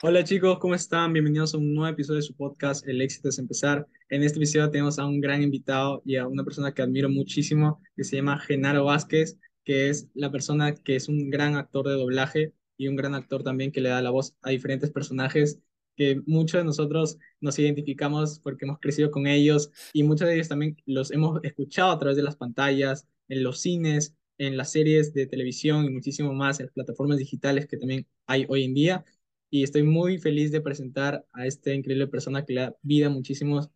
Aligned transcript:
Hola 0.00 0.22
chicos, 0.22 0.60
¿cómo 0.60 0.76
están? 0.76 1.12
Bienvenidos 1.12 1.54
a 1.54 1.58
un 1.58 1.74
nuevo 1.74 1.92
episodio 1.92 2.20
de 2.20 2.22
su 2.22 2.36
podcast 2.36 2.86
El 2.86 3.00
éxito 3.00 3.30
es 3.30 3.38
empezar. 3.40 3.84
En 4.08 4.22
este 4.22 4.38
episodio 4.38 4.70
tenemos 4.70 4.96
a 5.00 5.04
un 5.04 5.20
gran 5.20 5.42
invitado 5.42 6.02
y 6.04 6.14
a 6.14 6.28
una 6.28 6.44
persona 6.44 6.72
que 6.72 6.82
admiro 6.82 7.08
muchísimo, 7.08 7.82
que 7.96 8.04
se 8.04 8.14
llama 8.14 8.38
Genaro 8.38 8.84
Vázquez, 8.84 9.38
que 9.64 9.88
es 9.88 10.08
la 10.14 10.30
persona 10.30 10.72
que 10.72 10.94
es 10.94 11.08
un 11.08 11.30
gran 11.30 11.56
actor 11.56 11.88
de 11.88 11.94
doblaje 11.94 12.54
y 12.76 12.86
un 12.86 12.94
gran 12.94 13.16
actor 13.16 13.42
también 13.42 13.72
que 13.72 13.80
le 13.80 13.88
da 13.88 14.00
la 14.00 14.10
voz 14.10 14.36
a 14.42 14.50
diferentes 14.50 14.92
personajes 14.92 15.58
que 15.96 16.22
muchos 16.26 16.60
de 16.60 16.64
nosotros 16.64 17.18
nos 17.40 17.58
identificamos 17.58 18.38
porque 18.38 18.66
hemos 18.66 18.78
crecido 18.78 19.10
con 19.10 19.26
ellos 19.26 19.72
y 19.92 20.04
muchos 20.04 20.28
de 20.28 20.34
ellos 20.34 20.48
también 20.48 20.76
los 20.86 21.10
hemos 21.10 21.40
escuchado 21.42 21.90
a 21.90 21.98
través 21.98 22.16
de 22.16 22.22
las 22.22 22.36
pantallas, 22.36 23.08
en 23.28 23.42
los 23.42 23.60
cines, 23.60 24.14
en 24.38 24.56
las 24.56 24.70
series 24.70 25.12
de 25.12 25.26
televisión 25.26 25.84
y 25.86 25.90
muchísimo 25.90 26.32
más 26.32 26.60
en 26.60 26.66
las 26.66 26.72
plataformas 26.72 27.18
digitales 27.18 27.66
que 27.66 27.76
también 27.76 28.06
hay 28.28 28.46
hoy 28.48 28.62
en 28.62 28.74
día 28.74 29.04
y 29.50 29.62
estoy 29.62 29.82
muy 29.82 30.18
feliz 30.18 30.52
de 30.52 30.60
presentar 30.60 31.24
a 31.32 31.46
esta 31.46 31.72
increíble 31.72 32.06
persona 32.06 32.44
que 32.44 32.52
le 32.54 32.60
da 32.62 32.76
vida 32.82 33.06
a 33.06 33.10
muchísimos 33.10 33.70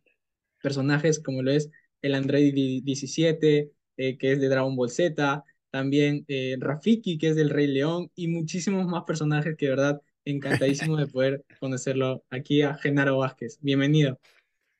personajes, 0.61 1.19
como 1.19 1.41
lo 1.41 1.51
es 1.51 1.69
el 2.01 2.15
Android 2.15 2.53
17, 2.83 3.71
eh, 3.97 4.17
que 4.17 4.31
es 4.31 4.41
de 4.41 4.49
Dragon 4.49 4.75
Ball 4.75 4.89
Z, 4.89 5.43
también 5.71 6.25
eh, 6.27 6.55
Rafiki, 6.59 7.17
que 7.17 7.29
es 7.29 7.35
del 7.35 7.49
Rey 7.49 7.67
León, 7.67 8.11
y 8.15 8.27
muchísimos 8.27 8.85
más 8.87 9.03
personajes 9.03 9.55
que 9.57 9.65
de 9.65 9.71
verdad 9.71 10.01
encantadísimo 10.25 10.97
de 10.97 11.07
poder 11.07 11.43
conocerlo 11.59 12.23
aquí 12.29 12.61
a 12.61 12.75
Genaro 12.75 13.17
Vázquez. 13.17 13.57
Bienvenido. 13.61 14.19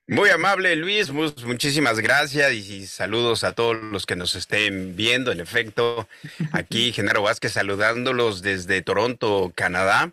Muy 0.06 0.28
amable 0.28 0.76
Luis, 0.76 1.10
muchísimas 1.10 1.98
gracias 1.98 2.52
y 2.52 2.86
saludos 2.86 3.42
a 3.42 3.54
todos 3.54 3.76
los 3.82 4.04
que 4.04 4.16
nos 4.16 4.34
estén 4.34 4.96
viendo. 4.96 5.32
En 5.32 5.40
efecto, 5.40 6.06
aquí 6.52 6.92
Genaro 6.92 7.22
Vázquez 7.22 7.52
saludándolos 7.52 8.42
desde 8.42 8.82
Toronto, 8.82 9.50
Canadá. 9.54 10.12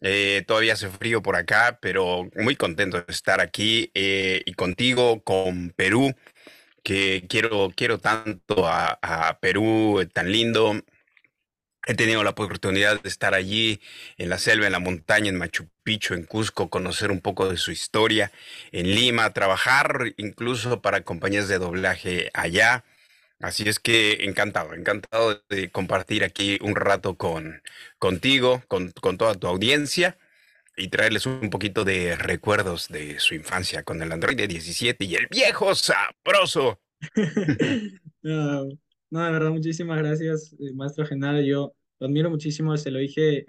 Eh, 0.00 0.44
todavía 0.46 0.74
hace 0.74 0.88
frío 0.88 1.22
por 1.22 1.36
acá, 1.36 1.78
pero 1.80 2.28
muy 2.36 2.56
contento 2.56 2.98
de 2.98 3.12
estar 3.12 3.40
aquí 3.40 3.90
eh, 3.94 4.42
y 4.44 4.54
contigo, 4.54 5.22
con 5.22 5.70
Perú, 5.70 6.14
que 6.82 7.24
quiero, 7.28 7.72
quiero 7.74 7.98
tanto 7.98 8.66
a, 8.68 9.38
Perú, 9.40 10.00
eh, 10.00 10.06
tan 10.06 10.30
lindo. 10.32 10.74
He 11.86 11.94
tenido 11.94 12.24
la 12.24 12.30
oportunidad 12.30 13.00
de 13.00 13.08
estar 13.08 13.34
allí 13.34 13.80
en 14.18 14.28
la 14.28 14.38
selva, 14.38 14.66
en 14.66 14.72
la 14.72 14.80
montaña, 14.80 15.28
en 15.28 15.38
Machu 15.38 15.68
Picchu, 15.84 16.14
en 16.14 16.24
Cusco, 16.24 16.68
conocer 16.68 17.12
un 17.12 17.20
poco 17.20 17.48
de 17.48 17.56
su 17.56 17.70
historia, 17.70 18.32
en 18.72 18.92
Lima, 18.94 19.32
trabajar 19.32 20.12
incluso 20.16 20.82
para 20.82 21.02
compañías 21.02 21.48
de 21.48 21.58
doblaje 21.58 22.30
allá. 22.34 22.84
Así 23.40 23.68
es 23.68 23.78
que 23.78 24.24
encantado, 24.24 24.72
encantado 24.74 25.42
de 25.50 25.70
compartir 25.70 26.24
aquí 26.24 26.58
un 26.62 26.74
rato 26.74 27.16
con 27.16 27.62
contigo, 27.98 28.62
con, 28.68 28.92
con 28.92 29.18
toda 29.18 29.34
tu 29.34 29.46
audiencia 29.46 30.16
y 30.76 30.88
traerles 30.88 31.26
un 31.26 31.50
poquito 31.50 31.84
de 31.84 32.16
recuerdos 32.16 32.88
de 32.88 33.18
su 33.18 33.34
infancia 33.34 33.82
con 33.82 34.02
el 34.02 34.12
Android 34.12 34.36
17 34.36 35.04
y 35.04 35.14
el 35.14 35.26
viejo 35.28 35.74
sabroso. 35.74 36.80
no, 38.22 38.68
no, 39.10 39.24
de 39.24 39.32
verdad, 39.32 39.50
muchísimas 39.50 39.98
gracias, 39.98 40.54
eh, 40.54 40.72
maestro 40.74 41.06
Genaro. 41.06 41.40
Yo 41.40 41.74
lo 41.98 42.06
admiro 42.06 42.30
muchísimo, 42.30 42.76
se 42.76 42.90
lo 42.90 42.98
dije 42.98 43.44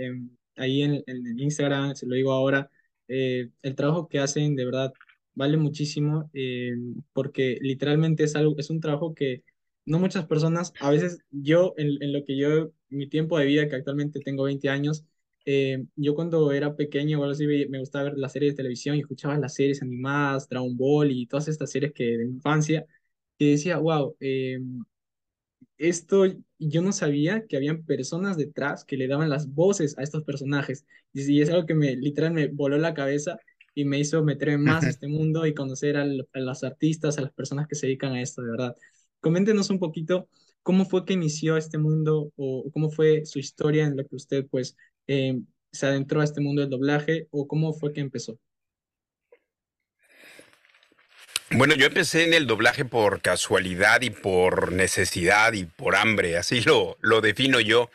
ahí 0.56 0.84
en, 0.84 1.04
en, 1.06 1.40
Instagram, 1.40 1.96
se 1.96 2.08
lo 2.08 2.16
digo 2.16 2.32
ahora. 2.32 2.70
Eh, 3.08 3.50
el 3.62 3.76
trabajo 3.76 4.08
que 4.08 4.20
hacen, 4.20 4.56
de 4.56 4.66
verdad, 4.66 4.94
vale 5.34 5.58
muchísimo 5.58 6.30
eh, 6.34 6.74
porque 7.14 7.58
literalmente 7.62 8.24
es, 8.24 8.36
algo, 8.36 8.56
es 8.58 8.70
un 8.70 8.80
trabajo 8.80 9.14
que 9.14 9.44
no 9.88 10.00
muchas 10.00 10.26
personas, 10.28 10.74
a 10.82 10.92
veces 10.92 11.24
yo, 11.32 11.74
en, 11.78 12.14
lo 12.14 12.24
que 12.26 12.38
yo, 12.38 12.72
mi 12.90 13.08
tiempo 13.08 13.40
de 13.40 13.46
vida, 13.46 13.70
que 13.70 13.76
actualmente 13.78 14.20
tengo 14.20 14.44
20 14.44 14.70
años, 14.70 15.06
eh, 15.46 15.86
yo 15.96 16.14
cuando 16.14 16.52
era 16.52 16.76
pequeño, 16.76 17.20
bueno, 17.20 17.34
sí, 17.34 17.48
me 17.48 17.80
gustaba 17.80 18.06
ver 18.06 18.18
las 18.18 18.34
series 18.34 18.54
de 18.54 18.58
televisión 18.58 18.98
y 18.98 19.00
escuchaba 19.00 19.38
las 19.38 19.56
series 19.56 19.82
animadas, 19.82 20.50
Dragon 20.50 20.76
Ball 20.76 21.12
y 21.12 21.26
todas 21.26 21.48
estas 21.48 21.72
series 21.72 21.94
que 21.94 22.18
de 22.18 22.26
infancia, 22.26 22.86
que 23.40 23.52
decía, 23.52 23.78
wow, 23.78 24.16
eh, 24.20 24.60
esto 25.78 26.26
yo 26.60 26.82
no 26.82 26.92
sabía 26.92 27.46
que 27.48 27.56
habían 27.56 27.86
personas 27.86 28.36
detrás 28.36 28.84
que 28.84 28.98
le 28.98 29.08
daban 29.08 29.30
las 29.30 29.54
voces 29.54 29.98
a 29.98 30.04
estos 30.04 30.24
personajes. 30.24 30.86
Y, 31.14 31.42
es 31.42 31.50
algo 31.50 31.66
que 31.66 31.76
me 31.76 31.96
literal 31.96 32.34
me 32.34 32.48
voló 32.48 32.78
la 32.78 32.94
cabeza 32.94 33.38
y 33.74 33.86
me 33.86 34.00
hizo 34.00 34.24
meterme 34.24 34.58
más 34.58 34.84
a 34.84 34.90
este 34.90 35.08
mundo 35.08 35.46
y 35.46 35.54
conocer 35.54 35.98
a, 35.98 36.02
a 36.04 36.40
los 36.40 36.64
artistas, 36.64 37.18
a 37.18 37.22
las 37.22 37.32
personas 37.32 37.68
que 37.68 37.76
se 37.76 37.88
dedican 37.88 38.14
a 38.14 38.22
esto, 38.22 38.42
de 38.42 38.52
verdad. 38.52 38.76
Coméntenos 39.20 39.70
un 39.70 39.80
poquito 39.80 40.30
cómo 40.64 40.86
fue 40.86 41.06
que 41.06 41.14
inició 41.14 41.58
este 41.58 41.78
mundo 41.78 42.32
o 42.36 42.70
cómo 42.74 42.92
fue 42.92 43.26
su 43.26 43.40
historia 43.40 43.86
en 43.86 43.96
lo 43.96 44.06
que 44.06 44.16
usted 44.16 44.46
pues 44.50 44.76
eh, 45.08 45.40
se 45.72 45.86
adentró 45.86 46.22
a 46.22 46.24
este 46.24 46.42
mundo 46.42 46.62
del 46.62 46.70
doblaje 46.70 47.28
o 47.32 47.48
cómo 47.48 47.74
fue 47.74 47.94
que 47.94 48.02
empezó. 48.02 48.38
Bueno, 51.52 51.76
yo 51.76 51.86
empecé 51.86 52.26
en 52.26 52.34
el 52.34 52.46
doblaje 52.46 52.84
por 52.84 53.22
casualidad 53.22 54.02
y 54.02 54.10
por 54.10 54.74
necesidad 54.74 55.54
y 55.54 55.64
por 55.64 55.96
hambre, 55.96 56.38
así 56.38 56.60
lo, 56.62 56.98
lo 57.00 57.22
defino 57.22 57.62
yo, 57.62 57.90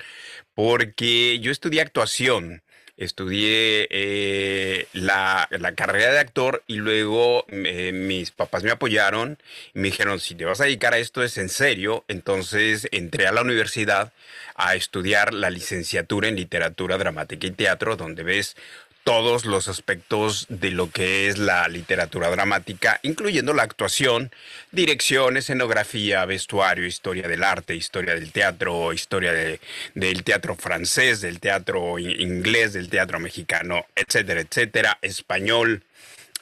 porque 0.55 1.39
yo 1.39 1.53
estudié 1.53 1.83
actuación 1.83 2.63
estudié 3.05 3.89
eh, 3.91 4.87
la, 4.93 5.49
carrera 5.77 6.13
de 6.13 6.19
actor 6.19 6.63
y 6.67 6.77
luego 6.77 7.45
eh, 7.49 7.93
mis 7.93 8.31
papás 8.31 8.63
me 8.63 8.71
apoyaron 8.71 9.39
y 9.75 9.81
me 9.81 9.89
dijeron, 9.89 10.21
si 10.21 10.35
te 10.35 10.45
vas 10.45 10.61
a 10.61 10.65
dedicar 10.65 10.95
a 10.95 10.99
esto 10.99 11.23
es 11.23 11.39
en 11.39 11.49
serio, 11.49 12.05
entonces 12.09 12.89
entré 12.93 13.27
a 13.27 13.33
la 13.33 13.43
universidad 13.43 14.13
a 14.55 14.75
estudiar 14.75 15.35
la 15.35 15.51
licenciatura 15.51 16.29
en 16.29 16.37
literatura 16.37 16.99
dramática 16.99 17.47
y 17.47 17.51
teatro, 17.51 17.97
donde 17.97 18.23
ves 18.23 18.57
todos 19.05 19.45
los 19.45 19.69
aspectos 19.69 20.47
de 20.49 20.71
lo 20.71 20.91
que 20.91 21.29
es 21.29 21.39
la 21.39 21.67
literatura 21.69 22.31
dramática, 22.31 23.01
incluyendo 23.03 23.53
la 23.53 23.65
actuación, 23.65 24.31
dirección, 24.71 25.37
escenografía, 25.37 26.25
vestuario, 26.25 26.87
historia 26.87 27.27
del 27.27 27.43
arte, 27.43 27.75
historia 27.75 28.15
del 28.15 28.31
teatro, 28.31 28.93
historia 28.93 29.33
del 29.33 30.25
teatro 30.25 30.55
francés, 30.55 31.21
del 31.21 31.41
teatro 31.41 31.99
inglés, 31.99 32.73
del 32.73 32.89
teatro 32.89 33.19
mexicano, 33.19 33.87
etcétera, 33.97 34.41
etcétera, 34.41 34.99
español, 35.03 35.83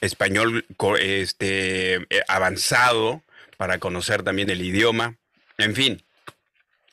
español 0.01 0.65
este, 0.99 1.95
eh, 1.95 2.23
avanzado 2.27 3.23
para 3.57 3.79
conocer 3.79 4.23
también 4.23 4.49
el 4.49 4.61
idioma, 4.61 5.15
en 5.57 5.75
fin. 5.75 6.03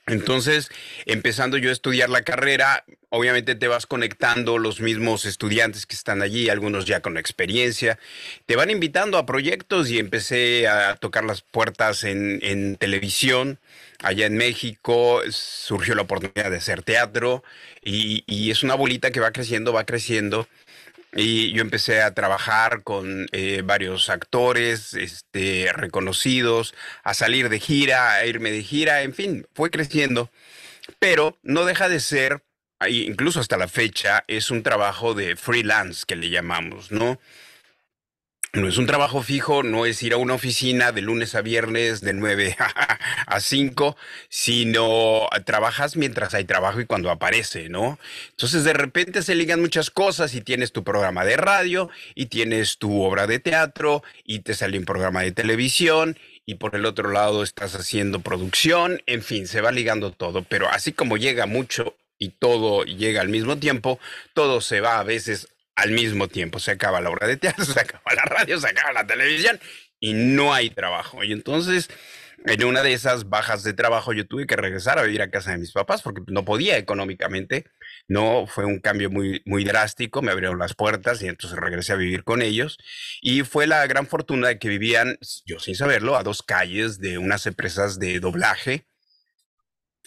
Entonces, 0.09 0.71
empezando 1.07 1.59
yo 1.59 1.71
a 1.71 1.73
estudiar 1.73 2.09
la 2.11 2.23
carrera, 2.23 2.85
obviamente 3.11 3.55
te 3.55 3.69
vas 3.69 3.87
conectando 3.87 4.59
los 4.59 4.81
mismos 4.81 5.25
estudiantes 5.25 5.87
que 5.87 5.95
están 5.95 6.23
allí, 6.23 6.49
algunos 6.49 6.85
ya 6.85 7.01
con 7.01 7.17
experiencia, 7.17 7.99
te 8.47 8.57
van 8.57 8.71
invitando 8.71 9.19
a 9.19 9.27
proyectos 9.27 9.91
y 9.91 9.99
empecé 9.99 10.69
a 10.69 10.97
tocar 10.97 11.25
las 11.25 11.43
puertas 11.43 12.05
en, 12.05 12.77
televisión. 12.77 13.59
Allá 14.01 14.27
en 14.27 14.37
México 14.37 15.21
surgió 15.31 15.95
la 15.95 16.03
oportunidad 16.03 16.51
de 16.51 16.59
hacer 16.59 16.83
teatro 16.83 17.43
y, 17.83 18.23
y 18.27 18.51
es 18.51 18.63
una 18.63 18.75
bolita 18.75 19.11
que 19.11 19.19
va 19.19 19.33
creciendo, 19.33 19.73
va 19.73 19.85
creciendo 19.85 20.47
y 21.13 21.53
yo 21.53 21.63
empecé 21.63 22.03
a 22.03 22.15
trabajar 22.15 22.83
con 22.83 23.27
eh, 23.33 23.63
varios 23.65 24.11
actores 24.11 24.95
este, 24.95 25.71
reconocidos, 25.73 26.75
a 27.03 27.15
salir 27.15 27.49
de 27.49 27.61
gira, 27.61 28.15
a 28.15 28.27
irme 28.27 28.51
de 28.51 28.63
gira, 28.63 29.03
en 29.03 29.15
fin, 29.15 29.47
fue 29.55 29.71
creciendo. 29.71 30.31
Pero 30.99 31.39
no 31.43 31.65
deja 31.65 31.89
de 31.89 32.01
ser, 32.01 32.43
incluso 32.89 33.41
hasta 33.41 33.57
la 33.57 33.69
fecha, 33.69 34.25
es 34.29 34.51
un 34.51 34.63
trabajo 34.63 35.15
de 35.15 35.37
freelance 35.37 36.05
que 36.07 36.17
le 36.17 36.31
llamamos, 36.31 36.91
¿no? 36.93 37.19
No 38.55 38.67
es 38.67 38.79
un 38.79 38.87
trabajo 38.87 39.23
fijo, 39.23 39.63
no 39.63 39.85
es 39.85 40.03
ir 40.03 40.15
a 40.15 40.17
una 40.17 40.35
oficina 40.35 40.91
de 40.93 41.03
lunes 41.03 41.35
a 41.35 41.43
viernes 41.43 42.01
de 42.01 42.15
9 42.15 42.57
a 43.27 43.41
5, 43.41 43.97
sino 44.29 45.29
trabajas 45.45 45.97
mientras 45.97 46.35
hay 46.35 46.45
trabajo 46.45 46.81
y 46.81 46.87
cuando 46.87 47.11
aparece, 47.11 47.69
¿no? 47.69 47.99
Entonces 48.31 48.65
de 48.65 48.73
repente 48.73 49.23
se 49.23 49.35
ligan 49.35 49.61
muchas 49.61 49.91
cosas 49.91 50.35
y 50.35 50.41
tienes 50.41 50.73
tu 50.73 50.83
programa 50.83 51.25
de 51.25 51.37
radio 51.37 51.91
y 52.15 52.27
tienes 52.27 52.79
tu 52.79 53.03
obra 53.03 53.27
de 53.27 53.39
teatro 53.39 54.03
y 54.25 54.41
te 54.41 54.55
sale 54.55 54.79
un 54.79 54.85
programa 54.85 55.23
de 55.23 55.33
televisión 55.33 56.19
y 56.47 56.55
por 56.55 56.75
el 56.75 56.87
otro 56.87 57.11
lado 57.11 57.43
estás 57.43 57.75
haciendo 57.75 58.21
producción, 58.21 59.03
en 59.07 59.23
fin, 59.23 59.47
se 59.47 59.61
va 59.61 59.73
ligando 59.73 60.13
todo, 60.13 60.43
pero 60.43 60.69
así 60.71 60.93
como 60.93 61.19
llega 61.19 61.45
mucho 61.47 61.97
y 62.19 62.31
todo 62.31 62.85
llega 62.85 63.21
al 63.21 63.29
mismo 63.29 63.59
tiempo, 63.59 63.99
todo 64.33 64.63
se 64.63 64.81
va 64.81 64.99
a 64.99 65.05
veces 65.05 65.49
al 65.79 65.93
mismo 65.93 66.29
tiempo. 66.29 66.59
Se 66.59 66.73
acaba 66.73 67.01
la 67.01 67.11
obra 67.11 67.27
de 67.27 67.37
teatro, 67.37 67.65
se 67.65 67.81
acaba 67.81 68.15
la 68.15 68.23
radio, 68.23 68.61
se 68.61 68.69
acaba 68.69 68.93
la 68.93 69.07
televisión 69.07 69.59
y 70.01 70.13
no 70.13 70.53
hay 70.53 70.71
trabajo. 70.71 71.23
Y 71.25 71.33
entonces, 71.33 71.89
en 72.45 72.65
una 72.65 72.83
de 72.83 72.93
esas 72.93 73.29
bajas 73.29 73.63
de 73.63 73.73
trabajo, 73.73 74.13
yo 74.13 74.27
tuve 74.27 74.47
que 74.47 74.57
regresar 74.57 74.99
a 74.99 75.03
vivir 75.03 75.23
a 75.23 75.31
casa 75.31 75.53
de 75.53 75.59
mis 75.59 75.73
papás 75.73 76.03
porque 76.03 76.23
no 76.27 76.45
podía 76.45 76.77
económicamente. 76.77 77.65
No 78.09 78.47
fue 78.47 78.65
un 78.65 78.81
cambio 78.81 79.11
muy, 79.11 79.43
muy 79.45 79.65
drástico, 79.65 80.21
me 80.21 80.33
abrieron 80.33 80.59
las 80.59 80.75
puertas 80.75 81.23
y 81.23 81.29
entonces 81.29 81.59
regresé 81.59 81.93
a 81.93 81.97
vivir 81.97 82.25
con 82.25 82.43
ellos. 82.43 82.79
Y 83.23 83.43
fue 83.43 83.67
la 83.67 83.87
gran 83.87 84.07
fortuna 84.07 84.49
de 84.49 84.59
que 84.59 84.69
vivían, 84.69 85.19
yo 85.47 85.61
sin 85.61 85.77
saberlo, 85.77 86.17
a 86.17 86.23
dos 86.25 86.43
calles 86.43 86.99
de 86.99 87.19
unas 87.19 87.47
empresas 87.47 87.99
de 87.99 88.19
doblaje 88.19 88.88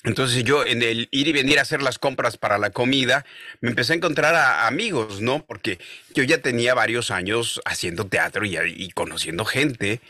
entonces 0.03 0.44
yo 0.44 0.65
en 0.65 0.81
el 0.81 1.07
ir 1.12 1.27
y 1.27 1.31
venir 1.31 1.59
a 1.59 1.62
hacer 1.62 1.83
las 1.83 2.00
compras 2.00 2.36
para 2.38 2.57
la 2.57 2.71
comida, 2.71 3.24
me 3.59 3.69
empecé 3.69 3.94
a 3.94 3.98
encontrar 3.98 4.33
a 4.33 4.68
amigos, 4.68 5.21
¿no? 5.21 5.45
Porque 5.45 5.77
yo 6.15 6.24
ya 6.24 6.39
tenía 6.39 6.74
varios 6.74 7.12
años 7.12 7.62
haciendo 7.65 8.07
teatro 8.07 8.44
y, 8.45 8.89
conociendo 8.92 9.45
gente 9.45 10.01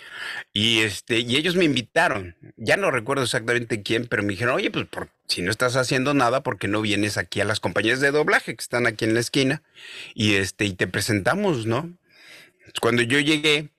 y 0.54 0.80
este 0.80 1.20
y 1.20 1.36
ellos 1.36 1.56
me 1.56 1.66
invitaron. 1.66 2.36
Ya 2.56 2.78
no 2.78 2.90
recuerdo 2.90 3.24
exactamente 3.24 3.84
quién, 3.84 4.08
pero 4.08 4.24
me 4.24 4.30
dijeron, 4.30 4.56
"Oye, 4.56 4.72
pues 4.72 4.86
por, 4.86 5.10
si 5.28 5.42
no 5.42 5.52
estás 5.52 5.76
haciendo 5.76 6.14
nada, 6.14 6.42
¿por 6.42 6.58
qué 6.58 6.68
no 6.70 6.82
vienes 6.82 7.18
aquí 7.18 7.42
a 7.42 7.46
las 7.46 7.60
compañías 7.60 8.00
de 8.00 8.12
doblaje 8.12 8.56
que 8.56 8.62
están 8.62 8.88
aquí 8.88 9.06
en 9.06 9.14
la 9.14 9.20
esquina 9.20 9.62
y 10.14 10.36
este 10.36 10.66
y 10.66 10.74
te 10.74 10.88
presentamos, 10.88 11.66
¿no?" 11.66 11.92
Cuando 12.80 13.02
yo 13.02 13.20
llegué, 13.20 13.70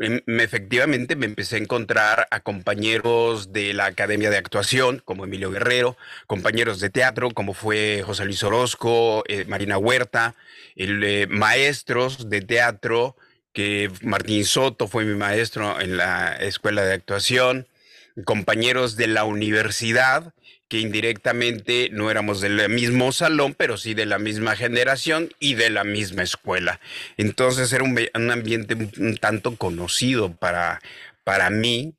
efectivamente 0.00 1.14
me 1.14 1.26
empecé 1.26 1.56
a 1.56 1.58
encontrar 1.58 2.26
a 2.30 2.40
compañeros 2.40 3.52
de 3.52 3.74
la 3.74 3.86
Academia 3.86 4.30
de 4.30 4.38
Actuación, 4.38 5.02
como 5.04 5.24
Emilio 5.24 5.50
Guerrero, 5.50 5.96
compañeros 6.26 6.80
de 6.80 6.88
teatro, 6.88 7.30
como 7.30 7.52
fue 7.52 8.02
José 8.04 8.24
Luis 8.24 8.42
Orozco, 8.42 9.24
eh, 9.28 9.44
Marina 9.46 9.76
Huerta, 9.76 10.34
eh, 10.76 11.26
maestros 11.28 12.30
de 12.30 12.40
teatro, 12.40 13.16
que 13.52 13.90
Martín 14.02 14.44
Soto 14.44 14.88
fue 14.88 15.04
mi 15.04 15.16
maestro 15.16 15.80
en 15.80 15.96
la 15.96 16.36
escuela 16.36 16.82
de 16.82 16.94
actuación, 16.94 17.66
compañeros 18.24 18.96
de 18.96 19.06
la 19.06 19.24
universidad, 19.24 20.32
que 20.70 20.78
indirectamente 20.78 21.88
no 21.90 22.12
éramos 22.12 22.40
del 22.40 22.68
mismo 22.68 23.10
salón, 23.10 23.54
pero 23.54 23.76
sí 23.76 23.92
de 23.92 24.06
la 24.06 24.20
misma 24.20 24.54
generación 24.54 25.28
y 25.40 25.54
de 25.54 25.68
la 25.68 25.82
misma 25.82 26.22
escuela. 26.22 26.80
Entonces 27.16 27.72
era 27.72 27.82
un, 27.82 28.30
ambiente 28.30 28.76
un, 28.76 29.16
tanto 29.16 29.56
conocido 29.56 30.32
para, 30.32 30.80
para 31.24 31.50
mí, 31.50 31.94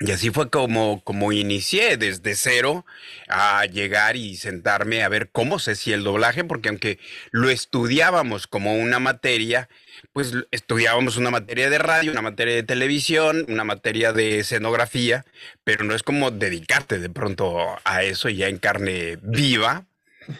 y 0.00 0.10
así 0.10 0.30
fue 0.30 0.50
como, 0.50 1.02
como 1.04 1.32
inicié 1.32 1.96
desde 1.96 2.34
cero 2.34 2.84
a 3.28 3.64
llegar 3.64 4.16
y 4.16 4.36
sentarme 4.36 5.04
a 5.04 5.08
ver 5.08 5.30
cómo 5.30 5.60
se 5.60 5.70
hacía 5.70 5.94
el 5.94 6.02
doblaje, 6.02 6.42
porque 6.42 6.68
aunque 6.68 6.98
lo 7.30 7.48
estudiábamos 7.48 8.48
como 8.48 8.74
una 8.74 8.98
materia, 8.98 9.68
pues 10.16 10.32
estudiábamos 10.50 11.18
una 11.18 11.30
materia 11.30 11.68
de 11.68 11.76
radio, 11.76 12.10
una 12.10 12.22
materia 12.22 12.54
de 12.54 12.62
televisión, 12.62 13.44
una 13.50 13.64
materia 13.64 14.14
de 14.14 14.38
escenografía, 14.38 15.26
pero 15.62 15.84
no 15.84 15.94
es 15.94 16.02
como 16.02 16.30
dedicarte 16.30 16.98
de 16.98 17.10
pronto 17.10 17.58
a 17.84 18.02
eso 18.02 18.30
ya 18.30 18.48
en 18.48 18.56
carne 18.56 19.18
viva. 19.20 19.84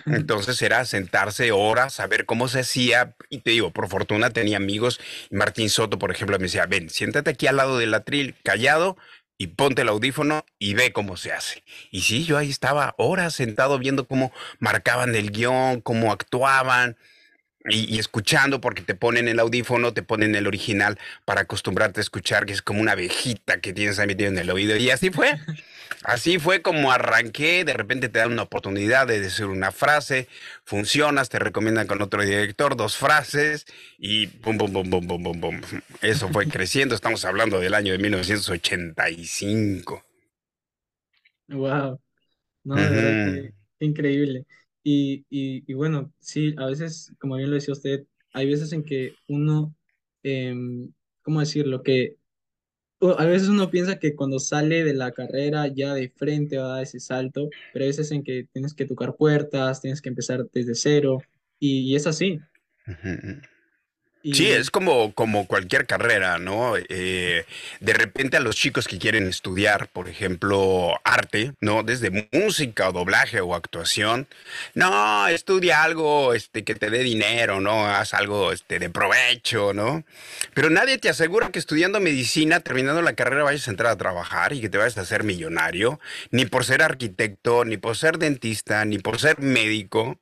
Entonces 0.06 0.62
era 0.62 0.82
sentarse 0.87 1.52
horas, 1.52 1.93
saber 1.93 2.25
cómo 2.25 2.49
se 2.49 2.61
hacía. 2.61 3.17
Y 3.28 3.40
te 3.40 3.50
digo, 3.50 3.70
por 3.70 3.90
fortuna 3.90 4.31
tenía 4.31 4.56
amigos. 4.56 4.99
Martín 5.31 5.69
Soto, 5.69 5.99
por 5.99 6.11
ejemplo, 6.11 6.38
me 6.38 6.44
decía, 6.44 6.64
ven, 6.64 6.88
siéntate 6.88 7.29
aquí 7.29 7.46
al 7.46 7.56
lado 7.56 7.76
del 7.76 7.93
atril, 7.93 8.34
callado, 8.43 8.96
y 9.37 9.49
ponte 9.49 9.82
el 9.82 9.90
audífono 9.90 10.46
y 10.58 10.72
ve 10.72 10.94
cómo 10.94 11.19
se 11.19 11.32
hace. 11.32 11.64
Y 11.90 12.00
sí, 12.00 12.25
yo 12.25 12.38
ahí 12.38 12.49
estaba 12.49 12.94
horas 12.96 13.34
sentado 13.34 13.79
viendo 13.79 14.08
cómo 14.08 14.32
marcaban 14.58 15.14
el 15.14 15.32
guion, 15.32 15.82
cómo 15.82 16.12
actuaban 16.12 16.96
y, 17.68 17.98
escuchando 17.98 18.60
porque 18.60 18.82
te 18.82 18.94
ponen 18.94 19.28
el 19.28 19.38
audífono, 19.38 19.92
te 19.92 20.02
ponen 20.02 20.34
el 20.34 20.46
original 20.46 20.98
para 21.24 21.42
acostumbrarte 21.42 22.00
a 22.00 22.02
escuchar, 22.02 22.46
que 22.46 22.52
es 22.52 22.62
como 22.62 22.80
una 22.80 22.92
abejita 22.92 23.60
que 23.60 23.72
tienes 23.72 23.98
ahí 23.98 24.06
metido 24.06 24.30
en 24.30 24.38
el 24.38 24.50
oído. 24.50 24.76
Y 24.76 24.90
así 24.90 25.10
fue. 25.10 25.38
Así 26.02 26.38
fue 26.38 26.62
como 26.62 26.92
arranqué, 26.92 27.64
de 27.64 27.72
repente 27.72 28.08
te 28.08 28.20
dan 28.20 28.32
una 28.32 28.42
oportunidad 28.42 29.06
de 29.06 29.20
decir 29.20 29.46
una 29.46 29.72
frase, 29.72 30.28
funcionas, 30.64 31.28
te 31.28 31.38
recomiendan 31.38 31.86
con 31.86 32.00
otro 32.00 32.22
director 32.22 32.76
dos 32.76 32.96
frases 32.96 33.66
y 33.98 34.28
pum, 34.28 34.56
pum, 34.56 34.72
pum, 34.72 34.88
pum, 34.88 35.06
pum, 35.06 35.22
pum, 35.22 35.40
pum. 35.40 35.60
Eso 36.02 36.28
fue 36.28 36.46
creciendo, 36.46 36.94
estamos 36.94 37.24
hablando 37.24 37.58
del 37.58 37.74
año 37.74 37.92
de 37.92 37.98
1985. 37.98 40.04
Wow, 41.48 42.00
no, 42.64 42.74
verdad 42.74 43.50
que 43.78 43.84
increíble. 43.84 44.46
Y, 44.88 45.24
y, 45.28 45.74
bueno, 45.74 46.12
sí, 46.20 46.54
a 46.58 46.66
veces, 46.66 47.12
como 47.18 47.34
bien 47.34 47.50
lo 47.50 47.56
decía 47.56 47.72
usted, 47.72 48.06
hay 48.32 48.48
veces 48.48 48.72
en 48.72 48.84
que 48.84 49.14
uno, 49.26 49.74
eh, 50.22 50.54
¿cómo 51.22 51.40
decirlo? 51.40 51.82
Que 51.82 52.14
a 53.00 53.24
veces 53.24 53.48
uno 53.48 53.68
piensa 53.68 53.98
que 53.98 54.14
cuando 54.14 54.38
sale 54.38 54.84
de 54.84 54.94
la 54.94 55.10
carrera 55.10 55.66
ya 55.66 55.92
de 55.92 56.08
frente 56.10 56.58
va 56.58 56.66
a 56.66 56.74
dar 56.74 56.82
ese 56.84 57.00
salto, 57.00 57.48
pero 57.72 57.84
hay 57.84 57.88
veces 57.88 58.12
en 58.12 58.22
que 58.22 58.46
tienes 58.52 58.74
que 58.74 58.86
tocar 58.86 59.16
puertas, 59.16 59.80
tienes 59.80 60.00
que 60.00 60.08
empezar 60.08 60.48
desde 60.52 60.76
cero, 60.76 61.18
y, 61.58 61.96
es 61.96 62.06
así. 62.06 62.38
Sí, 64.32 64.50
es 64.50 64.70
como, 64.70 65.12
como 65.12 65.46
cualquier 65.46 65.87
carrera, 65.87 66.38
¿no? 66.38 66.75
Eh, 66.76 67.44
de 67.81 67.93
repente 67.93 68.37
a 68.37 68.40
los 68.40 68.56
chicos 68.56 68.88
que 68.88 68.99
quieren 68.99 69.28
estudiar, 69.28 69.88
por 69.88 70.08
ejemplo, 70.08 70.99
arte, 71.05 71.52
¿no? 71.61 71.82
Desde 71.82 72.28
música 72.32 72.88
o 72.88 72.93
doblaje 72.93 73.40
o 73.40 73.55
actuación, 73.55 74.26
no, 74.75 75.28
estudia 75.28 75.82
algo 75.82 76.34
este, 76.34 76.64
que 76.64 76.75
te 76.75 76.90
dé 76.90 77.02
dinero, 77.02 77.61
¿no? 77.61 77.87
Haz 77.87 78.14
algo 78.14 78.52
este, 78.52 78.78
de 78.78 78.90
provecho, 78.90 79.73
¿no? 79.73 80.05
Pero 80.55 80.70
nadie 80.70 80.98
te 80.98 81.08
asegura 81.08 81.50
que 81.50 81.58
estudiando 81.58 82.00
medicina, 82.00 82.60
terminando 82.60 83.03
la 83.03 83.15
carrera, 83.15 83.44
vayas 83.44 83.69
a 83.69 83.70
entrar 83.70 83.93
a 83.93 83.96
trabajar 83.96 84.53
y 84.53 84.60
que 84.60 84.69
te 84.69 84.79
vayas 84.79 84.98
a 84.98 85.03
hacer 85.03 85.24
millonario, 85.24 86.00
ni 86.31 86.46
por 86.46 86.65
ser 86.65 86.82
arquitecto, 86.82 87.65
ni 87.65 87.77
por 87.77 87.96
ser 87.96 88.19
dentista, 88.19 88.84
ni 88.84 88.98
por 88.98 89.20
ser 89.20 89.41
médico. 89.41 90.19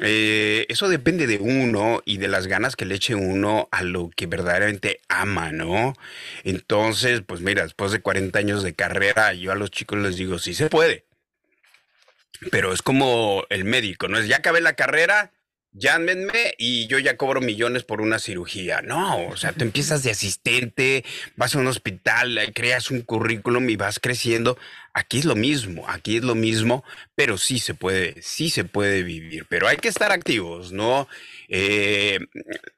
Eh, 0.00 0.66
eso 0.68 0.88
depende 0.88 1.26
de 1.26 1.38
uno 1.38 2.02
y 2.04 2.18
de 2.18 2.28
las 2.28 2.46
ganas 2.48 2.74
que 2.74 2.84
le 2.84 2.96
eche 2.96 3.14
uno 3.14 3.68
a 3.70 3.82
lo 3.82 4.10
que 4.10 4.26
verdaderamente 4.26 5.00
ama, 5.08 5.52
¿no? 5.52 5.94
Entonces, 6.42 7.22
pues 7.24 7.40
mira, 7.40 7.62
después 7.62 7.92
de 7.92 8.00
40 8.00 8.38
años 8.38 8.62
de 8.62 8.74
carrera, 8.74 9.34
yo 9.34 9.52
a 9.52 9.56
los 9.56 9.70
chicos 9.70 9.98
les 9.98 10.16
digo, 10.16 10.38
sí 10.38 10.54
se 10.54 10.68
puede. 10.68 11.04
Pero 12.50 12.72
es 12.72 12.82
como 12.82 13.44
el 13.50 13.64
médico, 13.64 14.08
¿no? 14.08 14.18
Es 14.18 14.26
ya 14.26 14.36
acabé 14.36 14.60
la 14.60 14.74
carrera, 14.74 15.32
llámenme 15.74 16.54
y 16.56 16.86
yo 16.86 16.98
ya 16.98 17.16
cobro 17.16 17.40
millones 17.40 17.82
por 17.84 18.00
una 18.00 18.18
cirugía. 18.18 18.80
No, 18.80 19.26
o 19.26 19.36
sea, 19.36 19.52
tú 19.52 19.64
empiezas 19.64 20.02
de 20.02 20.12
asistente, 20.12 21.04
vas 21.36 21.54
a 21.54 21.58
un 21.58 21.66
hospital, 21.66 22.38
creas 22.54 22.90
un 22.90 23.02
currículum 23.02 23.68
y 23.68 23.76
vas 23.76 24.00
creciendo. 24.00 24.56
Aquí 24.94 25.18
es 25.18 25.24
lo 25.24 25.34
mismo, 25.34 25.88
aquí 25.88 26.16
es 26.16 26.24
lo 26.24 26.36
mismo, 26.36 26.84
pero 27.16 27.36
sí 27.36 27.58
se 27.58 27.74
puede, 27.74 28.22
sí 28.22 28.48
se 28.48 28.64
puede 28.64 29.02
vivir, 29.02 29.44
pero 29.48 29.66
hay 29.66 29.76
que 29.76 29.88
estar 29.88 30.12
activos, 30.12 30.72
¿no? 30.72 31.08
Eh, 31.48 32.20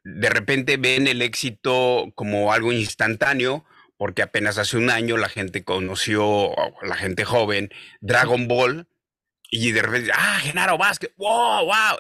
de 0.03 0.31
repente 0.31 0.79
ven 0.79 1.07
el 1.07 1.21
éxito 1.21 2.11
como 2.15 2.53
algo 2.53 2.73
instantáneo, 2.73 3.65
porque 3.99 4.23
apenas 4.23 4.57
hace 4.59 4.79
un 4.79 4.91
año 4.91 5.19
la 5.19 5.29
gente 5.29 5.63
conoció, 5.63 6.55
la 6.83 6.97
gente 6.97 7.25
joven, 7.25 7.71
Dragon 8.01 8.49
Ball, 8.49 8.89
y 9.51 9.73
de 9.73 9.83
repente, 9.83 10.11
ah, 10.15 10.39
Genaro 10.41 10.77
Vázquez, 10.79 11.13
wow, 11.17 11.67
wow, 11.67 11.99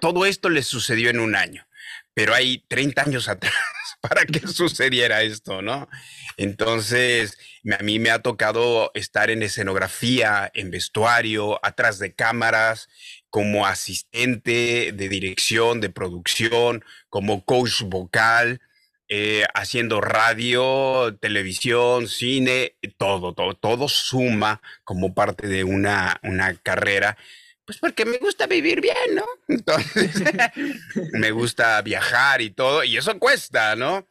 todo 0.00 0.26
esto 0.26 0.48
les 0.48 0.66
sucedió 0.66 1.10
en 1.10 1.20
un 1.20 1.36
año, 1.36 1.66
pero 2.14 2.34
hay 2.34 2.64
30 2.68 3.02
años 3.02 3.28
atrás 3.28 3.54
para 4.00 4.24
que 4.24 4.40
sucediera 4.46 5.22
esto, 5.22 5.62
¿no? 5.62 5.88
Entonces, 6.36 7.38
a 7.78 7.82
mí 7.82 7.98
me 7.98 8.10
ha 8.10 8.20
tocado 8.20 8.90
estar 8.94 9.30
en 9.30 9.42
escenografía, 9.42 10.50
en 10.54 10.70
vestuario, 10.70 11.58
atrás 11.64 11.98
de 11.98 12.14
cámaras, 12.14 12.88
como 13.30 13.66
asistente 13.66 14.92
de 14.92 15.08
dirección, 15.08 15.80
de 15.80 15.90
producción, 15.90 16.84
como 17.08 17.44
coach 17.44 17.82
vocal, 17.82 18.60
eh, 19.08 19.44
haciendo 19.54 20.00
radio, 20.00 21.16
televisión, 21.20 22.08
cine, 22.08 22.76
todo, 22.98 23.34
todo, 23.34 23.54
todo 23.54 23.88
suma 23.88 24.60
como 24.84 25.14
parte 25.14 25.46
de 25.46 25.64
una, 25.64 26.18
una 26.22 26.54
carrera 26.56 27.16
Pues 27.66 27.78
porque 27.78 28.04
me 28.04 28.18
gusta 28.18 28.46
vivir 28.46 28.80
bien, 28.80 29.14
¿no? 29.14 29.24
Entonces, 29.48 30.22
me 31.12 31.30
gusta 31.32 31.82
viajar 31.82 32.40
y 32.40 32.50
todo, 32.50 32.84
y 32.84 32.96
eso 32.96 33.18
cuesta, 33.18 33.76
¿no? 33.76 34.06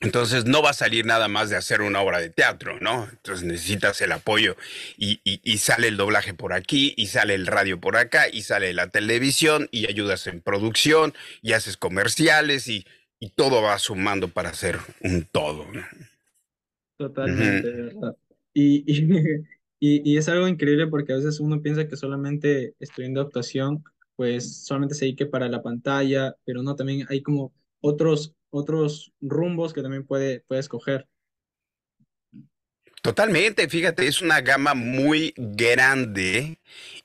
Entonces 0.00 0.44
no 0.44 0.60
va 0.60 0.70
a 0.70 0.74
salir 0.74 1.06
nada 1.06 1.28
más 1.28 1.48
de 1.48 1.56
hacer 1.56 1.80
una 1.80 2.00
obra 2.00 2.20
de 2.20 2.28
teatro, 2.28 2.78
¿no? 2.80 3.08
Entonces 3.10 3.44
necesitas 3.46 4.00
el 4.02 4.12
apoyo 4.12 4.56
y, 4.98 5.20
y, 5.24 5.58
sale 5.58 5.88
el 5.88 5.96
doblaje 5.96 6.34
por 6.34 6.52
aquí 6.52 6.92
y 6.96 7.06
sale 7.06 7.34
el 7.34 7.46
radio 7.46 7.80
por 7.80 7.96
acá 7.96 8.28
y 8.28 8.42
sale 8.42 8.74
la 8.74 8.88
televisión 8.88 9.68
y 9.70 9.88
ayudas 9.88 10.26
en 10.26 10.42
producción 10.42 11.14
y 11.40 11.52
haces 11.52 11.78
comerciales 11.78 12.68
y, 12.68 12.84
y 13.18 13.30
todo 13.30 13.62
va 13.62 13.78
sumando 13.78 14.28
para 14.28 14.50
hacer 14.50 14.78
un 15.00 15.24
todo. 15.24 15.66
¿no? 15.72 15.82
Totalmente, 16.98 17.70
¿verdad? 17.70 18.16
Y, 18.52 18.84
y, 19.86 20.16
es 20.16 20.28
algo 20.28 20.48
increíble 20.48 20.86
porque 20.86 21.12
a 21.12 21.16
veces 21.16 21.40
uno 21.40 21.60
piensa 21.60 21.86
que 21.86 21.96
solamente 21.96 22.74
estudiando 22.80 23.20
actuación, 23.20 23.84
pues 24.16 24.64
solamente 24.64 24.94
se 24.94 25.04
dedique 25.04 25.26
para 25.26 25.48
la 25.48 25.62
pantalla, 25.62 26.34
pero 26.46 26.62
no, 26.62 26.74
también 26.74 27.06
hay 27.10 27.22
como 27.22 27.52
otros, 27.80 28.34
otros 28.50 29.12
rumbos 29.20 29.74
que 29.74 29.82
también 29.82 30.06
puede, 30.06 30.40
puede 30.40 30.60
escoger. 30.60 31.06
Totalmente, 33.02 33.68
fíjate, 33.68 34.06
es 34.06 34.22
una 34.22 34.40
gama 34.40 34.72
muy 34.72 35.34
grande 35.36 36.58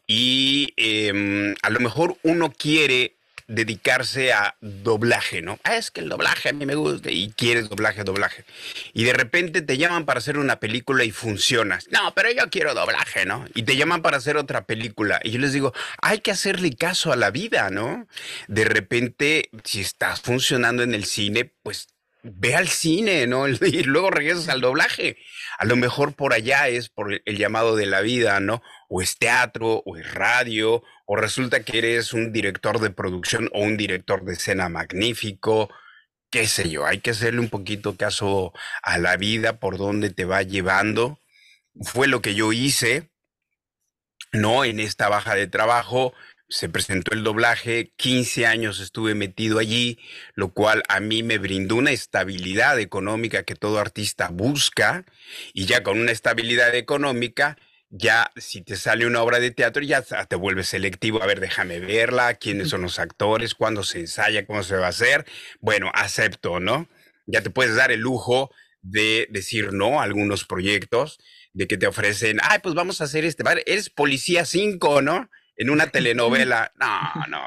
y 0.07 0.69
em, 0.77 1.53
a 1.61 1.69
lo 1.69 1.81
mejor 1.81 2.15
uno 2.23 2.53
quiere 2.57 3.18
dedicarse 3.49 4.31
a 4.31 4.55
doblaje, 4.61 5.41
¿no? 5.41 5.59
Ah, 5.63 5.75
es 5.75 5.89
que 5.91 6.01
el 6.01 6.09
doblaje 6.09 6.49
a 6.49 6.53
mí 6.53 6.65
me 6.65 6.75
gusta 6.75 7.09
y 7.11 7.33
quieres 7.35 7.67
doblaje, 7.67 8.03
doblaje. 8.03 8.45
Y 8.93 9.03
de 9.03 9.13
repente 9.13 9.61
te 9.61 9.77
llaman 9.77 10.05
para 10.05 10.19
hacer 10.19 10.37
una 10.37 10.59
película 10.59 11.03
y 11.03 11.11
funcionas. 11.11 11.87
No, 11.91 12.13
pero 12.13 12.31
yo 12.31 12.49
quiero 12.51 12.75
doblaje, 12.75 13.25
¿no? 13.25 13.45
Y 13.55 13.63
te 13.63 13.75
llaman 13.75 14.03
para 14.03 14.17
hacer 14.17 14.37
otra 14.37 14.65
película. 14.65 15.19
Y 15.23 15.31
yo 15.31 15.39
les 15.39 15.51
digo, 15.51 15.73
hay 16.01 16.19
que 16.19 16.31
hacerle 16.31 16.75
caso 16.75 17.11
a 17.11 17.15
la 17.15 17.31
vida, 17.31 17.71
¿no? 17.71 18.07
De 18.47 18.65
repente, 18.65 19.49
si 19.63 19.81
estás 19.81 20.21
funcionando 20.21 20.83
en 20.83 20.93
el 20.93 21.05
cine, 21.05 21.51
pues 21.63 21.87
ve 22.21 22.55
al 22.55 22.67
cine, 22.67 23.27
¿no? 23.27 23.47
Y 23.47 23.83
luego 23.83 24.11
regresas 24.11 24.49
al 24.49 24.61
doblaje. 24.61 25.17
A 25.57 25.65
lo 25.65 25.75
mejor 25.75 26.13
por 26.13 26.33
allá 26.33 26.67
es 26.67 26.89
por 26.89 27.21
el 27.25 27.37
llamado 27.37 27.75
de 27.75 27.85
la 27.85 28.01
vida, 28.01 28.39
¿no? 28.39 28.61
O 28.89 29.01
es 29.01 29.17
teatro, 29.17 29.81
o 29.85 29.97
es 29.97 30.13
radio, 30.13 30.83
o 31.11 31.15
resulta 31.15 31.63
que 31.63 31.79
eres 31.79 32.13
un 32.13 32.31
director 32.31 32.79
de 32.79 32.91
producción 32.91 33.49
o 33.51 33.61
un 33.61 33.77
director 33.77 34.23
de 34.23 34.33
escena 34.33 34.69
magnífico, 34.69 35.67
qué 36.29 36.45
sé 36.45 36.69
yo, 36.69 36.85
hay 36.85 36.99
que 36.99 37.09
hacerle 37.09 37.39
un 37.39 37.49
poquito 37.49 37.97
caso 37.97 38.53
a 38.83 38.99
la 38.99 39.17
vida 39.17 39.59
por 39.59 39.79
donde 39.79 40.11
te 40.11 40.25
va 40.25 40.43
llevando. 40.43 41.19
Fue 41.81 42.07
lo 42.07 42.21
que 42.21 42.35
yo 42.35 42.53
hice, 42.53 43.09
¿no? 44.33 44.63
En 44.63 44.79
esta 44.79 45.09
baja 45.09 45.33
de 45.33 45.47
trabajo 45.47 46.13
se 46.47 46.69
presentó 46.69 47.15
el 47.15 47.23
doblaje, 47.23 47.91
15 47.95 48.45
años 48.45 48.79
estuve 48.79 49.15
metido 49.15 49.57
allí, 49.57 49.97
lo 50.35 50.53
cual 50.53 50.83
a 50.89 50.99
mí 50.99 51.23
me 51.23 51.39
brindó 51.39 51.77
una 51.77 51.89
estabilidad 51.89 52.79
económica 52.79 53.41
que 53.41 53.55
todo 53.55 53.79
artista 53.79 54.29
busca, 54.29 55.05
y 55.53 55.65
ya 55.65 55.81
con 55.81 55.99
una 55.99 56.11
estabilidad 56.11 56.75
económica, 56.75 57.57
ya 57.89 58.31
si 58.35 58.61
te 58.61 58.75
sale 58.75 59.05
una 59.07 59.21
obra 59.21 59.39
de 59.39 59.51
teatro, 59.51 59.81
ya 59.83 60.01
te 60.01 60.35
vuelves 60.35 60.67
selectivo. 60.67 61.21
A 61.23 61.25
ver, 61.25 61.39
déjame 61.39 61.79
verla, 61.79 62.35
quiénes 62.35 62.69
son 62.69 62.83
los 62.83 62.99
actores, 62.99 63.55
cuándo 63.55 63.83
se 63.83 63.99
ensaya, 63.99 64.45
cómo 64.45 64.63
se 64.63 64.75
va 64.75 64.87
a 64.87 64.89
hacer. 64.89 65.25
Bueno, 65.59 65.91
acepto, 65.93 66.59
¿no? 66.59 66.87
Ya 67.25 67.41
te 67.41 67.49
puedes 67.49 67.75
dar 67.75 67.91
el 67.91 68.01
lujo 68.01 68.51
de 68.81 69.27
decir 69.31 69.73
no 69.73 69.99
a 69.99 70.03
algunos 70.03 70.45
proyectos, 70.45 71.19
de 71.53 71.67
que 71.67 71.77
te 71.77 71.87
ofrecen, 71.87 72.37
ay, 72.43 72.59
pues 72.61 72.75
vamos 72.75 73.01
a 73.01 73.05
hacer 73.05 73.25
este, 73.25 73.43
eres 73.65 73.89
policía 73.89 74.45
5, 74.45 75.01
¿no? 75.01 75.29
En 75.57 75.69
una 75.69 75.87
telenovela, 75.87 76.71
no, 76.79 77.25
no, 77.27 77.41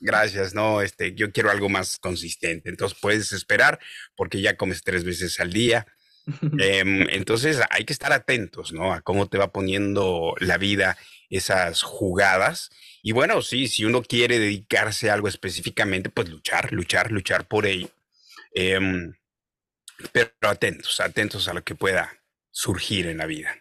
gracias, 0.00 0.54
no, 0.54 0.82
este, 0.82 1.14
yo 1.14 1.30
quiero 1.30 1.50
algo 1.50 1.68
más 1.68 1.98
consistente. 1.98 2.70
Entonces 2.70 2.98
puedes 3.00 3.32
esperar 3.32 3.78
porque 4.16 4.40
ya 4.40 4.56
comes 4.56 4.82
tres 4.82 5.04
veces 5.04 5.38
al 5.40 5.52
día 5.52 5.86
Em, 6.58 7.08
entonces 7.10 7.60
hay 7.70 7.84
que 7.84 7.92
estar 7.92 8.12
atentos, 8.12 8.72
¿no? 8.72 8.92
A 8.92 9.02
cómo 9.02 9.28
te 9.28 9.38
va 9.38 9.52
poniendo 9.52 10.34
la 10.40 10.58
vida 10.58 10.96
esas 11.28 11.82
jugadas. 11.82 12.70
Y 13.02 13.12
bueno, 13.12 13.42
sí, 13.42 13.68
si 13.68 13.84
uno 13.84 14.02
quiere 14.02 14.38
dedicarse 14.38 15.10
a 15.10 15.14
algo 15.14 15.28
específicamente, 15.28 16.10
pues 16.10 16.28
luchar, 16.28 16.72
luchar, 16.72 17.10
luchar 17.12 17.46
por 17.46 17.66
ello. 17.66 17.90
Em, 18.54 19.12
pero 20.12 20.30
atentos, 20.42 21.00
atentos 21.00 21.48
a 21.48 21.54
lo 21.54 21.62
que 21.62 21.74
pueda 21.74 22.10
surgir 22.50 23.06
en 23.06 23.18
la 23.18 23.26
vida. 23.26 23.54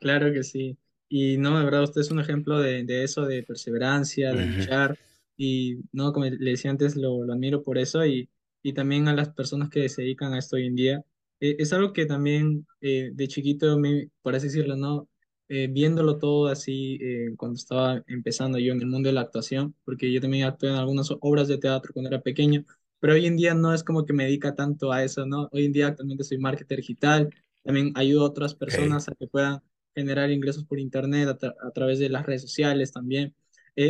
Claro 0.00 0.32
que 0.32 0.42
sí. 0.42 0.76
Y 1.08 1.36
no, 1.36 1.58
de 1.58 1.64
verdad, 1.64 1.84
usted 1.84 2.00
es 2.00 2.10
un 2.10 2.20
ejemplo 2.20 2.58
de, 2.58 3.04
eso, 3.04 3.26
de 3.26 3.42
perseverancia, 3.42 4.32
de 4.32 4.46
luchar. 4.46 4.98
Y 5.36 5.78
no, 5.92 6.12
como 6.12 6.26
le 6.26 6.50
decía 6.50 6.70
antes, 6.70 6.96
lo, 6.96 7.24
lo 7.24 7.32
admiro 7.34 7.62
por 7.62 7.78
eso. 7.78 8.04
Y 8.04 8.28
y 8.64 8.72
también 8.72 9.08
a 9.08 9.14
las 9.14 9.28
personas 9.28 9.68
que 9.68 9.88
se 9.88 10.02
dedican 10.02 10.32
a 10.32 10.38
esto 10.38 10.56
hoy 10.56 10.66
en 10.66 10.74
día. 10.74 11.04
Eh, 11.38 11.56
es 11.58 11.72
algo 11.74 11.92
que 11.92 12.06
también 12.06 12.66
eh, 12.80 13.10
de 13.12 13.28
chiquito, 13.28 13.78
me, 13.78 14.10
por 14.22 14.34
así 14.34 14.46
decirlo, 14.48 14.74
¿no? 14.76 15.08
Eh, 15.48 15.68
viéndolo 15.70 16.18
todo 16.18 16.46
así 16.48 16.98
cuando 17.36 17.56
estaba 17.56 18.02
empezando 18.06 18.58
yo 18.58 18.72
en 18.72 18.80
el 18.80 18.86
mundo 18.86 19.08
de 19.10 19.12
la 19.12 19.20
actuación, 19.20 19.76
porque 19.84 20.10
yo 20.10 20.20
también 20.20 20.46
actué 20.46 20.70
en 20.70 20.76
algunas 20.76 21.10
obras 21.20 21.48
de 21.48 21.58
teatro 21.58 21.92
cuando 21.92 22.08
era 22.08 22.22
pequeño, 22.22 22.64
pero 22.98 23.12
hoy 23.12 23.26
en 23.26 23.36
día 23.36 23.52
no 23.54 23.74
es 23.74 23.84
como 23.84 24.06
que 24.06 24.14
me 24.14 24.24
dedica 24.24 24.54
tanto 24.54 24.90
a 24.92 25.04
eso, 25.04 25.26
¿no? 25.26 25.50
Hoy 25.52 25.66
en 25.66 25.72
día 25.72 25.88
actualmente 25.88 26.24
soy 26.24 26.38
marketer 26.38 26.78
digital, 26.78 27.28
también 27.62 27.92
ayudo 27.96 28.22
a 28.22 28.28
otras 28.30 28.54
personas 28.54 29.08
a 29.08 29.14
que 29.14 29.26
puedan 29.26 29.60
generar 29.94 30.30
ingresos 30.30 30.64
por 30.64 30.80
internet 30.80 31.28
a, 31.28 31.54
a, 31.66 31.70
través 31.72 31.98
de 31.98 32.08
las 32.08 32.24
redes 32.24 32.42
sociales 32.42 32.92
también. 32.92 33.34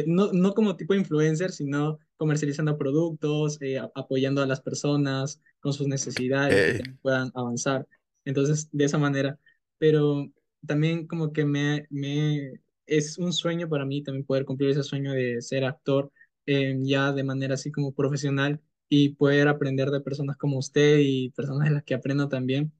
no, 0.07 0.33
no 0.33 0.55
como 0.55 0.77
tipo 0.77 0.95
influencer, 0.95 1.53
sino 1.53 2.01
comercializando 2.25 2.79
productos, 2.79 3.59
eh, 3.61 3.79
apoyando 3.95 4.43
a 4.43 4.47
las 4.47 4.61
personas 4.63 5.43
con 5.61 5.75
sus 5.75 5.87
necesidades, 5.89 6.71
que 6.73 6.85
puedan 7.03 7.31
avanzar. 7.35 7.87
Entonces, 8.25 8.69
de 8.73 8.85
esa 8.87 8.99
manera. 8.99 9.39
Pero 9.79 10.27
también 10.67 11.07
como 11.07 11.33
que 11.33 11.45
me, 11.45 11.87
me 11.91 12.55
es 12.87 13.19
un 13.19 13.33
sueño 13.33 13.69
para 13.69 13.85
mí 13.85 14.03
también 14.03 14.25
poder 14.27 14.45
cumplir 14.47 14.71
ese 14.71 14.83
sueño 14.83 15.13
de 15.13 15.43
ser 15.43 15.65
actor 15.65 16.11
eh, 16.47 16.77
ya 16.83 17.13
de 17.13 17.25
manera 17.25 17.55
así 17.55 17.71
como 17.71 17.93
profesional 17.95 18.61
y 18.89 19.11
poder 19.11 19.49
aprender 19.49 19.91
de 19.91 20.01
personas 20.01 20.37
como 20.39 20.59
usted 20.59 20.99
y 21.01 21.31
personas 21.31 21.69
de 21.69 21.75
las 21.75 21.85
que 21.85 21.95
aprendo 21.95 22.29
también. 22.29 22.73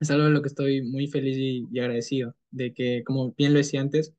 Es 0.00 0.10
algo 0.10 0.24
de 0.24 0.30
lo 0.32 0.42
que 0.42 0.48
estoy 0.48 0.82
muy 0.82 1.06
feliz 1.08 1.36
y, 1.38 1.68
y 1.72 1.80
agradecido, 1.80 2.34
de 2.50 2.74
que, 2.74 3.04
como 3.04 3.32
bien 3.34 3.52
lo 3.52 3.58
decía 3.58 3.80
antes, 3.80 4.14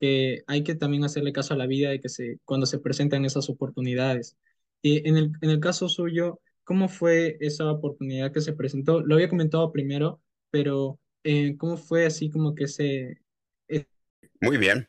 que 0.00 0.42
hay 0.46 0.62
que 0.62 0.74
también 0.74 1.04
hacerle 1.04 1.32
caso 1.32 1.54
a 1.54 1.56
la 1.56 1.66
vida 1.66 1.90
de 1.90 2.00
que 2.00 2.08
se, 2.08 2.38
cuando 2.44 2.66
se 2.66 2.78
presentan 2.78 3.24
esas 3.24 3.48
oportunidades. 3.48 4.36
Y 4.82 5.08
en 5.08 5.16
el, 5.16 5.32
en 5.40 5.50
el 5.50 5.60
caso 5.60 5.88
suyo, 5.88 6.40
¿cómo 6.64 6.88
fue 6.88 7.36
esa 7.40 7.70
oportunidad 7.70 8.32
que 8.32 8.40
se 8.40 8.52
presentó? 8.52 9.00
Lo 9.00 9.14
había 9.14 9.28
comentado 9.28 9.72
primero, 9.72 10.20
pero 10.50 10.98
eh, 11.24 11.56
¿cómo 11.56 11.76
fue 11.76 12.06
así 12.06 12.30
como 12.30 12.54
que 12.54 12.68
se... 12.68 13.18
Eh, 13.68 13.86
Muy 14.40 14.58
bien. 14.58 14.88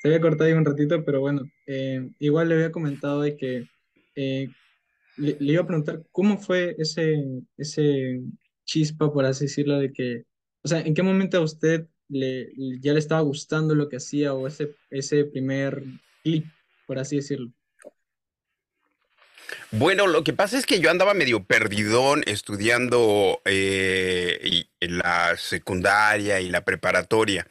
Se 0.00 0.08
había 0.08 0.20
cortado 0.20 0.44
ahí 0.44 0.52
un 0.52 0.64
ratito, 0.64 1.04
pero 1.04 1.20
bueno, 1.20 1.42
eh, 1.66 2.08
igual 2.20 2.48
le 2.48 2.54
había 2.54 2.72
comentado 2.72 3.22
de 3.22 3.36
que 3.36 3.66
le, 4.14 5.36
le, 5.40 5.52
iba 5.52 5.62
a 5.62 5.66
preguntar 5.66 6.04
cómo 6.12 6.38
fue 6.38 6.76
ese, 6.78 7.20
ese 7.56 8.20
chispa, 8.64 9.12
por 9.12 9.24
así 9.24 9.46
decirlo, 9.46 9.78
de 9.78 9.92
que, 9.92 10.24
o 10.62 10.68
sea, 10.68 10.80
¿en 10.80 10.94
qué 10.94 11.02
momento 11.02 11.38
a 11.38 11.42
usted 11.42 11.88
le, 12.08 12.50
ya 12.80 12.92
le 12.92 12.98
estaba 12.98 13.20
gustando 13.20 13.74
lo 13.74 13.88
que 13.88 13.96
hacía 13.96 14.34
o 14.34 14.46
ese, 14.46 14.74
ese 14.90 15.24
primer 15.24 15.82
clip, 16.22 16.46
por 16.86 16.98
así 16.98 17.16
decirlo? 17.16 17.52
Bueno, 19.70 20.06
lo 20.06 20.24
que 20.24 20.32
pasa 20.32 20.58
es 20.58 20.66
que 20.66 20.80
yo 20.80 20.90
andaba 20.90 21.14
medio 21.14 21.44
perdidón 21.44 22.22
estudiando 22.26 23.40
eh, 23.44 24.64
en 24.80 24.98
la 24.98 25.36
secundaria 25.36 26.40
y 26.40 26.48
la 26.48 26.64
preparatoria. 26.64 27.46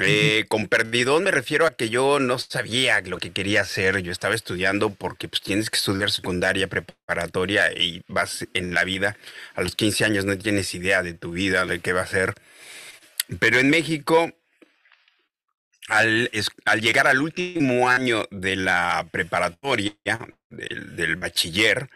Eh, 0.00 0.46
con 0.48 0.68
perdidón 0.68 1.24
me 1.24 1.30
refiero 1.30 1.66
a 1.66 1.72
que 1.72 1.90
yo 1.90 2.18
no 2.18 2.38
sabía 2.38 3.00
lo 3.02 3.18
que 3.18 3.32
quería 3.32 3.62
hacer. 3.62 4.02
Yo 4.02 4.12
estaba 4.12 4.34
estudiando 4.34 4.90
porque 4.90 5.28
pues, 5.28 5.42
tienes 5.42 5.70
que 5.70 5.76
estudiar 5.76 6.10
secundaria, 6.10 6.68
preparatoria 6.68 7.72
y 7.72 8.02
vas 8.08 8.46
en 8.54 8.74
la 8.74 8.84
vida. 8.84 9.16
A 9.54 9.62
los 9.62 9.74
15 9.74 10.04
años 10.04 10.24
no 10.24 10.36
tienes 10.38 10.74
idea 10.74 11.02
de 11.02 11.14
tu 11.14 11.32
vida, 11.32 11.66
de 11.66 11.80
qué 11.80 11.92
va 11.92 12.02
a 12.02 12.06
ser. 12.06 12.34
Pero 13.38 13.58
en 13.58 13.70
México, 13.70 14.32
al, 15.88 16.30
llegar 16.80 17.06
al 17.06 17.20
último 17.20 17.88
año 17.88 18.26
de 18.30 18.56
la 18.56 19.06
preparatoria, 19.10 19.96
del, 20.50 21.16
bachiller, 21.16 21.88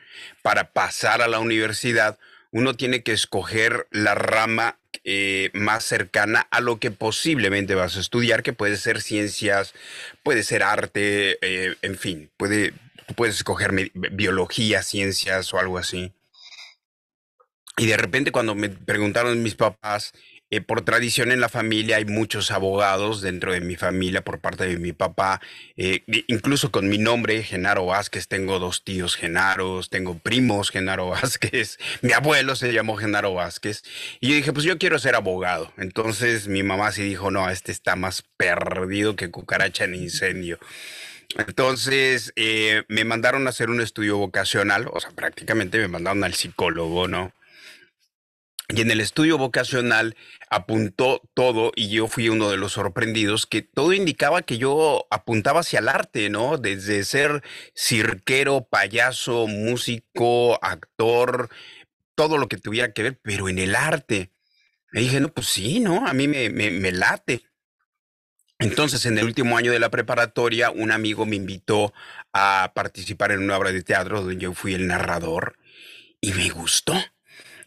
para 0.42 0.72
pasar 0.72 1.22
a 1.22 1.28
la 1.28 1.38
universidad, 1.38 2.18
uno 2.50 2.74
tiene 2.74 3.02
que 3.02 3.12
escoger 3.12 3.86
la 3.90 4.14
rama 4.14 4.78
eh, 5.04 5.50
más 5.52 5.84
cercana 5.84 6.46
a 6.50 6.60
lo 6.60 6.78
que 6.78 6.90
posiblemente 6.90 7.74
vas 7.74 7.96
a 7.96 8.00
estudiar, 8.00 8.42
que 8.42 8.52
puede 8.52 8.76
ser 8.76 9.02
ciencias, 9.02 9.74
puede 10.22 10.42
ser 10.42 10.62
arte, 10.62 11.38
eh, 11.42 11.76
en 11.82 11.98
fin, 11.98 12.30
puede, 12.36 12.72
puedes 13.14 13.36
escoger 13.36 13.72
biología, 13.94 14.82
ciencias 14.82 15.52
o 15.52 15.58
algo 15.58 15.78
así. 15.78 16.12
Y 17.76 17.86
de 17.86 17.96
repente 17.98 18.32
cuando 18.32 18.54
me 18.54 18.70
preguntaron 18.70 19.42
mis 19.42 19.54
papás, 19.54 20.14
eh, 20.50 20.60
por 20.60 20.82
tradición 20.82 21.32
en 21.32 21.40
la 21.40 21.48
familia 21.48 21.96
hay 21.96 22.04
muchos 22.04 22.50
abogados 22.50 23.20
dentro 23.20 23.52
de 23.52 23.60
mi 23.60 23.74
familia 23.76 24.22
por 24.22 24.38
parte 24.38 24.66
de 24.66 24.78
mi 24.78 24.92
papá, 24.92 25.40
eh, 25.76 26.04
incluso 26.28 26.70
con 26.70 26.88
mi 26.88 26.98
nombre, 26.98 27.42
Genaro 27.42 27.86
Vázquez, 27.86 28.28
tengo 28.28 28.58
dos 28.58 28.84
tíos 28.84 29.16
Genaros, 29.16 29.90
tengo 29.90 30.18
primos 30.18 30.70
Genaro 30.70 31.08
Vázquez, 31.10 31.78
mi 32.00 32.12
abuelo 32.12 32.54
se 32.54 32.72
llamó 32.72 32.96
Genaro 32.96 33.34
Vázquez, 33.34 33.82
y 34.20 34.28
yo 34.28 34.34
dije, 34.36 34.52
pues 34.52 34.64
yo 34.64 34.78
quiero 34.78 34.98
ser 34.98 35.16
abogado. 35.16 35.72
Entonces 35.78 36.46
mi 36.46 36.62
mamá 36.62 36.92
sí 36.92 37.02
dijo, 37.02 37.30
no, 37.30 37.50
este 37.50 37.72
está 37.72 37.96
más 37.96 38.22
perdido 38.36 39.16
que 39.16 39.30
cucaracha 39.30 39.84
en 39.84 39.96
incendio. 39.96 40.58
Entonces 41.36 42.32
eh, 42.36 42.84
me 42.88 43.04
mandaron 43.04 43.46
a 43.46 43.50
hacer 43.50 43.70
un 43.70 43.80
estudio 43.80 44.16
vocacional, 44.16 44.88
o 44.92 45.00
sea, 45.00 45.10
prácticamente 45.10 45.78
me 45.78 45.88
mandaron 45.88 46.24
al 46.24 46.34
psicólogo, 46.34 47.08
¿no? 47.08 47.32
Y 48.68 48.80
en 48.80 48.90
el 48.90 49.00
estudio 49.00 49.38
vocacional 49.38 50.16
apuntó 50.50 51.22
todo 51.34 51.70
y 51.76 51.88
yo 51.88 52.08
fui 52.08 52.28
uno 52.28 52.50
de 52.50 52.56
los 52.56 52.72
sorprendidos 52.72 53.46
que 53.46 53.62
todo 53.62 53.92
indicaba 53.92 54.42
que 54.42 54.58
yo 54.58 55.06
apuntaba 55.10 55.60
hacia 55.60 55.78
el 55.78 55.88
arte, 55.88 56.30
¿no? 56.30 56.58
Desde 56.58 57.04
ser 57.04 57.44
cirquero, 57.76 58.66
payaso, 58.68 59.46
músico, 59.46 60.58
actor, 60.64 61.48
todo 62.16 62.38
lo 62.38 62.48
que 62.48 62.56
tuviera 62.56 62.92
que 62.92 63.04
ver, 63.04 63.20
pero 63.22 63.48
en 63.48 63.58
el 63.58 63.76
arte. 63.76 64.32
Me 64.90 65.00
dije, 65.00 65.20
no, 65.20 65.28
pues 65.28 65.46
sí, 65.46 65.78
¿no? 65.78 66.06
A 66.06 66.12
mí 66.12 66.26
me, 66.26 66.92
late. 66.92 67.42
Entonces, 68.58 69.04
en 69.06 69.18
el 69.18 69.26
último 69.26 69.56
año 69.56 69.70
de 69.70 69.78
la 69.78 69.90
preparatoria, 69.90 70.70
un 70.70 70.90
amigo 70.90 71.26
me 71.26 71.36
invitó 71.36 71.92
a 72.32 72.72
participar 72.74 73.30
en 73.30 73.42
una 73.42 73.58
obra 73.58 73.70
de 73.72 73.82
teatro 73.82 74.22
donde 74.22 74.38
yo 74.38 74.54
fui 74.54 74.74
el 74.74 74.86
narrador 74.86 75.56
y 76.20 76.32
me 76.32 76.48
gustó. 76.48 76.94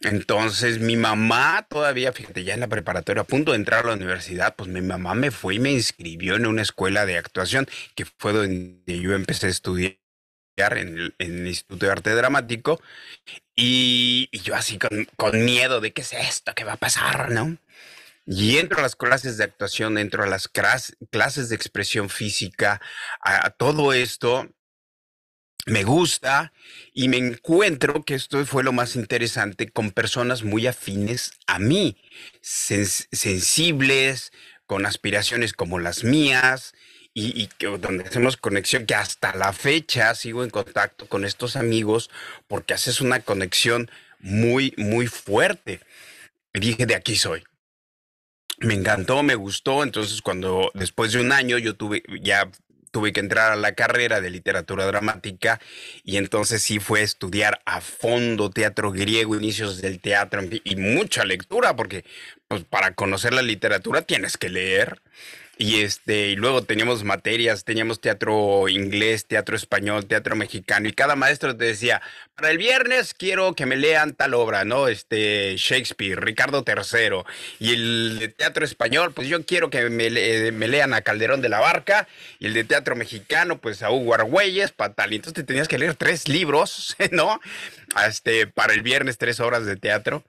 Entonces 0.01 0.79
mi 0.79 0.96
mamá 0.96 1.65
todavía, 1.70 2.13
fíjate, 2.13 2.44
ya 2.44 2.53
en 2.53 2.62
la 2.62 2.68
preparatoria, 2.68 3.22
a 3.22 3.25
punto 3.25 3.51
de 3.51 3.58
entrar 3.58 3.84
a 3.84 3.89
la 3.89 3.96
universidad, 3.96 4.56
pues 4.56 4.70
mi 4.70 4.82
mamá 4.82 5.13
me 5.13 5.32
fue 5.32 5.56
y 5.56 5.60
me 5.60 5.72
inscribió 5.72 6.36
en 6.36 6.46
una 6.46 6.62
escuela 6.62 7.06
de 7.06 7.18
actuación, 7.18 7.68
que 7.96 8.06
fue 8.06 8.32
donde 8.32 9.00
yo 9.00 9.13
empecé 9.13 9.48
a 9.48 9.50
estudiar 9.50 9.98
en 10.58 11.13
el, 11.18 11.48
Instituto 11.48 11.86
de 11.86 11.91
Arte 11.91 12.15
Dramático. 12.15 12.82
Y, 13.56 14.29
yo 14.44 14.56
así 14.56 14.77
con, 14.77 15.06
con, 15.18 15.44
miedo 15.44 15.82
de 15.82 15.91
qué 15.91 16.01
es 16.01 16.13
esto, 16.13 16.53
qué 16.56 16.63
va 16.63 16.74
a 16.74 16.77
pasar, 16.77 17.32
¿no? 17.32 17.58
Y 18.25 18.58
entro 18.58 18.79
a 18.79 18.84
las 18.84 18.96
clases 18.96 19.38
de 19.38 19.44
actuación, 19.44 19.98
entro 19.98 20.24
a 20.24 20.27
las 20.27 20.48
clases 20.48 21.50
de 21.50 21.56
expresión 21.56 22.10
física, 22.10 22.79
a 23.22 23.50
todo 23.50 23.91
esto 23.91 24.48
me 25.66 25.84
gusta 25.84 26.51
y 26.94 27.08
me 27.08 27.18
encuentro, 27.18 28.04
que 28.04 28.16
esto 28.16 28.46
fue 28.46 28.63
lo 28.63 28.72
más 28.72 28.96
interesante, 28.96 29.70
con 29.70 29.92
personas 29.92 30.44
muy 30.44 30.68
afines 30.68 31.34
a 31.48 31.60
mí, 31.60 31.98
sensibles, 32.42 34.32
con 34.66 34.86
aspiraciones 34.86 35.54
como 35.54 35.80
las 35.80 36.04
mías 36.04 36.74
y, 37.13 37.48
que, 37.48 37.68
donde 37.68 38.06
hacemos 38.06 38.38
conexión, 38.38 38.86
que 38.86 38.96
hasta 38.96 39.36
la 39.36 39.51
fecha 39.51 40.13
sigo 40.16 40.44
en 40.44 40.50
contacto 40.50 41.08
con 41.08 41.25
estos 41.25 41.56
amigos 41.56 42.10
porque 42.48 42.74
haces 42.74 43.01
una 43.01 43.20
conexión 43.20 43.89
muy, 44.20 44.74
muy 44.78 45.08
fuerte. 45.08 45.82
Y 46.54 46.60
dije, 46.60 46.86
de 46.86 46.96
aquí 46.96 47.16
soy. 47.16 47.44
Me 48.60 48.74
encantó, 48.74 49.24
me 49.24 49.36
gustó, 49.36 49.84
entonces 49.84 50.22
cuando 50.22 50.72
después 50.74 51.13
de 51.13 51.22
un 51.22 51.32
año 51.32 51.58
yo 51.58 51.75
tuve, 51.75 52.04
ya 52.22 52.50
tuve 52.91 53.13
que 53.13 53.19
entrar 53.19 53.51
a 53.51 53.55
la 53.55 53.74
carrera 53.74 54.22
de 54.22 54.29
literatura 54.29 54.86
dramática 54.86 55.60
y 56.03 56.17
entonces 56.17 56.62
sí 56.63 56.79
fue 56.79 57.01
estudiar 57.01 57.62
a 57.65 57.81
fondo 57.81 58.50
teatro 58.50 58.91
griego, 58.91 59.36
inicios 59.36 59.81
del 59.81 60.00
teatro 60.00 60.41
y 60.63 60.75
mucha 60.75 61.25
lectura, 61.25 61.75
porque 61.75 62.05
pues, 62.48 62.63
para 62.63 62.93
conocer 62.93 63.34
la 63.34 63.41
literatura 63.41 64.01
tienes 64.01 64.38
que 64.38 64.50
leer. 64.50 65.01
Y, 65.62 65.82
este, 65.82 66.30
y 66.30 66.36
luego 66.38 66.63
teníamos 66.63 67.04
materias, 67.04 67.66
teníamos 67.66 68.00
teatro 68.00 68.70
inglés, 68.70 69.25
teatro 69.25 69.58
español, 69.58 70.06
teatro 70.06 70.38
mexicano, 70.38 70.88
y 70.88 70.94
cada 70.94 71.18
maestro 71.18 71.54
te 71.58 71.66
decía, 71.66 72.01
para 72.36 72.50
el 72.50 72.58
viernes 72.58 73.13
quiero 73.13 73.54
que 73.54 73.66
me 73.66 73.75
lean 73.75 74.13
tal 74.13 74.36
obra, 74.36 74.63
¿no? 74.63 74.88
Este, 74.88 75.58
Shakespeare, 75.58 76.17
Ricardo 76.17 76.63
III, 76.65 77.24
y 77.60 77.74
el 77.74 78.19
de 78.19 78.30
teatro 78.30 78.63
español, 78.63 79.12
pues 79.13 79.28
yo 79.28 79.45
quiero 79.45 79.69
que 79.69 79.89
me, 79.89 80.10
lean 80.10 80.93
a 80.93 81.02
Calderón 81.02 81.41
de 81.41 81.50
la 81.50 81.60
Barca, 81.60 82.08
y 82.39 82.45
el 82.45 82.54
de 82.54 82.63
teatro 82.63 82.95
mexicano, 82.95 83.60
pues 83.60 83.84
a 83.84 83.91
Hugo 83.91 84.13
Argüelles, 84.13 84.72
para 84.72 84.93
tal, 84.93 85.12
y 85.12 85.17
entonces 85.17 85.34
te 85.34 85.43
tenías 85.43 85.67
que 85.67 85.78
leer 85.78 85.95
tres 85.95 86.30
libros, 86.30 86.95
¿no? 87.12 87.41
Este, 88.08 88.48
para 88.48 88.74
el 88.74 88.82
viernes, 88.82 89.17
tres 89.17 89.41
horas 89.41 89.65
de 89.65 89.76
teatro. 89.76 90.24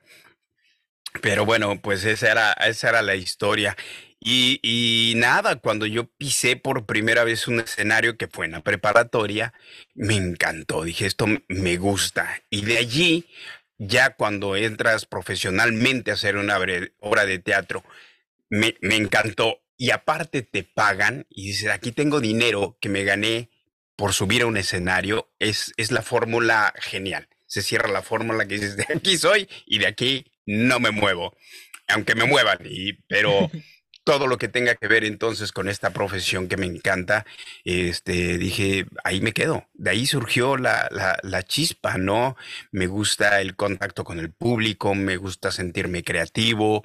Pero 1.22 1.44
bueno, 1.44 1.80
pues 1.80 2.04
esa 2.04 2.30
era, 2.30 2.52
esa 2.52 2.88
era 2.88 3.02
la 3.02 3.14
historia. 3.14 3.76
Y, 4.22 5.14
nada, 5.16 5.56
cuando 5.56 5.86
yo 5.86 6.06
pisé 6.06 6.56
por 6.56 6.84
primera 6.84 7.24
vez 7.24 7.48
un 7.48 7.60
escenario 7.60 8.18
que 8.18 8.28
fue 8.28 8.44
en 8.44 8.52
la 8.52 8.60
preparatoria, 8.60 9.54
me 9.94 10.14
encantó. 10.14 10.84
Dije, 10.84 11.06
esto 11.06 11.26
me 11.48 11.76
gusta. 11.78 12.42
Y 12.50 12.62
de 12.66 12.76
allí, 12.76 13.26
ya 13.78 14.14
cuando 14.16 14.56
entras 14.56 15.06
profesionalmente 15.06 16.10
a 16.10 16.14
hacer 16.14 16.36
una 16.36 16.58
obra 17.00 17.24
de 17.24 17.38
teatro, 17.38 17.82
me, 18.50 18.76
me 18.82 18.96
encantó. 18.96 19.62
Y 19.78 19.90
aparte 19.90 20.42
te 20.42 20.64
pagan 20.64 21.26
y 21.30 21.46
dices, 21.48 21.70
aquí 21.70 21.90
tengo 21.90 22.20
dinero 22.20 22.76
que 22.78 22.90
me 22.90 23.04
gané 23.04 23.48
por 23.96 24.12
subir 24.12 24.42
a 24.42 24.46
un 24.46 24.58
escenario. 24.58 25.32
Es, 25.38 25.72
es 25.78 25.92
la 25.92 26.02
fórmula 26.02 26.74
genial. 26.76 27.28
Se 27.46 27.62
cierra 27.62 27.88
la 27.88 28.02
fórmula 28.02 28.46
que 28.46 28.56
dices, 28.56 28.76
de 28.76 28.86
aquí 28.94 29.16
soy 29.16 29.48
y 29.64 29.78
de 29.78 29.86
aquí 29.86 30.30
no 30.44 30.78
me 30.78 30.90
muevo. 30.90 31.34
Aunque 31.88 32.14
me 32.14 32.24
muevan, 32.24 32.58
y, 32.64 32.92
pero 33.08 33.50
todo 34.10 34.26
lo 34.26 34.38
que 34.38 34.48
tenga 34.48 34.74
que 34.74 34.88
ver 34.88 35.04
entonces 35.04 35.52
con 35.52 35.68
esta 35.68 35.90
profesión 35.90 36.48
que 36.48 36.56
me 36.56 36.66
encanta, 36.66 37.24
este, 37.64 38.38
dije, 38.38 38.86
ahí 39.04 39.20
me 39.20 39.32
quedo. 39.32 39.68
De 39.74 39.90
ahí 39.90 40.04
surgió 40.04 40.56
la, 40.56 40.88
la, 41.22 41.42
chispa, 41.44 41.96
¿no? 41.96 42.36
Me 42.72 42.88
gusta 42.88 43.40
el 43.40 43.54
contacto 43.54 44.02
con 44.02 44.18
el 44.18 44.32
público, 44.32 44.96
me 44.96 45.16
gusta 45.16 45.52
sentirme 45.52 46.02
creativo. 46.02 46.84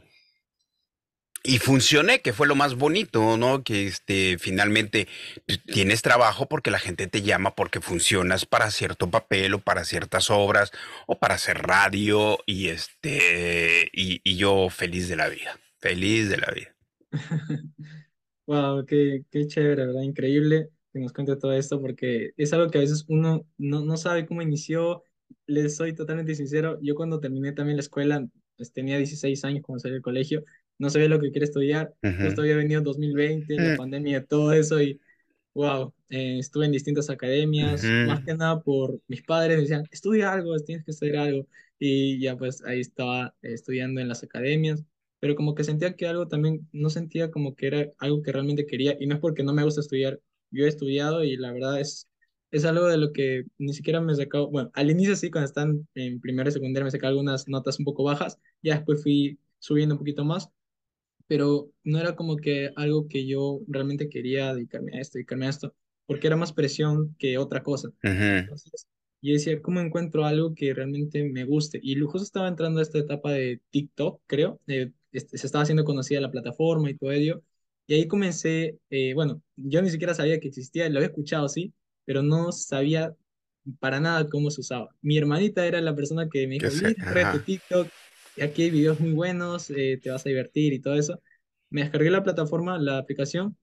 Y 1.43 1.57
funcioné, 1.57 2.21
que 2.21 2.31
fue 2.31 2.45
lo 2.45 2.53
más 2.53 2.75
bonito, 2.75 3.37
¿no? 3.37 3.63
Que 3.63 3.87
este, 3.87 4.37
finalmente 4.37 5.07
pues, 5.47 5.63
tienes 5.63 6.03
trabajo 6.03 6.47
porque 6.47 6.69
la 6.69 6.77
gente 6.77 7.07
te 7.07 7.23
llama 7.23 7.55
porque 7.55 7.81
funcionas 7.81 8.45
para 8.45 8.69
cierto 8.69 9.09
papel 9.09 9.55
o 9.55 9.59
para 9.61 9.83
ciertas 9.83 10.29
obras 10.29 10.71
o 11.07 11.17
para 11.17 11.35
hacer 11.35 11.63
radio 11.63 12.37
y 12.45 12.67
este, 12.67 13.89
y, 13.93 14.21
y 14.23 14.37
yo 14.37 14.69
feliz 14.69 15.09
de 15.09 15.15
la 15.15 15.27
vida, 15.27 15.59
feliz 15.79 16.29
de 16.29 16.37
la 16.37 16.51
vida. 16.51 16.74
Wow, 18.47 18.85
qué, 18.85 19.23
qué 19.31 19.47
chévere, 19.47 19.87
¿verdad? 19.87 20.01
Increíble 20.03 20.69
que 20.93 20.99
nos 20.99 21.13
cuente 21.13 21.35
todo 21.35 21.53
esto 21.53 21.81
porque 21.81 22.31
es 22.37 22.53
algo 22.53 22.69
que 22.69 22.77
a 22.77 22.81
veces 22.81 23.05
uno 23.07 23.45
no, 23.57 23.81
no 23.81 23.97
sabe 23.97 24.25
cómo 24.27 24.41
inició. 24.43 25.03
Les 25.47 25.75
soy 25.75 25.93
totalmente 25.95 26.35
sincero, 26.35 26.77
yo 26.81 26.93
cuando 26.95 27.19
terminé 27.19 27.53
también 27.53 27.77
la 27.77 27.81
escuela, 27.81 28.27
pues 28.55 28.71
tenía 28.71 28.97
16 28.97 29.43
años 29.45 29.63
cuando 29.63 29.79
salí 29.79 29.93
del 29.93 30.03
colegio, 30.03 30.43
no 30.77 30.89
sabía 30.91 31.09
lo 31.09 31.19
que 31.19 31.31
quería 31.31 31.45
estudiar, 31.45 31.93
justo 32.19 32.41
había 32.41 32.55
venido 32.55 32.81
2020, 32.81 33.59
la 33.59 33.73
pandemia, 33.75 34.25
todo 34.25 34.53
eso 34.53 34.79
y 34.81 35.01
wow, 35.53 35.93
eh, 36.09 36.39
estuve 36.39 36.65
en 36.65 36.71
distintas 36.73 37.09
academias, 37.09 37.95
más 38.03 38.21
que 38.23 38.35
nada 38.35 38.61
por 38.61 38.99
mis 39.07 39.23
padres, 39.23 39.57
me 39.57 39.61
decían, 39.63 39.83
estudia 39.91 40.31
algo, 40.33 40.57
tienes 40.59 40.85
que 40.85 40.91
estudiar 40.91 41.17
algo 41.17 41.47
y 41.79 42.19
ya 42.21 42.37
pues 42.37 42.63
ahí 42.65 42.81
estaba 42.81 43.35
estudiando 43.41 44.01
en 44.01 44.07
las 44.09 44.23
academias 44.23 44.83
pero 45.19 45.35
como 45.35 45.55
que 45.55 45.63
sentía 45.63 45.95
que 45.95 46.07
algo 46.07 46.27
también, 46.27 46.67
no 46.71 46.89
sentía 46.89 47.31
como 47.31 47.55
que 47.55 47.67
era 47.67 47.91
algo 47.97 48.21
que 48.21 48.31
realmente 48.31 48.65
quería, 48.65 48.97
y 48.99 49.07
no 49.07 49.15
es 49.15 49.21
porque 49.21 49.43
no 49.43 49.53
me 49.53 49.63
gusta 49.63 49.81
estudiar, 49.81 50.19
yo 50.51 50.65
he 50.65 50.67
estudiado 50.69 51.23
y 51.23 51.35
la 51.37 51.51
verdad 51.51 51.79
es, 51.81 52.07
es 52.51 52.65
algo 52.65 52.87
de 52.87 52.97
lo 52.97 53.11
que 53.13 53.45
ni 53.57 53.73
siquiera 53.73 54.01
me 54.01 54.15
sacado, 54.15 54.49
bueno, 54.49 54.71
al 54.73 54.91
inicio 54.91 55.15
sí, 55.15 55.31
cuando 55.31 55.47
están 55.47 55.87
en 55.95 56.19
primera 56.21 56.49
y 56.49 56.53
secundaria 56.53 56.85
me 56.85 56.91
sacaba 56.91 57.09
algunas 57.09 57.47
notas 57.47 57.79
un 57.79 57.85
poco 57.85 58.03
bajas, 58.03 58.39
ya 58.61 58.75
después 58.75 59.03
fui 59.03 59.39
subiendo 59.59 59.95
un 59.95 59.99
poquito 59.99 60.23
más, 60.25 60.49
pero 61.27 61.71
no 61.83 61.99
era 61.99 62.15
como 62.15 62.37
que 62.37 62.71
algo 62.75 63.07
que 63.07 63.25
yo 63.27 63.61
realmente 63.67 64.09
quería 64.09 64.53
dedicarme 64.53 64.97
a 64.97 65.01
esto, 65.01 65.17
dedicarme 65.17 65.47
a 65.47 65.49
esto, 65.49 65.75
porque 66.05 66.27
era 66.27 66.35
más 66.35 66.53
presión 66.53 67.15
que 67.17 67.37
otra 67.37 67.63
cosa. 67.63 67.89
Entonces, 68.01 68.87
y 69.21 69.33
decía, 69.33 69.61
¿cómo 69.61 69.79
encuentro 69.79 70.25
algo 70.25 70.53
que 70.53 70.73
realmente 70.73 71.23
me 71.23 71.45
guste? 71.45 71.79
Y 71.81 71.99
justo 72.01 72.23
estaba 72.23 72.47
entrando 72.47 72.79
a 72.79 72.83
esta 72.83 72.99
etapa 72.99 73.31
de 73.31 73.59
TikTok, 73.71 74.21
creo, 74.27 74.59
se 75.19 75.45
estaba 75.45 75.63
haciendo 75.63 75.83
conocida 75.83 76.21
la 76.21 76.31
plataforma 76.31 76.89
y 76.89 76.95
todo 76.95 77.11
ello. 77.11 77.41
Y 77.87 77.95
ahí 77.95 78.07
comencé, 78.07 78.79
eh, 78.89 79.13
bueno, 79.13 79.41
yo 79.55 79.81
ni 79.81 79.89
siquiera 79.89 80.13
sabía 80.13 80.39
que 80.39 80.47
existía, 80.47 80.89
lo 80.89 80.97
había 80.97 81.09
escuchado, 81.09 81.47
sí, 81.49 81.73
pero 82.05 82.23
no 82.23 82.51
sabía 82.51 83.15
para 83.79 83.99
nada 83.99 84.27
cómo 84.29 84.49
se 84.51 84.61
usaba. 84.61 84.89
Mi 85.01 85.17
hermanita 85.17 85.65
era 85.65 85.81
la 85.81 85.95
persona 85.95 86.27
que 86.29 86.47
me 86.47 86.55
dijo, 86.55 86.67
tu 87.31 87.39
TikTok, 87.39 87.87
aquí 88.41 88.63
hay 88.63 88.69
videos 88.71 88.99
muy 88.99 89.11
buenos, 89.11 89.69
eh, 89.69 89.99
te 90.01 90.09
vas 90.09 90.25
a 90.25 90.29
divertir 90.29 90.73
y 90.73 90.79
todo 90.79 90.95
eso. 90.95 91.21
Me 91.69 91.81
descargué 91.81 92.09
la 92.09 92.23
plataforma, 92.23 92.77
la 92.79 92.97
aplicación, 92.97 93.57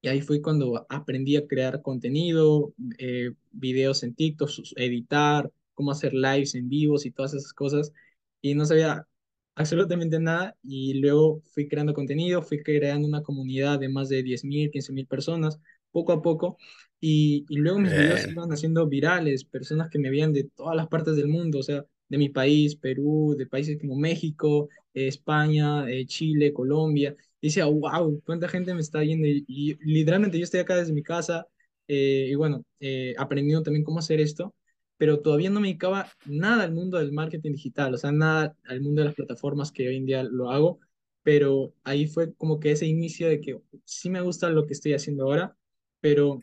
y 0.00 0.08
ahí 0.08 0.20
fue 0.20 0.42
cuando 0.42 0.84
aprendí 0.88 1.36
a 1.36 1.46
crear 1.46 1.80
contenido, 1.82 2.74
eh, 2.98 3.30
videos 3.52 4.02
en 4.02 4.14
TikTok, 4.14 4.50
editar, 4.76 5.50
cómo 5.74 5.92
hacer 5.92 6.12
lives 6.12 6.54
en 6.56 6.68
vivos 6.68 7.06
y 7.06 7.12
todas 7.12 7.34
esas 7.34 7.52
cosas. 7.52 7.92
Y 8.40 8.54
no 8.54 8.66
sabía 8.66 9.06
absolutamente 9.54 10.18
nada 10.18 10.56
y 10.62 10.94
luego 10.94 11.42
fui 11.52 11.68
creando 11.68 11.94
contenido, 11.94 12.42
fui 12.42 12.62
creando 12.62 13.06
una 13.08 13.22
comunidad 13.22 13.78
de 13.80 13.88
más 13.88 14.08
de 14.08 14.22
diez 14.22 14.44
mil, 14.44 14.70
quince 14.70 14.92
mil 14.92 15.06
personas, 15.06 15.60
poco 15.90 16.12
a 16.12 16.22
poco, 16.22 16.56
y, 17.00 17.44
y 17.48 17.56
luego 17.56 17.78
mis 17.78 17.94
videos 17.94 18.22
se 18.22 18.30
Bien. 18.30 18.32
iban 18.32 18.50
haciendo 18.52 18.86
virales, 18.88 19.44
personas 19.44 19.88
que 19.90 19.98
me 19.98 20.10
veían 20.10 20.32
de 20.32 20.44
todas 20.54 20.76
las 20.76 20.88
partes 20.88 21.16
del 21.16 21.28
mundo, 21.28 21.58
o 21.58 21.62
sea, 21.62 21.84
de 22.08 22.18
mi 22.18 22.28
país, 22.28 22.76
Perú, 22.76 23.34
de 23.38 23.46
países 23.46 23.78
como 23.80 23.96
México, 23.96 24.68
eh, 24.94 25.08
España, 25.08 25.88
eh, 25.90 26.06
Chile, 26.06 26.52
Colombia, 26.52 27.16
y 27.40 27.48
decía, 27.48 27.66
wow, 27.66 28.22
cuánta 28.24 28.48
gente 28.48 28.74
me 28.74 28.80
está 28.80 29.00
viendo, 29.00 29.26
y, 29.26 29.44
y 29.48 29.74
literalmente 29.84 30.38
yo 30.38 30.44
estoy 30.44 30.60
acá 30.60 30.76
desde 30.76 30.92
mi 30.92 31.02
casa, 31.02 31.46
eh, 31.88 32.28
y 32.30 32.34
bueno, 32.34 32.64
eh, 32.80 33.14
aprendiendo 33.18 33.62
también 33.62 33.84
cómo 33.84 33.98
hacer 33.98 34.20
esto 34.20 34.54
pero 34.96 35.20
todavía 35.20 35.50
no 35.50 35.60
me 35.60 35.68
dedicaba 35.68 36.08
nada 36.26 36.64
al 36.64 36.72
mundo 36.72 36.98
del 36.98 37.12
marketing 37.12 37.52
digital, 37.52 37.94
o 37.94 37.98
sea, 37.98 38.12
nada 38.12 38.56
al 38.64 38.80
mundo 38.80 39.02
de 39.02 39.06
las 39.06 39.14
plataformas 39.14 39.72
que 39.72 39.88
hoy 39.88 39.96
en 39.96 40.06
día 40.06 40.22
lo 40.22 40.50
hago, 40.50 40.80
pero 41.22 41.74
ahí 41.84 42.06
fue 42.06 42.34
como 42.34 42.60
que 42.60 42.72
ese 42.72 42.86
inicio 42.86 43.28
de 43.28 43.40
que 43.40 43.60
sí 43.84 44.10
me 44.10 44.20
gusta 44.20 44.50
lo 44.50 44.66
que 44.66 44.72
estoy 44.74 44.94
haciendo 44.94 45.24
ahora, 45.24 45.56
pero 46.00 46.40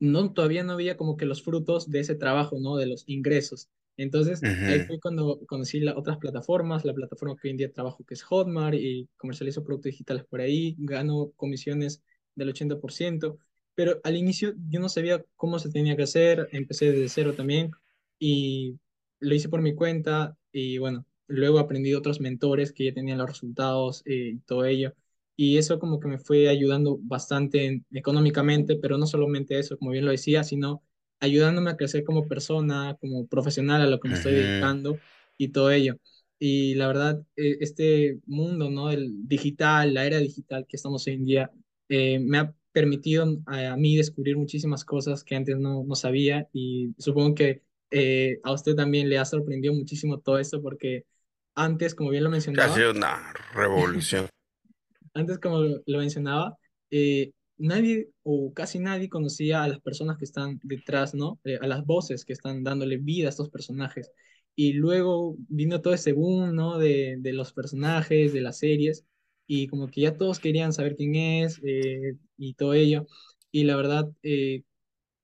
no, 0.00 0.32
todavía 0.32 0.62
no 0.62 0.72
había 0.72 0.96
como 0.96 1.16
que 1.16 1.26
los 1.26 1.42
frutos 1.42 1.90
de 1.90 2.00
ese 2.00 2.14
trabajo, 2.14 2.58
¿no? 2.60 2.76
De 2.76 2.86
los 2.86 3.04
ingresos. 3.08 3.68
Entonces, 3.96 4.40
ahí 4.44 4.84
fue 4.86 5.00
cuando 5.00 5.40
conocí 5.46 5.80
las 5.80 5.96
otras 5.96 6.18
plataformas, 6.18 6.84
la 6.84 6.94
plataforma 6.94 7.34
que 7.34 7.48
hoy 7.48 7.50
en 7.50 7.56
día 7.56 7.72
trabajo 7.72 8.04
que 8.04 8.14
es 8.14 8.22
Hotmart 8.22 8.76
y 8.76 9.08
comercializo 9.16 9.64
productos 9.64 9.90
digitales 9.90 10.24
por 10.24 10.40
ahí, 10.40 10.76
gano 10.78 11.32
comisiones 11.34 12.00
del 12.36 12.48
80%, 12.54 13.38
pero 13.78 14.00
al 14.04 14.16
inicio 14.16 14.54
yo 14.68 14.80
no 14.80 14.88
sabía 14.88 15.24
cómo 15.36 15.58
se 15.60 15.70
tenía 15.70 15.96
que 15.96 16.02
hacer, 16.04 16.48
empecé 16.52 16.90
desde 16.92 17.08
cero 17.08 17.34
también 17.36 17.70
y 18.18 18.78
lo 19.20 19.34
hice 19.34 19.48
por 19.48 19.62
mi 19.62 19.74
cuenta 19.74 20.36
y 20.52 20.78
bueno, 20.78 21.06
luego 21.28 21.58
aprendí 21.60 21.90
de 21.90 21.96
otros 21.96 22.20
mentores 22.20 22.72
que 22.72 22.86
ya 22.86 22.94
tenían 22.94 23.18
los 23.18 23.28
resultados 23.28 24.02
eh, 24.06 24.32
y 24.34 24.38
todo 24.40 24.64
ello. 24.64 24.94
Y 25.36 25.58
eso 25.58 25.78
como 25.78 26.00
que 26.00 26.08
me 26.08 26.18
fue 26.18 26.48
ayudando 26.48 26.98
bastante 27.02 27.66
en- 27.66 27.86
económicamente, 27.92 28.76
pero 28.76 28.98
no 28.98 29.06
solamente 29.06 29.58
eso, 29.58 29.78
como 29.78 29.92
bien 29.92 30.04
lo 30.04 30.10
decía, 30.10 30.42
sino 30.44 30.82
ayudándome 31.20 31.70
a 31.70 31.76
crecer 31.76 32.02
como 32.04 32.26
persona, 32.28 32.96
como 33.00 33.26
profesional 33.28 33.82
a 33.82 33.86
lo 33.86 34.00
que 34.00 34.08
me 34.08 34.14
estoy 34.14 34.34
dedicando 34.34 35.00
y 35.36 35.48
todo 35.48 35.70
ello. 35.70 35.96
Y 36.40 36.74
la 36.76 36.86
verdad, 36.88 37.22
eh, 37.36 37.58
este 37.60 38.20
mundo, 38.26 38.70
¿no? 38.70 38.90
El 38.90 39.26
digital, 39.28 39.94
la 39.94 40.06
era 40.06 40.18
digital 40.18 40.66
que 40.68 40.76
estamos 40.76 41.06
hoy 41.06 41.14
en 41.14 41.24
día, 41.24 41.50
eh, 41.88 42.18
me 42.20 42.38
ha 42.38 42.54
permitido 42.80 43.26
a, 43.46 43.72
a 43.72 43.76
mí 43.76 43.96
descubrir 43.96 44.36
muchísimas 44.36 44.84
cosas 44.84 45.24
que 45.24 45.34
antes 45.36 45.58
no, 45.58 45.84
no 45.84 45.94
sabía 45.96 46.48
y 46.52 46.94
supongo 46.98 47.34
que 47.34 47.62
eh, 47.90 48.40
a 48.44 48.52
usted 48.52 48.74
también 48.76 49.08
le 49.08 49.18
ha 49.18 49.24
sorprendido 49.24 49.74
muchísimo 49.74 50.20
todo 50.20 50.38
esto 50.38 50.62
porque 50.62 51.06
antes, 51.56 51.94
como 51.94 52.10
bien 52.10 52.24
lo 52.24 52.30
Ha 52.30 52.32
mencionaba, 52.32 52.68
sido 52.68 52.90
una 52.92 53.32
revolución. 53.54 54.28
antes, 55.14 55.38
como 55.38 55.58
lo 55.86 55.98
mencionaba, 55.98 56.56
eh, 56.90 57.32
nadie 57.56 58.10
o 58.22 58.52
casi 58.54 58.78
nadie 58.78 59.08
conocía 59.08 59.62
a 59.64 59.68
las 59.68 59.80
personas 59.80 60.18
que 60.18 60.24
están 60.24 60.60
detrás, 60.62 61.14
¿no? 61.14 61.40
Eh, 61.44 61.58
a 61.60 61.66
las 61.66 61.84
voces 61.84 62.24
que 62.24 62.32
están 62.32 62.62
dándole 62.64 62.98
vida 62.98 63.26
a 63.26 63.30
estos 63.30 63.50
personajes. 63.50 64.10
Y 64.54 64.72
luego 64.74 65.36
vino 65.48 65.80
todo 65.80 65.94
ese 65.94 66.12
boom, 66.12 66.54
¿no? 66.54 66.78
De, 66.78 67.16
de 67.20 67.32
los 67.32 67.52
personajes, 67.52 68.32
de 68.32 68.40
las 68.40 68.58
series, 68.58 69.04
y 69.48 69.66
como 69.66 69.90
que 69.90 70.02
ya 70.02 70.16
todos 70.16 70.38
querían 70.38 70.72
saber 70.72 70.94
quién 70.94 71.16
es 71.16 71.60
eh, 71.64 72.16
y 72.36 72.52
todo 72.54 72.74
ello. 72.74 73.06
Y 73.50 73.64
la 73.64 73.74
verdad, 73.76 74.08
eh, 74.22 74.62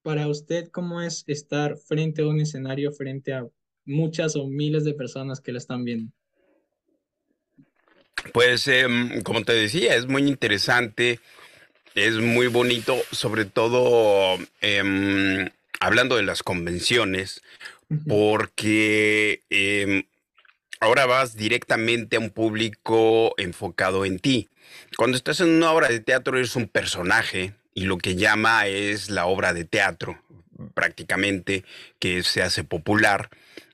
para 0.03 0.27
usted, 0.27 0.69
¿cómo 0.71 1.03
es 1.03 1.25
estar 1.27 1.77
frente 1.77 2.23
a 2.23 2.27
un 2.27 2.41
escenario, 2.41 2.91
frente 2.91 3.35
a 3.35 3.47
muchas 3.85 4.35
o 4.35 4.49
miles 4.49 4.85
de 4.85 4.95
personas 4.95 5.41
que 5.43 5.53
lo 5.53 5.59
están 5.59 5.85
viendo? 5.85 6.11
Pues, 8.33 8.67
em, 8.67 9.21
como 9.23 9.45
te 9.45 9.53
decía, 9.53 9.95
es 9.95 10.07
muy 10.07 10.23
interesante, 10.23 11.21
es 11.95 12.17
muy 12.17 12.47
bonito, 12.47 12.97
sobre 13.13 13.45
todo 13.45 14.39
em, 14.63 15.51
hablando 15.81 16.17
de 16.17 16.23
las 16.23 16.43
convenciones, 16.43 17.43
porque 18.09 19.43
em, 19.51 20.05
ahora 20.85 21.07
vas 21.07 21.35
directamente 21.35 22.17
a 22.17 22.21
un 22.21 22.29
público 22.29 23.35
enfocado 23.39 24.05
en 24.05 24.19
ti. 24.19 24.51
Cuando 24.99 25.17
estás 25.17 25.41
en 25.41 25.49
una 25.49 25.73
obra 25.73 25.89
de 25.89 26.01
teatro 26.01 26.37
eres 26.37 26.57
un 26.57 26.69
personaje 26.69 27.55
y 27.73 27.85
lo 27.85 27.97
que 27.97 28.17
llama 28.17 28.67
es 28.67 29.09
la 29.09 29.25
obra 29.25 29.55
de 29.55 29.65
teatro, 29.65 30.23
prácticamente, 30.75 31.65
que 31.99 32.23
se 32.23 32.43
hace 32.43 32.65
popular. 32.65 33.31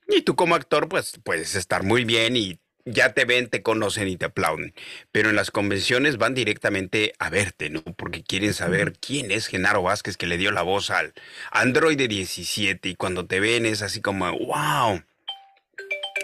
Y 0.08 0.22
tú 0.22 0.36
como 0.36 0.54
actor, 0.54 0.88
pues 0.88 1.18
puedes 1.22 1.56
estar 1.56 1.82
muy 1.82 2.04
bien 2.04 2.36
y 2.36 2.60
ya 2.84 3.12
te 3.12 3.24
ven, 3.24 3.48
te 3.48 3.62
conocen 3.62 4.06
y 4.06 4.16
te 4.16 4.26
aplauden. 4.26 4.72
Pero 5.10 5.30
en 5.30 5.36
las 5.36 5.50
convenciones 5.50 6.16
van 6.16 6.34
directamente 6.34 7.12
a 7.18 7.28
verte, 7.28 7.70
¿no? 7.70 7.82
Porque 7.82 8.22
quieren 8.22 8.54
saber 8.54 8.92
quién 8.98 9.32
es 9.32 9.48
Genaro 9.48 9.82
Vázquez 9.82 10.16
que 10.16 10.28
le 10.28 10.38
dio 10.38 10.52
la 10.52 10.62
voz 10.62 10.90
al 10.90 11.12
Android 11.50 11.98
17 11.98 12.88
y 12.88 12.94
cuando 12.94 13.26
te 13.26 13.40
ven 13.40 13.66
es 13.66 13.82
así 13.82 14.00
como, 14.00 14.30
wow. 14.38 15.02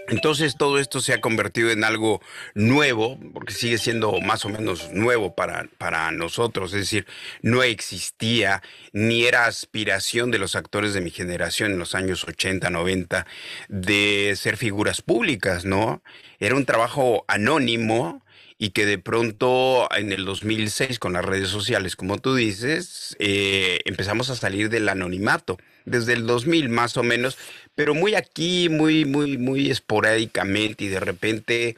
Entonces 0.08 0.56
todo 0.56 0.78
esto 0.78 1.00
se 1.00 1.12
ha 1.12 1.20
convertido 1.20 1.70
en 1.70 1.82
algo 1.84 2.20
nuevo, 2.54 3.18
porque 3.32 3.52
sigue 3.52 3.78
siendo 3.78 4.20
más 4.20 4.44
o 4.44 4.48
menos 4.48 4.92
nuevo 4.92 5.34
para, 5.34 5.68
para 5.78 6.10
nosotros, 6.12 6.72
es 6.74 6.80
decir, 6.80 7.06
no 7.42 7.62
existía 7.62 8.62
ni 8.92 9.24
era 9.24 9.46
aspiración 9.46 10.30
de 10.30 10.38
los 10.38 10.54
actores 10.54 10.94
de 10.94 11.00
mi 11.00 11.10
generación 11.10 11.72
en 11.72 11.78
los 11.78 11.94
años 11.94 12.24
80, 12.24 12.70
90 12.70 13.26
de 13.68 14.34
ser 14.36 14.56
figuras 14.56 15.02
públicas, 15.02 15.64
¿no? 15.64 16.02
Era 16.38 16.54
un 16.54 16.66
trabajo 16.66 17.24
anónimo 17.28 18.22
y 18.58 18.70
que 18.70 18.86
de 18.86 18.98
pronto 18.98 19.88
en 19.94 20.12
el 20.12 20.24
2006 20.24 20.98
con 20.98 21.12
las 21.12 21.24
redes 21.24 21.48
sociales, 21.48 21.96
como 21.96 22.18
tú 22.18 22.34
dices, 22.34 23.16
eh, 23.18 23.80
empezamos 23.84 24.30
a 24.30 24.36
salir 24.36 24.70
del 24.70 24.88
anonimato. 24.88 25.58
Desde 25.86 26.12
el 26.12 26.26
2000 26.26 26.68
más 26.68 26.96
o 26.98 27.02
menos 27.02 27.38
pero 27.76 27.94
muy 27.94 28.16
aquí, 28.16 28.68
muy, 28.68 29.04
muy, 29.04 29.38
muy 29.38 29.70
esporádicamente 29.70 30.84
y 30.84 30.88
de 30.88 30.98
repente 30.98 31.76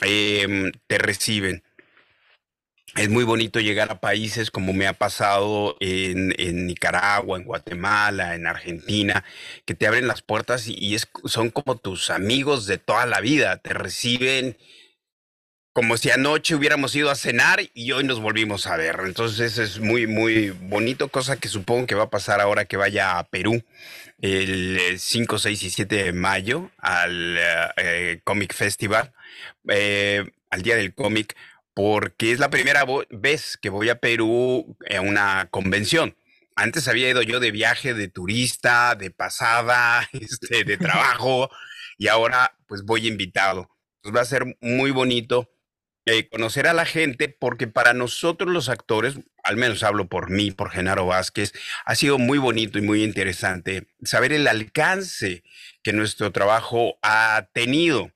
em, 0.00 0.72
te 0.88 0.98
reciben. 0.98 1.62
Es 2.96 3.10
muy 3.10 3.24
bonito 3.24 3.60
llegar 3.60 3.92
a 3.92 4.00
países 4.00 4.50
como 4.50 4.72
me 4.72 4.86
ha 4.86 4.94
pasado 4.94 5.76
en, 5.80 6.34
en 6.38 6.66
Nicaragua, 6.66 7.38
en 7.38 7.44
Guatemala, 7.44 8.34
en 8.34 8.46
Argentina, 8.46 9.22
que 9.66 9.74
te 9.74 9.86
abren 9.86 10.08
las 10.08 10.22
puertas 10.22 10.66
y, 10.66 10.96
son 11.26 11.50
como 11.50 11.76
tus 11.76 12.10
amigos 12.10 12.66
de 12.66 12.78
toda 12.78 13.04
la 13.06 13.20
vida. 13.20 13.58
Te 13.58 13.74
reciben 13.74 14.56
como 15.72 15.96
si 15.96 16.10
anoche 16.10 16.54
hubiéramos 16.54 16.94
ido 16.96 17.10
a 17.10 17.14
cenar 17.14 17.60
y 17.72 17.92
hoy 17.92 18.04
nos 18.04 18.20
volvimos 18.20 18.66
a 18.66 18.76
ver. 18.76 19.00
Entonces 19.04 19.58
es 19.58 19.78
muy, 19.78 20.06
muy 20.06 20.50
bonito, 20.50 21.08
cosa 21.08 21.36
que 21.36 21.48
supongo 21.48 21.86
que 21.86 21.94
va 21.94 22.04
a 22.04 22.10
pasar 22.10 22.40
ahora 22.40 22.64
que 22.64 22.76
vaya 22.76 23.18
a 23.18 23.24
Perú 23.24 23.62
el 24.20 24.98
5, 24.98 25.38
6 25.38 25.62
y 25.62 25.70
7 25.70 26.04
de 26.04 26.12
mayo 26.12 26.70
al 26.78 27.36
eh, 27.38 27.42
eh, 27.76 28.20
Comic 28.24 28.54
Festival, 28.54 29.12
eh, 29.68 30.24
al 30.50 30.62
Día 30.62 30.76
del 30.76 30.94
Cómic, 30.94 31.36
porque 31.74 32.32
es 32.32 32.40
la 32.40 32.50
primera 32.50 32.84
vez 33.10 33.56
que 33.56 33.70
voy 33.70 33.88
a 33.88 34.00
Perú 34.00 34.76
a 34.92 35.00
una 35.00 35.48
convención. 35.50 36.16
Antes 36.56 36.88
había 36.88 37.08
ido 37.08 37.22
yo 37.22 37.38
de 37.38 37.52
viaje, 37.52 37.94
de 37.94 38.08
turista, 38.08 38.96
de 38.96 39.12
pasada, 39.12 40.08
este, 40.12 40.64
de 40.64 40.76
trabajo, 40.76 41.50
y 41.96 42.08
ahora 42.08 42.56
pues 42.66 42.82
voy 42.82 43.06
invitado. 43.06 43.70
Pues 44.02 44.14
va 44.14 44.22
a 44.22 44.24
ser 44.24 44.56
muy 44.60 44.90
bonito 44.90 45.48
eh, 46.10 46.26
conocer 46.30 46.66
a 46.66 46.72
la 46.72 46.86
gente, 46.86 47.28
porque 47.28 47.66
para 47.66 47.92
nosotros 47.92 48.50
los 48.50 48.70
actores, 48.70 49.20
al 49.44 49.58
menos 49.58 49.82
hablo 49.82 50.08
por 50.08 50.30
mí, 50.30 50.50
por 50.50 50.70
Genaro 50.70 51.04
Vázquez, 51.04 51.52
ha 51.84 51.94
sido 51.94 52.16
muy 52.16 52.38
bonito 52.38 52.78
y 52.78 52.82
muy 52.82 53.04
interesante 53.04 53.88
saber 54.02 54.32
el 54.32 54.46
alcance 54.46 55.42
que 55.82 55.92
nuestro 55.92 56.32
trabajo 56.32 56.98
ha 57.02 57.48
tenido. 57.52 58.10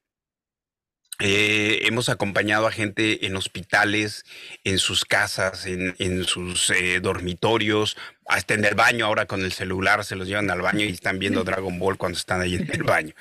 Eh, 1.25 1.87
hemos 1.87 2.09
acompañado 2.09 2.67
a 2.67 2.73
gente 2.73 3.27
en 3.27 3.37
hospitales, 3.37 4.25
en 4.65 4.79
sus 4.79 5.05
casas, 5.05 5.67
en, 5.67 5.95
en 6.01 6.25
sus 6.25 6.71
eh, 6.71 6.99
dormitorios, 7.01 7.97
hasta 8.27 8.55
en 8.55 8.65
el 8.65 8.75
baño. 8.75 9.07
Ahora 9.07 9.27
con 9.27 9.45
el 9.45 9.53
celular 9.53 10.05
se 10.05 10.17
los 10.17 10.27
llevan 10.27 10.51
al 10.51 10.63
baño 10.63 10.85
y 10.85 10.89
están 10.89 11.21
viendo 11.21 11.45
Dragon 11.45 11.79
Ball 11.79 11.97
cuando 11.97 12.19
están 12.19 12.41
ahí 12.41 12.57
en 12.57 12.69
el 12.73 12.83
baño. 12.83 13.15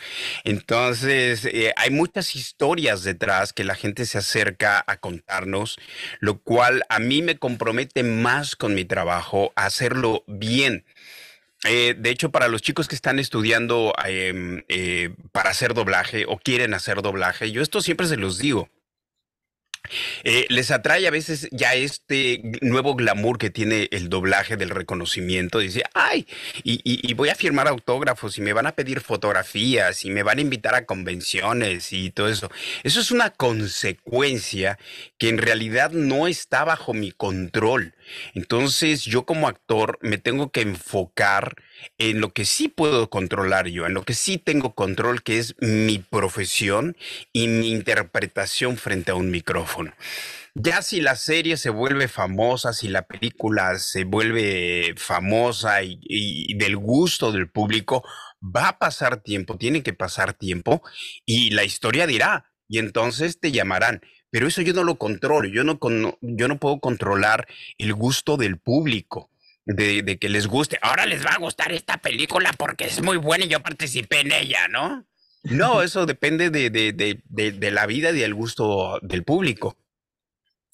Entonces, 0.44 1.46
eh, 1.46 1.74
hay 1.78 1.92
muchas 1.92 2.36
historias 2.36 3.04
detrás 3.04 3.54
que 3.54 3.64
la 3.64 3.76
gente 3.76 4.08
se 4.08 4.18
acerca 4.18 4.84
a 4.88 4.98
contarnos, 4.98 5.78
lo 6.20 6.40
cual 6.40 6.82
a 6.90 6.98
mí 6.98 7.22
me 7.22 7.38
compromete 7.38 8.02
más 8.02 8.56
con 8.56 8.74
mi 8.74 8.84
trabajo 8.84 9.54
a 9.56 9.68
hacerlo 9.68 10.24
bien. 10.26 10.86
Eh, 11.66 11.96
de 11.98 12.10
hecho, 12.10 12.32
para 12.32 12.48
los 12.48 12.62
chicos 12.62 12.88
que 12.88 12.96
están 12.96 13.20
estudiando 13.20 13.94
em, 14.06 14.64
eh, 14.68 15.14
para 15.32 15.52
hacer 15.52 15.74
doblaje 15.74 16.26
o 16.28 16.38
quieren 16.40 16.74
hacer 16.74 17.02
doblaje, 17.02 17.52
yo 17.52 17.62
esto 17.62 17.82
siempre 17.82 18.08
se 18.08 18.18
los 18.18 18.40
digo. 18.40 18.70
Eh, 20.24 20.46
les 20.50 20.70
atrae 20.72 21.08
a 21.08 21.12
veces 21.12 21.48
ya 21.52 21.74
este 21.74 22.42
nuevo 22.62 22.96
glamour 22.96 23.38
que 23.40 23.50
tiene 23.50 23.88
el 23.92 24.10
doblaje 24.10 24.56
del 24.56 24.70
reconocimiento. 24.70 25.60
Dice, 25.60 25.84
ay, 25.94 26.28
y, 26.64 26.74
y- 26.84 27.00
y 27.10 27.14
voy 27.16 27.30
a 27.30 27.36
firmar 27.36 27.68
autógrafos 27.68 28.38
y 28.38 28.42
me 28.42 28.54
van 28.54 28.68
a 28.68 28.74
pedir 28.74 29.02
fotografías 29.02 30.06
y 30.06 30.12
me 30.12 30.24
van 30.24 30.38
a 30.38 30.42
invitar 30.42 30.76
a 30.76 30.86
convenciones 30.86 31.92
y 31.94 32.12
todo 32.12 32.30
eso. 32.30 32.50
Eso 32.84 33.00
es 33.02 33.12
una 33.12 33.32
consecuencia 33.32 34.78
que 35.18 35.30
en 35.30 35.40
realidad 35.40 35.92
no 35.92 36.28
está 36.28 36.64
bajo 36.64 36.94
mi 36.94 37.12
control. 37.12 37.96
Entonces 38.34 39.04
yo 39.04 39.26
como 39.26 39.48
actor 39.48 39.98
me 40.02 40.18
tengo 40.18 40.52
que 40.52 40.62
enfocar 40.62 41.56
en 41.98 42.22
lo 42.22 42.34
que 42.34 42.46
sí 42.46 42.68
puedo 42.68 43.10
controlar 43.10 43.68
yo, 43.68 43.86
en 43.86 43.94
lo 43.94 44.04
que 44.04 44.14
sí 44.14 44.38
tengo 44.38 44.76
control, 44.76 45.24
que 45.24 45.40
es 45.40 45.56
mi 45.60 46.00
profesión 46.00 46.96
y 47.34 47.48
mi 47.48 47.72
interpretación 47.72 48.78
frente 48.78 49.12
a 49.12 49.16
un 49.16 49.32
micrófono. 49.32 49.94
Ya 50.54 50.82
si 50.82 51.00
la 51.00 51.16
serie 51.16 51.56
se 51.56 51.70
vuelve 51.70 52.10
famosa, 52.10 52.74
si 52.74 52.90
la 52.90 53.04
película 53.04 53.78
se 53.80 54.04
vuelve 54.04 54.94
famosa 54.98 55.82
y, 55.82 56.54
del 56.56 56.76
gusto 56.76 57.32
del 57.32 57.50
público, 57.50 58.04
va 58.44 58.68
a 58.70 58.78
pasar 58.78 59.22
tiempo, 59.22 59.58
tiene 59.58 59.82
que 59.82 59.94
pasar 59.94 60.34
tiempo 60.34 60.82
y 61.26 61.52
la 61.52 61.64
historia 61.64 62.06
dirá, 62.06 62.52
y 62.68 62.80
entonces 62.80 63.40
te 63.40 63.52
llamarán. 63.52 64.02
Pero 64.32 64.48
eso 64.48 64.62
yo 64.62 64.74
no 64.74 64.84
lo 64.84 64.96
controlo, 64.96 65.48
yo 65.48 65.64
no, 65.64 65.78
yo 66.22 66.48
no 66.48 66.58
puedo 66.58 66.80
controlar 66.80 67.48
el 67.78 67.94
gusto 67.94 68.38
del 68.38 68.58
público, 68.58 69.30
de, 69.66 70.02
de 70.02 70.18
que 70.18 70.30
les 70.30 70.48
guste. 70.48 70.80
Ahora 70.82 71.06
les 71.06 71.26
va 71.26 71.32
a 71.32 71.38
gustar 71.38 71.72
esta 71.72 71.98
película 71.98 72.52
porque 72.58 72.86
es 72.86 73.02
muy 73.04 73.18
buena 73.18 73.46
y 73.46 73.50
yo 73.50 73.60
participé 73.60 74.22
en 74.22 74.32
ella, 74.32 74.68
¿no? 74.70 75.06
No, 75.44 75.82
eso 75.82 76.06
depende 76.06 76.50
de, 76.50 76.70
de, 76.70 76.94
de, 76.94 77.22
de, 77.26 77.52
de 77.52 77.72
la 77.72 77.86
vida 77.86 78.12
y 78.12 78.20
del 78.20 78.34
gusto 78.34 79.00
del 79.02 79.24
público. 79.24 79.76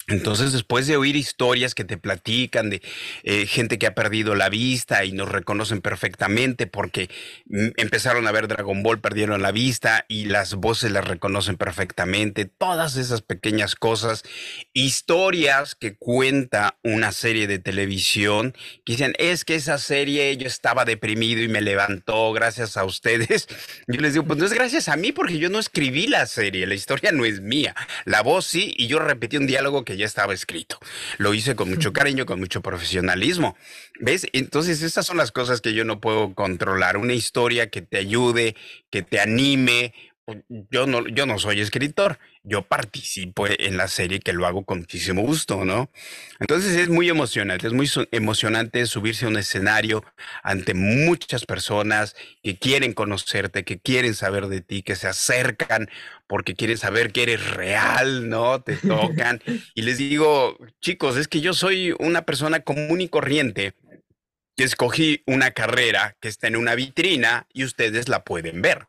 Entonces, 0.08 0.52
después 0.52 0.86
de 0.86 0.96
oír 0.96 1.16
historias 1.16 1.74
que 1.74 1.84
te 1.84 1.98
platican 1.98 2.70
de 2.70 2.80
eh, 3.24 3.46
gente 3.46 3.78
que 3.78 3.86
ha 3.86 3.94
perdido 3.94 4.34
la 4.34 4.48
vista 4.48 5.04
y 5.04 5.12
nos 5.12 5.28
reconocen 5.28 5.82
perfectamente 5.82 6.66
porque 6.66 7.10
mm, 7.46 7.68
empezaron 7.76 8.26
a 8.26 8.32
ver 8.32 8.48
Dragon 8.48 8.82
Ball, 8.82 9.00
perdieron 9.00 9.42
la 9.42 9.52
vista 9.52 10.06
y 10.08 10.24
las 10.24 10.54
voces 10.54 10.92
las 10.92 11.06
reconocen 11.06 11.58
perfectamente, 11.58 12.46
todas 12.46 12.96
esas 12.96 13.20
pequeñas 13.20 13.74
cosas, 13.74 14.24
historias 14.72 15.74
que 15.74 15.94
cuenta 15.94 16.78
una 16.82 17.12
serie 17.12 17.46
de 17.46 17.58
televisión, 17.58 18.54
que 18.86 18.94
dicen, 18.94 19.12
es 19.18 19.44
que 19.44 19.56
esa 19.56 19.76
serie 19.76 20.34
yo 20.38 20.46
estaba 20.46 20.86
deprimido 20.86 21.42
y 21.42 21.48
me 21.48 21.60
levantó 21.60 22.32
gracias 22.32 22.78
a 22.78 22.84
ustedes. 22.84 23.46
Yo 23.86 24.00
les 24.00 24.12
digo, 24.14 24.24
pues 24.24 24.38
no 24.38 24.46
es 24.46 24.52
gracias 24.52 24.88
a 24.88 24.96
mí 24.96 25.12
porque 25.12 25.38
yo 25.38 25.48
no 25.48 25.58
escribí 25.58 26.06
la 26.06 26.26
serie, 26.26 26.66
la 26.66 26.74
historia 26.74 27.10
no 27.12 27.24
es 27.24 27.40
mía. 27.40 27.74
La 28.04 28.22
voz 28.22 28.46
sí, 28.46 28.74
y 28.76 28.86
yo 28.86 28.98
repetí 28.98 29.36
un 29.36 29.46
diálogo 29.46 29.84
que 29.84 29.97
ya 29.98 30.06
estaba 30.06 30.32
escrito. 30.32 30.78
Lo 31.18 31.34
hice 31.34 31.54
con 31.54 31.68
mucho 31.68 31.92
cariño, 31.92 32.24
con 32.24 32.40
mucho 32.40 32.62
profesionalismo. 32.62 33.56
¿Ves? 34.00 34.26
Entonces, 34.32 34.82
estas 34.82 35.06
son 35.06 35.18
las 35.18 35.32
cosas 35.32 35.60
que 35.60 35.74
yo 35.74 35.84
no 35.84 36.00
puedo 36.00 36.34
controlar. 36.34 36.96
Una 36.96 37.14
historia 37.14 37.68
que 37.68 37.82
te 37.82 37.98
ayude, 37.98 38.56
que 38.90 39.02
te 39.02 39.20
anime. 39.20 39.92
Yo 40.70 40.86
no, 40.86 41.08
yo 41.08 41.24
no 41.24 41.38
soy 41.38 41.60
escritor, 41.60 42.18
yo 42.42 42.60
participo 42.62 43.46
en 43.46 43.78
la 43.78 43.88
serie 43.88 44.20
que 44.20 44.34
lo 44.34 44.46
hago 44.46 44.64
con 44.64 44.80
muchísimo 44.80 45.22
gusto, 45.22 45.64
¿no? 45.64 45.90
Entonces 46.38 46.76
es 46.76 46.90
muy 46.90 47.08
emocionante, 47.08 47.66
es 47.66 47.72
muy 47.72 47.90
emocionante 48.10 48.84
subirse 48.84 49.24
a 49.24 49.28
un 49.28 49.38
escenario 49.38 50.04
ante 50.42 50.74
muchas 50.74 51.46
personas 51.46 52.14
que 52.42 52.58
quieren 52.58 52.92
conocerte, 52.92 53.64
que 53.64 53.78
quieren 53.78 54.14
saber 54.14 54.48
de 54.48 54.60
ti, 54.60 54.82
que 54.82 54.96
se 54.96 55.08
acercan 55.08 55.88
porque 56.26 56.54
quieren 56.54 56.76
saber 56.76 57.10
que 57.10 57.22
eres 57.22 57.50
real, 57.50 58.28
¿no? 58.28 58.60
Te 58.60 58.76
tocan. 58.76 59.40
Y 59.74 59.82
les 59.82 59.98
digo, 59.98 60.58
chicos, 60.80 61.16
es 61.16 61.28
que 61.28 61.40
yo 61.40 61.54
soy 61.54 61.94
una 61.98 62.22
persona 62.22 62.60
común 62.60 63.00
y 63.00 63.08
corriente 63.08 63.74
que 64.56 64.64
escogí 64.64 65.22
una 65.26 65.52
carrera 65.52 66.16
que 66.20 66.28
está 66.28 66.48
en 66.48 66.56
una 66.56 66.74
vitrina 66.74 67.46
y 67.52 67.64
ustedes 67.64 68.08
la 68.08 68.24
pueden 68.24 68.60
ver. 68.60 68.88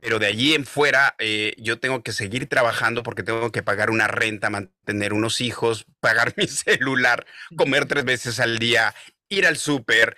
Pero 0.00 0.18
de 0.18 0.26
allí 0.26 0.54
en 0.54 0.64
fuera, 0.64 1.14
eh, 1.18 1.54
yo 1.58 1.80
tengo 1.80 2.02
que 2.02 2.12
seguir 2.12 2.48
trabajando 2.48 3.02
porque 3.02 3.22
tengo 3.24 3.50
que 3.50 3.62
pagar 3.62 3.90
una 3.90 4.06
renta, 4.06 4.50
mantener 4.50 5.12
unos 5.12 5.40
hijos, 5.40 5.86
pagar 6.00 6.34
mi 6.36 6.46
celular, 6.46 7.26
comer 7.56 7.86
tres 7.86 8.04
veces 8.04 8.40
al 8.40 8.58
día, 8.58 8.94
ir 9.28 9.46
al 9.46 9.56
súper, 9.56 10.16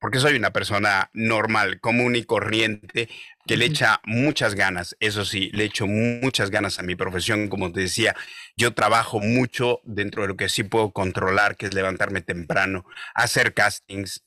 porque 0.00 0.20
soy 0.20 0.36
una 0.36 0.52
persona 0.52 1.10
normal, 1.12 1.80
común 1.80 2.14
y 2.14 2.22
corriente, 2.22 3.08
que 3.46 3.56
le 3.56 3.64
echa 3.64 4.00
muchas 4.04 4.54
ganas. 4.54 4.96
Eso 5.00 5.24
sí, 5.24 5.50
le 5.52 5.64
echo 5.64 5.86
muchas 5.86 6.50
ganas 6.50 6.78
a 6.78 6.82
mi 6.84 6.94
profesión. 6.94 7.48
Como 7.48 7.72
te 7.72 7.80
decía, 7.80 8.14
yo 8.56 8.74
trabajo 8.74 9.20
mucho 9.20 9.80
dentro 9.84 10.22
de 10.22 10.28
lo 10.28 10.36
que 10.36 10.48
sí 10.48 10.62
puedo 10.62 10.92
controlar, 10.92 11.56
que 11.56 11.66
es 11.66 11.74
levantarme 11.74 12.20
temprano, 12.20 12.84
hacer 13.14 13.54
castings. 13.54 14.22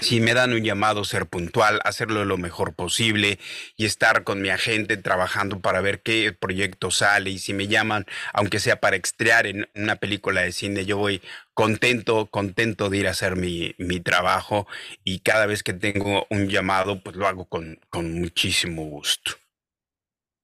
Si 0.00 0.20
me 0.20 0.32
dan 0.34 0.52
un 0.52 0.62
llamado, 0.62 1.04
ser 1.04 1.26
puntual, 1.26 1.80
hacerlo 1.84 2.24
lo 2.24 2.38
mejor 2.38 2.74
posible 2.74 3.38
y 3.76 3.84
estar 3.84 4.22
con 4.24 4.40
mi 4.40 4.48
agente 4.48 4.96
trabajando 4.96 5.60
para 5.60 5.80
ver 5.80 6.02
qué 6.02 6.32
proyecto 6.32 6.90
sale. 6.92 7.30
Y 7.30 7.38
si 7.38 7.52
me 7.52 7.66
llaman, 7.66 8.06
aunque 8.32 8.60
sea 8.60 8.80
para 8.80 8.96
estrear 8.96 9.46
en 9.46 9.68
una 9.74 9.96
película 9.96 10.42
de 10.42 10.52
cine, 10.52 10.84
yo 10.86 10.98
voy 10.98 11.20
contento, 11.54 12.26
contento 12.30 12.90
de 12.90 12.98
ir 12.98 13.08
a 13.08 13.10
hacer 13.10 13.34
mi, 13.36 13.74
mi 13.78 13.98
trabajo. 14.00 14.68
Y 15.04 15.20
cada 15.20 15.46
vez 15.46 15.62
que 15.64 15.72
tengo 15.72 16.26
un 16.30 16.48
llamado, 16.48 17.02
pues 17.02 17.16
lo 17.16 17.26
hago 17.26 17.46
con, 17.46 17.80
con 17.90 18.12
muchísimo 18.14 18.84
gusto. 18.84 19.32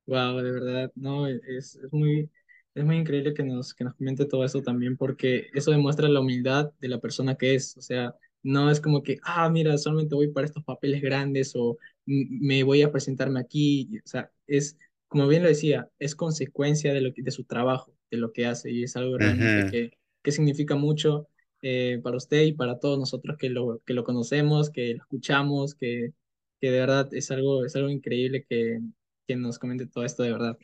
Wow, 0.06 0.36
de 0.42 0.52
verdad, 0.52 0.92
no, 0.96 1.26
es, 1.26 1.40
es 1.76 1.92
muy, 1.92 2.30
es 2.74 2.84
muy 2.84 2.96
increíble 2.96 3.32
que 3.32 3.42
nos, 3.42 3.72
que 3.74 3.84
nos 3.84 3.94
comente 3.94 4.26
todo 4.26 4.44
eso 4.44 4.60
también, 4.62 4.96
porque 4.98 5.48
eso 5.54 5.70
demuestra 5.70 6.08
la 6.08 6.20
humildad 6.20 6.72
de 6.78 6.88
la 6.88 7.00
persona 7.00 7.36
que 7.36 7.54
es. 7.54 7.76
O 7.78 7.80
sea, 7.80 8.14
no 8.44 8.70
es 8.70 8.80
como 8.80 9.02
que, 9.04 9.18
ah, 9.24 9.50
mira, 9.50 9.78
solamente 9.78 10.14
voy 10.16 10.28
para 10.30 10.46
estos 10.46 10.64
papeles 10.64 11.02
grandes 11.02 11.54
o 11.56 11.78
"M- 12.06 12.28
me 12.40 12.64
voy 12.64 12.82
a 12.82 12.92
presentarme 12.92 13.40
aquí. 13.40 13.90
O 14.04 14.08
sea, 14.08 14.30
es, 14.48 14.78
como 15.08 15.28
bien 15.28 15.42
lo 15.44 15.48
decía, 15.50 15.90
es 16.00 16.14
consecuencia 16.16 16.94
de, 16.94 17.02
lo 17.02 17.14
que, 17.14 17.22
de 17.22 17.32
su 17.32 17.44
trabajo, 17.44 17.94
de 18.12 18.18
lo 18.18 18.32
que 18.32 18.46
hace, 18.46 18.70
y 18.72 18.84
es 18.84 18.96
algo 18.96 19.18
realmente 19.18 19.64
que, 19.66 19.92
que 20.22 20.32
significa 20.32 20.76
mucho 20.76 21.28
eh, 21.62 22.00
para 22.04 22.18
usted 22.18 22.42
y 22.44 22.52
para 22.54 22.78
todos 22.80 22.98
nosotros 23.00 23.38
que 23.38 23.50
lo, 23.50 23.80
que 23.86 23.94
lo 23.94 24.04
conocemos, 24.04 24.70
que 24.70 24.94
lo 24.94 25.02
escuchamos, 25.02 25.74
que, 25.74 26.12
que 26.60 26.70
de 26.70 26.80
verdad 26.80 27.08
es 27.14 27.30
algo, 27.32 27.64
es 27.64 27.76
algo 27.76 27.90
increíble 27.90 28.44
que 28.48 28.80
que 29.26 29.36
nos 29.36 29.58
comente 29.58 29.86
todo 29.86 30.04
esto 30.04 30.22
de 30.22 30.32
verdad. 30.32 30.58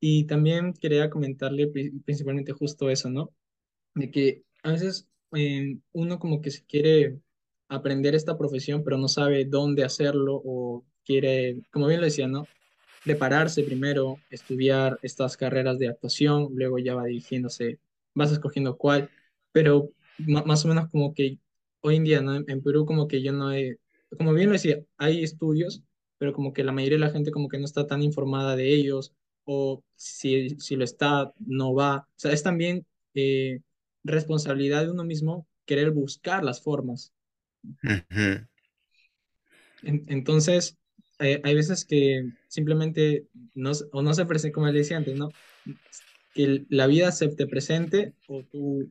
Y 0.00 0.24
también 0.26 0.72
quería 0.74 1.10
comentarle 1.10 1.66
pri- 1.68 1.90
principalmente 2.04 2.52
justo 2.52 2.90
eso, 2.90 3.10
¿no? 3.10 3.34
De 3.94 4.10
que 4.10 4.44
a 4.64 4.72
veces 4.72 5.08
uno 5.92 6.18
como 6.18 6.40
que 6.40 6.50
se 6.50 6.64
quiere 6.64 7.18
aprender 7.68 8.14
esta 8.14 8.36
profesión, 8.38 8.84
pero 8.84 8.98
no 8.98 9.08
sabe 9.08 9.44
dónde 9.44 9.84
hacerlo 9.84 10.40
o 10.44 10.84
quiere, 11.04 11.62
como 11.70 11.86
bien 11.86 12.00
lo 12.00 12.06
decía, 12.06 12.28
¿no? 12.28 12.46
Prepararse 13.04 13.62
primero, 13.62 14.18
estudiar 14.30 14.98
estas 15.02 15.36
carreras 15.36 15.78
de 15.78 15.88
actuación, 15.88 16.48
luego 16.54 16.78
ya 16.78 16.94
va 16.94 17.04
dirigiéndose, 17.04 17.78
vas 18.14 18.32
escogiendo 18.32 18.76
cuál, 18.76 19.10
pero 19.52 19.90
más 20.18 20.64
o 20.64 20.68
menos 20.68 20.88
como 20.90 21.14
que 21.14 21.38
hoy 21.80 21.96
en 21.96 22.04
día, 22.04 22.20
¿no? 22.20 22.34
En 22.36 22.62
Perú 22.62 22.86
como 22.86 23.08
que 23.08 23.22
yo 23.22 23.32
no 23.32 23.52
he, 23.52 23.78
como 24.16 24.32
bien 24.32 24.48
lo 24.48 24.54
decía, 24.54 24.82
hay 24.96 25.22
estudios, 25.22 25.82
pero 26.18 26.32
como 26.32 26.52
que 26.52 26.64
la 26.64 26.72
mayoría 26.72 26.98
de 26.98 27.06
la 27.06 27.10
gente 27.10 27.30
como 27.30 27.48
que 27.48 27.58
no 27.58 27.64
está 27.64 27.86
tan 27.86 28.02
informada 28.02 28.56
de 28.56 28.72
ellos, 28.72 29.12
o 29.44 29.82
si, 29.94 30.50
si 30.58 30.76
lo 30.76 30.84
está, 30.84 31.32
no 31.38 31.74
va. 31.74 31.98
O 31.98 32.06
sea, 32.16 32.32
es 32.32 32.42
también 32.42 32.86
eh, 33.14 33.60
responsabilidad 34.04 34.82
de 34.84 34.90
uno 34.92 35.04
mismo 35.04 35.46
querer 35.66 35.90
buscar 35.92 36.44
las 36.44 36.62
formas. 36.62 37.12
En- 39.82 40.04
entonces, 40.08 40.78
eh, 41.18 41.40
hay 41.44 41.54
veces 41.54 41.84
que 41.84 42.30
simplemente 42.48 43.26
no, 43.54 43.72
o 43.92 44.02
no 44.02 44.14
se 44.14 44.26
presenta, 44.26 44.54
como 44.54 44.66
le 44.68 44.78
decía 44.78 44.96
antes, 44.96 45.14
¿no? 45.16 45.34
Que 46.32 46.66
la 46.68 46.86
vida 46.86 47.12
se 47.12 47.28
te 47.28 47.46
presente 47.46 48.14
o 48.26 48.44
tú, 48.44 48.90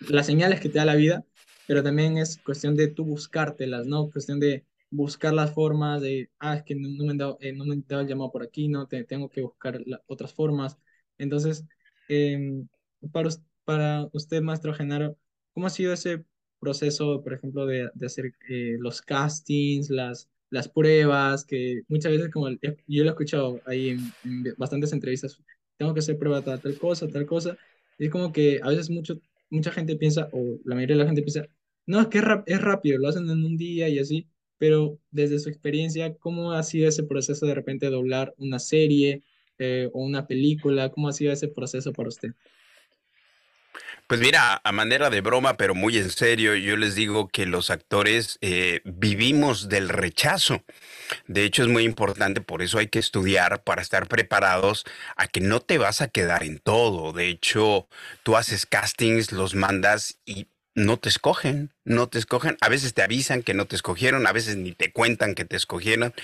las 0.00 0.26
señales 0.26 0.60
que 0.60 0.68
te 0.70 0.78
da 0.78 0.84
la 0.86 0.96
vida, 0.96 1.26
pero 1.66 1.82
también 1.82 2.18
es 2.18 2.38
cuestión 2.44 2.76
de 2.76 2.88
tú 2.88 3.04
buscártelas, 3.06 3.86
¿no? 3.86 4.10
Cuestión 4.10 4.40
de 4.40 4.66
buscar 4.90 5.34
las 5.34 5.54
formas 5.54 6.02
de, 6.02 6.30
ah, 6.40 6.56
es 6.56 6.64
que 6.64 6.74
no, 6.76 6.88
no 6.90 7.04
me 7.04 7.12
han 7.12 7.18
dado, 7.18 7.38
eh, 7.40 7.52
no 7.54 7.64
me 7.66 7.74
han 7.74 7.84
dado 7.88 8.02
el 8.02 8.08
llamado 8.08 8.32
por 8.32 8.42
aquí, 8.44 8.68
no, 8.68 8.86
te, 8.88 9.04
tengo 9.04 9.30
que 9.30 9.42
buscar 9.42 9.80
la- 9.86 10.02
otras 10.08 10.34
formas. 10.34 10.78
Entonces, 11.18 11.64
em, 12.08 12.68
para, 13.12 13.30
para 13.74 14.08
usted, 14.12 14.42
maestro 14.42 14.74
Genaro, 14.74 15.16
¿cómo 15.54 15.66
ha 15.66 15.70
sido 15.70 15.92
ese 15.92 16.24
proceso, 16.58 17.22
por 17.22 17.34
ejemplo, 17.34 17.66
de, 17.66 17.90
de 17.94 18.06
hacer 18.06 18.34
eh, 18.48 18.76
los 18.80 19.00
castings, 19.02 19.90
las, 19.90 20.28
las 20.50 20.68
pruebas, 20.68 21.44
que 21.44 21.82
muchas 21.88 22.12
veces, 22.12 22.30
como 22.30 22.48
el- 22.48 22.58
yo 22.86 23.02
lo 23.04 23.10
he 23.10 23.12
escuchado 23.12 23.62
ahí 23.66 23.88
en, 23.90 24.14
en 24.24 24.44
bastantes 24.58 24.92
entrevistas, 24.92 25.40
tengo 25.76 25.94
que 25.94 26.00
hacer 26.00 26.18
prueba 26.18 26.40
de 26.42 26.58
tal 26.58 26.76
cosa, 26.78 27.08
tal 27.08 27.26
cosa, 27.26 27.56
y 27.98 28.06
es 28.06 28.10
como 28.10 28.32
que 28.32 28.60
a 28.62 28.68
veces 28.68 28.90
mucho, 28.90 29.20
mucha 29.50 29.70
gente 29.72 29.96
piensa, 29.96 30.28
o 30.32 30.58
la 30.64 30.74
mayoría 30.74 30.96
de 30.96 31.02
la 31.02 31.06
gente 31.06 31.22
piensa, 31.22 31.48
no, 31.86 32.00
es 32.00 32.08
que 32.08 32.18
es, 32.18 32.24
es 32.46 32.60
rápido, 32.60 32.98
lo 32.98 33.08
hacen 33.08 33.28
en 33.30 33.44
un 33.44 33.56
día 33.56 33.88
y 33.88 33.98
así, 33.98 34.28
pero 34.58 34.98
desde 35.10 35.38
su 35.38 35.48
experiencia, 35.48 36.14
¿cómo 36.18 36.52
ha 36.52 36.62
sido 36.62 36.88
ese 36.88 37.04
proceso 37.04 37.46
de 37.46 37.54
repente 37.54 37.86
doblar 37.90 38.34
una 38.38 38.58
serie? 38.58 39.22
eh, 39.62 39.90
o 39.92 40.02
una 40.04 40.26
película? 40.26 40.90
¿Cómo 40.90 41.08
ha 41.08 41.12
sido 41.12 41.32
ese 41.32 41.48
proceso 41.48 41.94
para 41.94 42.08
usted? 42.08 42.30
Pues 44.10 44.20
mira, 44.20 44.60
a 44.64 44.72
manera 44.72 45.08
de 45.08 45.20
broma, 45.20 45.56
pero 45.56 45.76
muy 45.76 45.96
en 45.96 46.10
serio, 46.10 46.56
yo 46.56 46.76
les 46.76 46.96
digo 46.96 47.28
que 47.28 47.46
los 47.46 47.70
actores 47.70 48.38
eh, 48.40 48.80
vivimos 48.84 49.68
del 49.68 49.88
rechazo. 49.88 50.64
De 51.28 51.44
hecho, 51.44 51.62
es 51.62 51.68
muy 51.68 51.84
importante, 51.84 52.40
por 52.40 52.62
eso 52.62 52.78
hay 52.78 52.88
que 52.88 52.98
estudiar 52.98 53.62
para 53.62 53.82
estar 53.82 54.08
preparados 54.08 54.84
a 55.16 55.28
que 55.28 55.40
no 55.40 55.60
te 55.60 55.78
vas 55.78 56.00
a 56.02 56.08
quedar 56.08 56.42
en 56.42 56.58
todo. 56.58 57.12
De 57.12 57.28
hecho, 57.28 57.88
tú 58.24 58.36
haces 58.36 58.66
castings, 58.66 59.30
los 59.32 59.54
mandas 59.54 60.18
y 60.26 60.48
no 60.74 60.98
te 60.98 61.08
escogen, 61.08 61.70
no 61.84 62.08
te 62.08 62.18
escogen. 62.18 62.58
A 62.62 62.68
veces 62.68 62.94
te 62.94 63.02
avisan 63.02 63.44
que 63.44 63.54
no 63.54 63.66
te 63.66 63.76
escogieron, 63.76 64.26
a 64.26 64.32
veces 64.32 64.56
ni 64.56 64.72
te 64.72 64.92
cuentan 64.92 65.36
que 65.36 65.44
te 65.44 65.56
escogieron. 65.56 66.14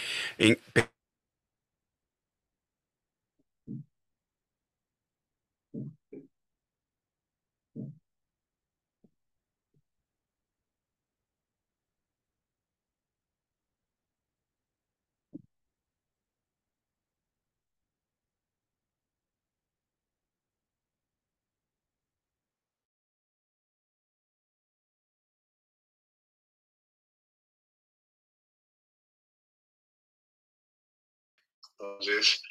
Entonces, 31.78 32.42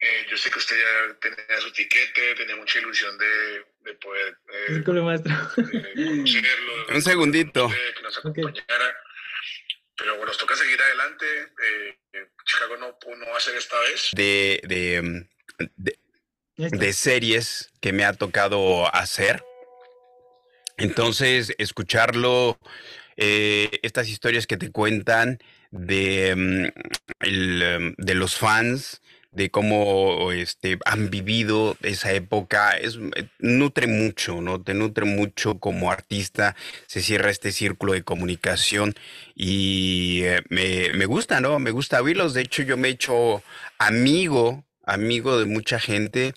eh, 0.00 0.26
yo 0.30 0.36
sé 0.36 0.50
que 0.50 0.58
usted 0.58 0.76
ya 0.76 1.14
tenía 1.20 1.60
su 1.60 1.72
tiquete, 1.72 2.34
tenía 2.34 2.56
mucha 2.56 2.78
ilusión 2.78 3.16
de, 3.18 3.64
de 3.80 3.94
poder 3.94 4.36
eh, 4.52 5.02
maestro. 5.02 5.32
conocerlo. 5.94 6.86
Un 6.94 7.02
segundito. 7.02 7.68
que 7.96 8.02
nos 8.02 8.18
acompañara. 8.18 8.96
Pero 9.96 10.12
bueno, 10.12 10.26
nos 10.26 10.38
toca 10.38 10.56
seguir 10.56 10.80
adelante. 10.80 11.26
Eh, 11.62 11.98
Chicago 12.46 12.76
no, 12.78 12.98
no 13.16 13.26
va 13.30 13.36
a 13.36 13.40
ser 13.40 13.56
esta 13.56 13.78
vez. 13.80 14.10
De, 14.12 14.60
de, 14.64 15.26
de, 15.76 15.98
de 16.56 16.92
series 16.94 17.70
que 17.82 17.92
me 17.92 18.04
ha 18.04 18.14
tocado 18.14 18.92
hacer. 18.94 19.42
Entonces, 20.78 21.54
escucharlo, 21.58 22.58
eh, 23.20 23.80
estas 23.82 24.08
historias 24.08 24.46
que 24.46 24.56
te 24.56 24.70
cuentan 24.70 25.38
de, 25.70 26.34
mm, 26.36 27.24
el, 27.26 27.94
de 27.98 28.14
los 28.14 28.36
fans, 28.36 29.02
de 29.32 29.50
cómo 29.50 30.32
este, 30.32 30.78
han 30.86 31.10
vivido 31.10 31.76
esa 31.82 32.12
época, 32.12 32.70
es, 32.72 32.98
eh, 33.16 33.28
nutre 33.38 33.86
mucho, 33.86 34.40
¿no? 34.40 34.62
Te 34.62 34.74
nutre 34.74 35.04
mucho 35.04 35.58
como 35.60 35.90
artista, 35.92 36.56
se 36.86 37.02
cierra 37.02 37.30
este 37.30 37.52
círculo 37.52 37.92
de 37.92 38.02
comunicación 38.02 38.94
y 39.34 40.22
eh, 40.24 40.40
me, 40.48 40.92
me 40.94 41.06
gusta, 41.06 41.40
¿no? 41.40 41.58
Me 41.58 41.72
gusta 41.72 42.02
oírlos, 42.02 42.34
de 42.34 42.42
hecho 42.42 42.62
yo 42.62 42.78
me 42.78 42.88
he 42.88 42.92
hecho 42.92 43.42
amigo, 43.78 44.64
amigo 44.84 45.38
de 45.38 45.44
mucha 45.44 45.78
gente 45.78 46.34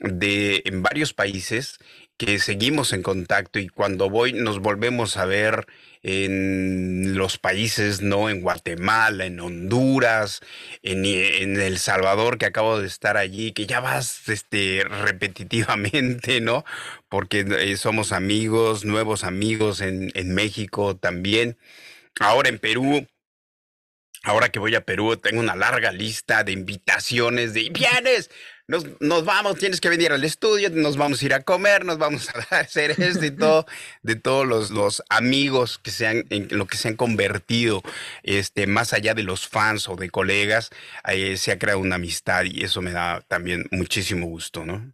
de 0.00 0.62
en 0.66 0.82
varios 0.82 1.14
países 1.14 1.78
que 2.16 2.38
seguimos 2.38 2.92
en 2.92 3.02
contacto 3.02 3.58
y 3.58 3.68
cuando 3.68 4.08
voy 4.08 4.32
nos 4.32 4.60
volvemos 4.60 5.16
a 5.16 5.26
ver 5.26 5.66
en 6.02 7.16
los 7.16 7.36
países, 7.36 8.00
¿no? 8.00 8.30
En 8.30 8.40
Guatemala, 8.40 9.26
en 9.26 9.40
Honduras, 9.40 10.40
en, 10.82 11.04
El 11.04 11.78
Salvador, 11.78 12.38
que 12.38 12.46
acabo 12.46 12.80
de 12.80 12.86
estar 12.86 13.16
allí, 13.16 13.52
que 13.52 13.66
ya 13.66 13.80
vas 13.80 14.28
este, 14.28 14.84
repetitivamente, 14.88 16.40
¿no? 16.40 16.64
Porque 17.08 17.40
eh, 17.40 17.76
somos 17.76 18.12
amigos, 18.12 18.84
nuevos 18.84 19.24
amigos 19.24 19.80
en, 19.80 20.12
en 20.14 20.34
México 20.34 20.96
también. 20.96 21.58
Ahora 22.20 22.48
en 22.48 22.58
Perú, 22.58 23.06
ahora 24.22 24.50
que 24.50 24.58
voy 24.58 24.74
a 24.74 24.84
Perú, 24.84 25.16
tengo 25.16 25.40
una 25.40 25.56
larga 25.56 25.92
lista 25.92 26.44
de 26.44 26.52
invitaciones 26.52 27.52
de 27.52 27.70
vienes, 27.70 28.30
nos, 28.68 28.84
nos, 29.00 29.24
vamos, 29.24 29.56
tienes 29.56 29.80
que 29.80 29.88
venir 29.88 30.12
al 30.12 30.24
estudio, 30.24 30.70
nos 30.70 30.96
vamos 30.96 31.22
a 31.22 31.26
ir 31.26 31.34
a 31.34 31.42
comer, 31.42 31.84
nos 31.84 31.98
vamos 31.98 32.28
a 32.50 32.56
hacer 32.60 32.92
esto 33.00 33.24
y 33.24 33.30
todo, 33.30 33.66
de 34.02 34.16
todos 34.16 34.46
los, 34.46 34.70
los 34.70 35.02
amigos 35.08 35.78
que 35.78 35.90
se 35.90 36.06
han, 36.06 36.24
en 36.30 36.48
lo 36.50 36.66
que 36.66 36.76
se 36.76 36.88
han 36.88 36.96
convertido, 36.96 37.82
este, 38.22 38.66
más 38.66 38.92
allá 38.92 39.14
de 39.14 39.22
los 39.22 39.46
fans 39.46 39.88
o 39.88 39.96
de 39.96 40.10
colegas, 40.10 40.70
eh, 41.08 41.36
se 41.36 41.52
ha 41.52 41.58
creado 41.58 41.80
una 41.80 41.96
amistad 41.96 42.44
y 42.44 42.64
eso 42.64 42.82
me 42.82 42.92
da 42.92 43.20
también 43.28 43.66
muchísimo 43.70 44.26
gusto, 44.26 44.64
¿no? 44.64 44.92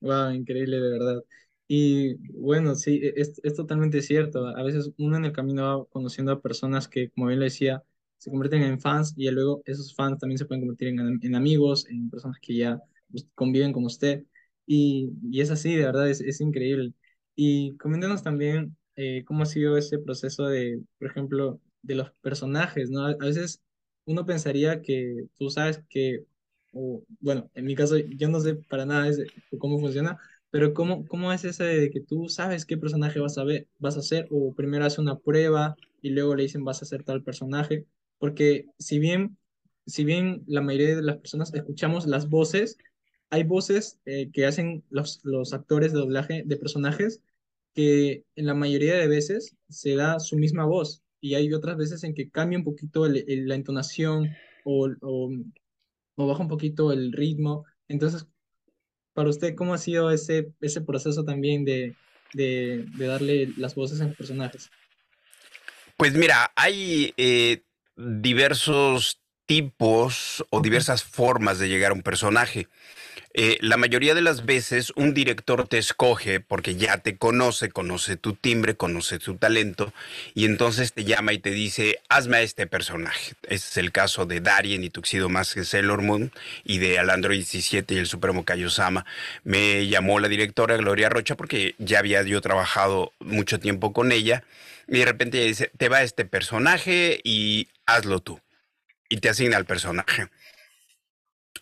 Wow, 0.00 0.32
increíble, 0.32 0.76
de 0.78 0.90
verdad. 0.90 1.24
Y 1.68 2.14
bueno, 2.32 2.74
sí, 2.74 3.00
e, 3.02 3.14
es, 3.16 3.40
es 3.42 3.54
totalmente 3.54 4.02
cierto. 4.02 4.46
A 4.48 4.62
veces 4.62 4.90
uno 4.98 5.16
en 5.16 5.24
el 5.24 5.32
camino 5.32 5.80
va 5.80 5.86
conociendo 5.86 6.32
a 6.32 6.40
personas 6.42 6.88
que, 6.88 7.10
como 7.10 7.26
bien 7.28 7.40
le 7.40 7.46
decía, 7.46 7.82
se 8.26 8.30
convierten 8.32 8.62
en 8.62 8.80
fans 8.80 9.14
y 9.16 9.30
luego 9.30 9.62
esos 9.66 9.94
fans 9.94 10.18
también 10.18 10.38
se 10.38 10.46
pueden 10.46 10.62
convertir 10.62 10.88
en, 10.88 11.20
en 11.22 11.34
amigos, 11.36 11.86
en 11.88 12.10
personas 12.10 12.38
que 12.42 12.56
ya 12.56 12.80
pues, 13.10 13.26
conviven 13.36 13.72
con 13.72 13.84
usted. 13.84 14.24
Y, 14.66 15.12
y, 15.30 15.40
es 15.40 15.50
así, 15.52 15.76
de 15.76 15.84
verdad, 15.84 16.10
es, 16.10 16.20
es 16.20 16.40
increíble. 16.40 16.92
Y 17.36 17.76
coméntenos 17.76 18.24
también 18.24 18.76
eh, 18.96 19.24
cómo 19.24 19.44
ha 19.44 19.46
sido 19.46 19.76
ese 19.76 19.98
proceso 20.00 20.46
de, 20.48 20.82
por 20.98 21.08
ejemplo, 21.08 21.60
de 21.82 21.94
los 21.94 22.10
personajes, 22.20 22.90
¿no? 22.90 23.06
A, 23.06 23.14
veces 23.14 23.62
uno 24.06 24.26
pensaría 24.26 24.82
que 24.82 25.28
tú 25.38 25.48
sabes 25.50 25.82
que, 25.88 26.24
o, 26.72 27.04
bueno, 27.20 27.48
en 27.54 27.64
mi 27.64 27.76
caso 27.76 27.96
yo 27.98 28.28
no 28.28 28.40
sé 28.40 28.56
para 28.56 28.86
nada 28.86 29.08
ese, 29.08 29.26
cómo 29.58 29.78
funciona, 29.78 30.18
pero 30.50 30.74
¿cómo, 30.74 31.06
cómo 31.06 31.32
es 31.32 31.44
ese 31.44 31.64
de 31.64 31.90
que 31.90 32.00
tú 32.00 32.28
sabes 32.28 32.66
qué 32.66 32.76
personaje 32.76 33.20
vas 33.20 33.38
a 33.38 33.44
ver, 33.44 33.68
vas 33.78 33.96
a 33.96 34.00
hacer, 34.00 34.26
o 34.32 34.52
primero 34.54 34.84
haces 34.84 34.98
una 34.98 35.18
prueba 35.18 35.76
y 36.02 36.10
luego 36.10 36.34
le 36.34 36.42
dicen 36.44 36.64
vas 36.64 36.82
a 36.82 36.86
hacer 36.86 37.04
tal 37.04 37.22
personaje? 37.22 37.86
Porque 38.18 38.66
si 38.78 38.98
bien, 38.98 39.36
si 39.86 40.04
bien 40.04 40.42
la 40.46 40.62
mayoría 40.62 40.96
de 40.96 41.02
las 41.02 41.18
personas 41.18 41.52
escuchamos 41.54 42.06
las 42.06 42.28
voces, 42.28 42.78
hay 43.30 43.44
voces 43.44 43.98
eh, 44.06 44.30
que 44.32 44.46
hacen 44.46 44.84
los, 44.90 45.20
los 45.24 45.52
actores 45.52 45.92
de 45.92 45.98
doblaje 45.98 46.42
de 46.46 46.56
personajes 46.56 47.22
que 47.74 48.24
en 48.36 48.46
la 48.46 48.54
mayoría 48.54 48.94
de 48.94 49.08
veces 49.08 49.56
se 49.68 49.94
da 49.96 50.18
su 50.18 50.36
misma 50.36 50.64
voz 50.64 51.02
y 51.20 51.34
hay 51.34 51.52
otras 51.52 51.76
veces 51.76 52.04
en 52.04 52.14
que 52.14 52.30
cambia 52.30 52.58
un 52.58 52.64
poquito 52.64 53.06
la 53.06 53.54
entonación 53.54 54.30
o, 54.64 54.88
o, 55.00 55.30
o, 56.16 56.26
baja 56.26 56.42
un 56.42 56.48
poquito 56.48 56.92
el 56.92 57.12
ritmo. 57.12 57.64
Entonces, 57.88 58.26
para 59.12 59.28
usted, 59.28 59.54
¿cómo 59.54 59.74
ha 59.74 59.78
sido 59.78 60.10
ese, 60.10 60.52
ese 60.60 60.80
proceso 60.80 61.24
también 61.24 61.64
de, 61.64 61.94
de, 62.32 62.86
de 62.96 63.06
darle 63.06 63.52
las 63.56 63.74
voces 63.74 64.00
a 64.00 64.06
los 64.06 64.16
personajes? 64.16 64.70
Pues 65.96 66.14
mira, 66.14 66.52
hay 66.54 67.12
eh, 67.16 67.62
diversos 67.96 69.20
tipos 69.46 70.44
o 70.50 70.60
diversas 70.60 71.02
formas 71.04 71.58
de 71.58 71.68
llegar 71.68 71.92
a 71.92 71.94
un 71.94 72.02
personaje. 72.02 72.68
Eh, 73.38 73.58
la 73.60 73.76
mayoría 73.76 74.14
de 74.14 74.22
las 74.22 74.46
veces 74.46 74.94
un 74.96 75.12
director 75.12 75.68
te 75.68 75.76
escoge 75.76 76.40
porque 76.40 76.76
ya 76.76 76.96
te 76.96 77.18
conoce, 77.18 77.68
conoce 77.68 78.16
tu 78.16 78.32
timbre, 78.32 78.76
conoce 78.76 79.18
tu 79.18 79.36
talento 79.36 79.92
y 80.34 80.46
entonces 80.46 80.94
te 80.94 81.04
llama 81.04 81.34
y 81.34 81.38
te 81.38 81.50
dice, 81.50 82.00
hazme 82.08 82.38
a 82.38 82.40
este 82.40 82.66
personaje. 82.66 83.34
Ese 83.42 83.68
es 83.68 83.76
el 83.76 83.92
caso 83.92 84.24
de 84.24 84.40
Darien 84.40 84.84
y 84.84 84.88
Tuxedo 84.88 85.28
más 85.28 85.52
que 85.52 85.64
Sailor 85.64 86.00
Moon 86.00 86.32
y 86.64 86.78
de 86.78 86.98
Alandro 86.98 87.34
17 87.34 87.92
y 87.92 87.98
el 87.98 88.06
Supremo 88.06 88.46
Kaiosama. 88.46 89.04
Me 89.44 89.86
llamó 89.86 90.18
la 90.18 90.28
directora 90.28 90.78
Gloria 90.78 91.10
Rocha 91.10 91.36
porque 91.36 91.74
ya 91.76 91.98
había 91.98 92.22
yo 92.22 92.40
trabajado 92.40 93.12
mucho 93.20 93.60
tiempo 93.60 93.92
con 93.92 94.12
ella 94.12 94.44
y 94.88 95.00
de 95.00 95.04
repente 95.04 95.38
ella 95.38 95.48
dice, 95.48 95.70
te 95.76 95.90
va 95.90 96.00
este 96.00 96.24
personaje 96.24 97.20
y 97.22 97.68
hazlo 97.84 98.20
tú. 98.20 98.40
Y 99.08 99.18
te 99.18 99.28
asigna 99.28 99.56
al 99.56 99.66
personaje. 99.66 100.28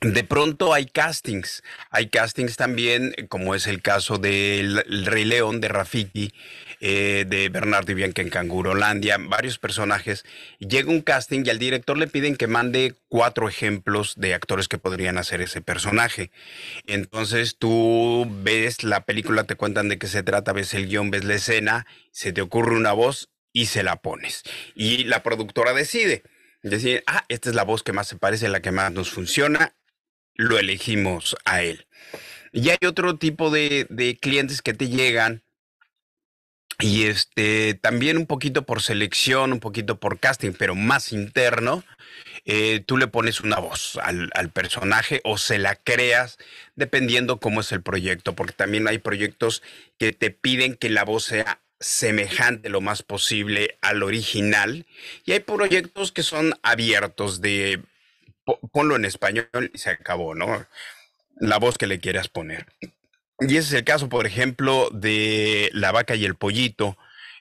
De 0.01 0.23
pronto 0.25 0.75
hay 0.75 0.85
castings, 0.85 1.63
hay 1.89 2.09
castings 2.09 2.57
también, 2.57 3.15
como 3.29 3.55
es 3.55 3.67
el 3.67 3.81
caso 3.81 4.19
del 4.19 4.85
Rey 5.07 5.25
León 5.25 5.63
de 5.63 5.69
Rafiki, 5.69 6.35
eh, 6.81 7.25
de 7.27 7.49
Bernardo 7.49 7.93
y 7.93 7.95
Bianca 7.95 8.21
en 8.21 8.29
Cangurolandia, 8.29 9.17
varios 9.19 9.59
personajes. 9.59 10.25
Llega 10.59 10.91
un 10.91 11.01
casting 11.01 11.45
y 11.47 11.51
al 11.51 11.59
director 11.59 11.97
le 11.97 12.07
piden 12.07 12.37
que 12.37 12.47
mande 12.47 12.95
cuatro 13.09 13.49
ejemplos 13.49 14.15
de 14.17 14.35
actores 14.35 14.69
que 14.69 14.77
podrían 14.77 15.17
hacer 15.17 15.41
ese 15.41 15.63
personaje. 15.63 16.31
Entonces 16.87 17.57
tú 17.57 18.27
ves 18.43 18.83
la 18.83 19.07
película, 19.07 19.45
te 19.45 19.55
cuentan 19.55 19.89
de 19.89 19.99
qué 19.99 20.07
se 20.07 20.23
trata, 20.23 20.53
ves 20.53 20.75
el 20.75 20.89
guion, 20.89 21.11
ves 21.11 21.25
la 21.25 21.35
escena, 21.37 21.87
se 22.11 22.33
te 22.33 22.43
ocurre 22.43 22.77
una 22.77 22.93
voz 22.93 23.31
y 23.55 23.67
se 23.67 23.83
la 23.83 23.97
pones. 23.97 24.43
Y 24.75 25.05
la 25.05 25.23
productora 25.23 25.73
decide. 25.73 26.25
Decir, 26.71 27.05
ah, 27.07 27.25
esta 27.29 27.51
es 27.51 27.55
la 27.55 27.63
voz 27.63 27.83
que 27.83 27.93
más 27.93 28.09
se 28.09 28.17
parece, 28.17 28.49
la 28.49 28.63
que 28.63 28.73
más 28.73 28.91
nos 28.91 29.11
funciona, 29.11 29.75
lo 30.35 30.59
elegimos 30.59 31.37
a 31.45 31.63
él. 31.63 31.87
Y 32.53 32.71
hay 32.71 32.79
otro 32.87 33.19
tipo 33.19 33.51
de, 33.51 33.87
de 33.91 34.17
clientes 34.17 34.63
que 34.63 34.73
te 34.73 34.89
llegan 34.89 35.43
y 36.81 37.05
este 37.05 37.75
también 37.75 38.17
un 38.17 38.27
poquito 38.27 38.65
por 38.65 38.81
selección, 38.81 39.53
un 39.53 39.61
poquito 39.61 40.01
por 40.01 40.19
casting, 40.19 40.53
pero 40.59 40.75
más 40.75 41.13
interno, 41.13 41.85
eh, 42.47 42.81
tú 42.81 42.97
le 42.97 43.09
pones 43.09 43.41
una 43.41 43.59
voz 43.59 43.99
al, 44.03 44.31
al, 44.35 44.51
personaje 44.51 45.21
o 45.25 45.39
se 45.39 45.59
la 45.59 45.77
creas 45.77 46.39
dependiendo 46.77 47.41
cómo 47.41 47.61
es 47.61 47.73
el 47.73 47.83
proyecto, 47.83 48.35
porque 48.35 48.55
también 48.55 48.89
hay 48.89 48.99
proyectos 48.99 49.63
que 49.99 50.13
te 50.13 50.31
piden 50.31 50.77
que 50.77 50.91
la 50.91 51.05
voz 51.05 51.25
sea 51.25 51.61
semejante 51.85 52.71
lo 52.71 52.81
más 52.81 53.03
posible 53.03 53.77
al 53.83 54.03
original 54.03 54.87
y 55.27 55.33
hay 55.33 55.41
proyectos 55.41 56.13
que 56.13 56.23
son 56.23 56.55
abiertos 56.63 57.41
de 57.41 57.83
ponlo 58.73 58.97
en 58.97 59.05
español 59.05 59.71
y 59.73 59.79
se 59.79 59.91
acabó, 59.91 60.35
¿no? 60.35 60.67
La 61.37 61.59
voz 61.59 61.77
que 61.77 61.87
le 61.87 62.01
quieras 62.01 62.29
poner. 62.29 62.67
Y 63.41 63.57
ese 63.57 63.69
es 63.69 63.73
el 63.73 63.85
caso, 63.85 64.09
por 64.09 64.27
ejemplo, 64.27 64.89
de 64.93 65.71
La 65.73 65.93
vaca 65.93 66.15
y 66.15 66.25
el 66.25 66.37
pollito, 66.37 66.97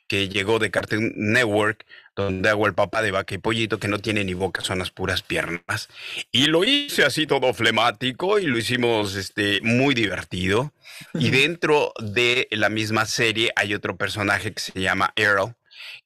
que 0.08 0.28
llegó 0.28 0.60
de 0.60 0.72
Cartoon 0.72 1.14
Network, 1.16 1.86
donde 2.16 2.50
hago 2.50 2.68
el 2.68 2.74
papá 2.74 3.02
de 3.02 3.12
vaca 3.12 3.36
y 3.36 3.40
pollito, 3.40 3.80
que 3.80 3.88
no 3.88 4.00
tiene 4.00 4.24
ni 4.24 4.34
boca, 4.34 4.62
son 4.62 4.80
las 4.80 4.92
puras 4.92 5.22
piernas. 5.22 5.90
Y 6.32 6.48
lo 6.48 6.64
hice 6.64 7.04
así 7.04 7.26
todo 7.26 7.54
flemático 7.54 8.40
y 8.40 8.46
lo 8.46 8.58
hicimos 8.58 9.16
este, 9.16 9.62
muy 9.62 9.96
divertido. 9.96 10.74
Y 11.14 11.32
dentro 11.32 11.94
de 12.00 12.48
la 12.52 12.70
misma 12.70 13.06
serie 13.06 13.52
hay 13.56 13.74
otro 13.74 13.98
personaje 13.98 14.54
que 14.54 14.62
se 14.62 14.80
llama 14.80 15.14
Earl, 15.16 15.56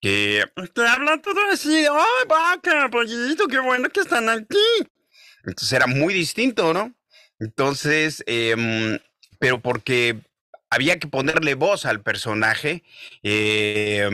que 0.02 0.46
te 0.74 0.88
habla 0.88 1.22
todo 1.22 1.40
así, 1.52 1.86
¡ay, 1.86 2.28
vaca, 2.28 2.90
pollito, 2.90 3.48
qué 3.48 3.60
bueno 3.60 3.90
que 3.90 4.00
están 4.00 4.30
aquí! 4.30 4.88
Entonces 5.44 5.72
era 5.74 5.88
muy 5.88 6.14
distinto, 6.14 6.74
¿no? 6.74 6.94
Entonces, 7.40 8.24
eh, 8.28 9.00
pero 9.40 9.60
porque 9.62 10.22
había 10.70 11.00
que 11.00 11.08
ponerle 11.08 11.56
voz 11.56 11.86
al 11.86 12.02
personaje. 12.02 12.84
Eh, 13.24 14.10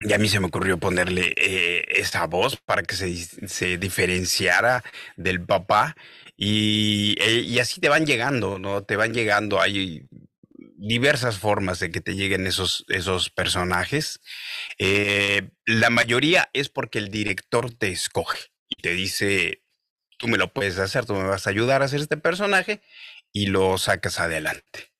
y 0.00 0.12
a 0.12 0.18
mí 0.18 0.28
se 0.28 0.38
me 0.40 0.46
ocurrió 0.46 0.78
ponerle 0.78 1.34
eh, 1.36 1.84
esa 1.88 2.26
voz 2.26 2.56
para 2.56 2.82
que 2.82 2.94
se, 2.94 3.14
se 3.48 3.78
diferenciara 3.78 4.84
del 5.16 5.44
papá. 5.44 5.96
Y, 6.36 7.16
eh, 7.20 7.40
y, 7.40 7.58
así 7.58 7.80
te 7.80 7.88
van 7.88 8.06
llegando, 8.06 8.58
¿no? 8.60 8.84
Te 8.84 8.94
van 8.96 9.12
llegando. 9.12 9.60
Hay 9.60 10.06
diversas 10.76 11.38
formas 11.38 11.80
de 11.80 11.90
que 11.90 12.00
te 12.00 12.14
lleguen 12.14 12.46
esos, 12.46 12.84
esos 12.88 13.30
personajes. 13.30 14.20
Eh, 14.78 15.50
la 15.66 15.90
mayoría 15.90 16.48
es 16.52 16.68
porque 16.68 16.98
el 16.98 17.10
director 17.10 17.72
te 17.74 17.88
escoge 17.88 18.38
y 18.68 18.80
te 18.80 18.92
dice, 18.92 19.64
tú 20.18 20.28
me 20.28 20.38
lo 20.38 20.52
puedes 20.52 20.78
hacer, 20.78 21.06
tú 21.06 21.14
me 21.14 21.24
vas 21.24 21.46
a 21.46 21.50
ayudar 21.50 21.82
a 21.82 21.86
hacer 21.86 22.00
este 22.00 22.16
personaje 22.16 22.82
y 23.32 23.46
lo 23.46 23.76
sacas 23.78 24.20
adelante. 24.20 24.92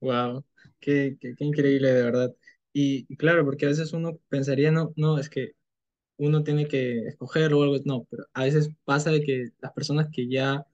Wow, 0.00 0.44
qué, 0.80 1.16
qué, 1.20 1.34
qué 1.36 1.44
increíble 1.44 1.92
de 1.92 2.02
verdad. 2.02 2.34
Y, 2.72 3.04
claro, 3.16 3.44
porque 3.44 3.66
a 3.66 3.70
veces 3.70 3.92
uno 3.92 4.18
pensaría, 4.28 4.70
no, 4.70 4.92
no, 4.96 5.18
es 5.18 5.28
que 5.28 5.52
uno 6.18 6.44
tiene 6.44 6.68
que 6.68 7.00
escoger 7.08 7.54
o 7.54 7.62
algo, 7.62 7.76
no, 7.84 8.06
pero 8.10 8.26
a 8.34 8.44
veces 8.44 8.70
pasa 8.84 9.10
de 9.10 9.22
que 9.22 9.50
las 9.60 9.72
personas 9.72 10.08
que 10.12 10.28
ya 10.28 10.66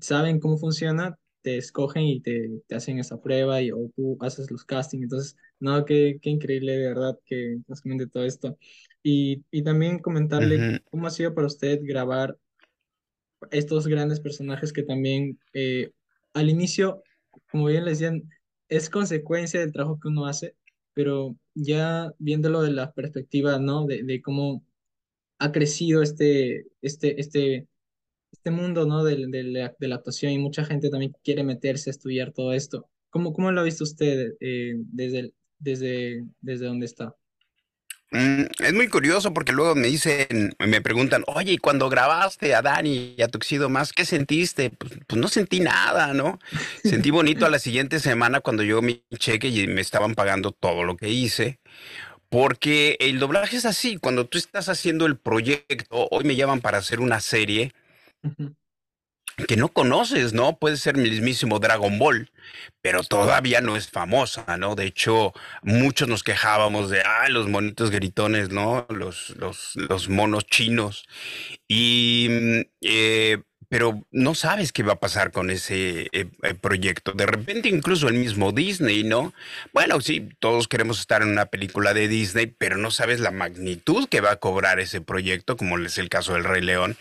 saben 0.00 0.40
cómo 0.40 0.58
funciona, 0.58 1.18
te 1.42 1.58
escogen 1.58 2.04
y 2.04 2.20
te, 2.20 2.62
te 2.66 2.74
hacen 2.74 2.98
esa 2.98 3.20
prueba 3.20 3.60
y, 3.62 3.72
o 3.72 3.90
tú 3.96 4.16
haces 4.20 4.50
los 4.50 4.64
castings. 4.64 5.04
Entonces, 5.04 5.36
no, 5.60 5.84
qué, 5.84 6.18
qué 6.22 6.30
increíble 6.30 6.72
de 6.72 6.88
verdad 6.88 7.18
que 7.24 7.58
nos 7.68 7.80
comente 7.80 8.06
todo 8.06 8.24
esto. 8.24 8.56
Y, 9.02 9.44
y 9.50 9.62
también 9.62 9.98
comentarle 9.98 10.80
cómo 10.90 11.06
ha 11.06 11.10
sido 11.10 11.34
para 11.34 11.48
usted 11.48 11.80
grabar 11.82 12.36
estos 13.50 13.86
grandes 13.86 14.20
personajes 14.20 14.72
que 14.72 14.82
también 14.82 15.38
eh, 15.52 15.90
al 16.34 16.48
inicio, 16.48 17.02
como 17.50 17.66
bien 17.66 17.84
les 17.84 17.98
decían, 17.98 18.30
es 18.68 18.88
consecuencia 18.88 19.60
del 19.60 19.72
trabajo 19.72 19.98
que 20.00 20.08
uno 20.08 20.26
hace, 20.26 20.54
pero 20.94 21.36
ya 21.54 22.12
viéndolo 22.18 22.62
de 22.62 22.72
la 22.72 22.92
perspectiva, 22.92 23.58
¿no? 23.58 23.86
De, 23.86 24.02
de 24.02 24.22
cómo 24.22 24.64
ha 25.38 25.52
crecido 25.52 26.02
este, 26.02 26.66
este, 26.82 27.20
este, 27.20 27.68
este 28.32 28.50
mundo, 28.50 28.86
¿no? 28.86 29.04
De, 29.04 29.16
de, 29.28 29.42
la, 29.44 29.74
de, 29.78 29.88
la, 29.88 29.96
actuación 29.96 30.32
y 30.32 30.38
mucha 30.38 30.64
gente 30.64 30.90
también 30.90 31.14
quiere 31.24 31.44
meterse 31.44 31.90
a 31.90 31.92
estudiar 31.92 32.32
todo 32.32 32.52
esto. 32.52 32.88
¿Cómo, 33.10 33.32
cómo 33.32 33.52
lo 33.52 33.60
ha 33.60 33.64
visto 33.64 33.84
usted 33.84 34.34
eh, 34.40 34.74
desde, 34.76 35.34
desde, 35.58 36.24
desde 36.40 36.66
donde 36.66 36.86
está? 36.86 37.16
Mm, 38.12 38.42
es 38.58 38.74
muy 38.74 38.88
curioso 38.88 39.32
porque 39.32 39.52
luego 39.52 39.74
me 39.74 39.86
dicen, 39.86 40.54
me 40.58 40.82
preguntan, 40.82 41.24
oye, 41.26 41.52
y 41.52 41.58
cuando 41.58 41.88
grabaste 41.88 42.54
a 42.54 42.60
Dani 42.60 43.14
y 43.16 43.22
a 43.22 43.28
Tuxido 43.28 43.70
más, 43.70 43.92
¿qué 43.92 44.04
sentiste? 44.04 44.68
Pues, 44.68 44.92
pues, 45.06 45.18
no 45.18 45.28
sentí 45.28 45.60
nada, 45.60 46.12
¿no? 46.12 46.38
Sentí 46.84 47.10
bonito 47.10 47.46
a 47.46 47.50
la 47.50 47.58
siguiente 47.58 48.00
semana 48.00 48.40
cuando 48.40 48.62
llegó 48.64 48.82
mi 48.82 49.02
cheque 49.18 49.48
y 49.48 49.66
me 49.66 49.80
estaban 49.80 50.14
pagando 50.14 50.52
todo 50.52 50.84
lo 50.84 50.96
que 50.96 51.08
hice. 51.08 51.58
Porque 52.28 52.96
el 53.00 53.18
doblaje 53.18 53.56
es 53.56 53.64
así, 53.66 53.96
cuando 53.96 54.26
tú 54.26 54.36
estás 54.38 54.68
haciendo 54.68 55.06
el 55.06 55.16
proyecto, 55.18 56.08
hoy 56.10 56.24
me 56.24 56.36
llaman 56.36 56.60
para 56.60 56.78
hacer 56.78 57.00
una 57.00 57.20
serie, 57.20 57.72
que 59.48 59.56
no 59.56 59.68
conoces, 59.68 60.32
¿no? 60.32 60.56
Puede 60.56 60.76
ser 60.76 60.96
el 60.96 61.02
mismísimo 61.02 61.58
Dragon 61.58 61.98
Ball, 61.98 62.30
pero 62.80 63.02
todavía 63.02 63.60
no 63.60 63.76
es 63.76 63.88
famosa, 63.88 64.56
¿no? 64.56 64.74
De 64.74 64.86
hecho, 64.86 65.32
muchos 65.62 66.08
nos 66.08 66.22
quejábamos 66.22 66.90
de, 66.90 67.02
ah, 67.02 67.28
los 67.28 67.48
monitos 67.48 67.90
gritones, 67.90 68.50
¿no? 68.50 68.86
Los, 68.88 69.30
los, 69.36 69.74
los 69.76 70.08
monos 70.08 70.46
chinos. 70.46 71.04
Y, 71.68 72.28
mm, 72.30 72.60
eh, 72.82 73.38
pero 73.72 74.06
no 74.10 74.34
sabes 74.34 74.70
qué 74.70 74.82
va 74.82 74.92
a 74.92 75.00
pasar 75.00 75.32
con 75.32 75.48
ese 75.48 76.10
eh, 76.12 76.26
eh, 76.42 76.54
proyecto. 76.60 77.12
De 77.12 77.24
repente, 77.24 77.70
incluso 77.70 78.06
el 78.08 78.16
mismo 78.16 78.52
Disney, 78.52 79.02
¿no? 79.02 79.32
Bueno, 79.72 79.98
sí, 80.02 80.28
todos 80.40 80.68
queremos 80.68 81.00
estar 81.00 81.22
en 81.22 81.28
una 81.28 81.46
película 81.46 81.94
de 81.94 82.06
Disney, 82.06 82.48
pero 82.48 82.76
no 82.76 82.90
sabes 82.90 83.18
la 83.18 83.30
magnitud 83.30 84.10
que 84.10 84.20
va 84.20 84.32
a 84.32 84.36
cobrar 84.36 84.78
ese 84.78 85.00
proyecto, 85.00 85.56
como 85.56 85.78
es 85.78 85.96
el 85.96 86.10
caso 86.10 86.34
del 86.34 86.44
Rey 86.44 86.60
León 86.60 86.98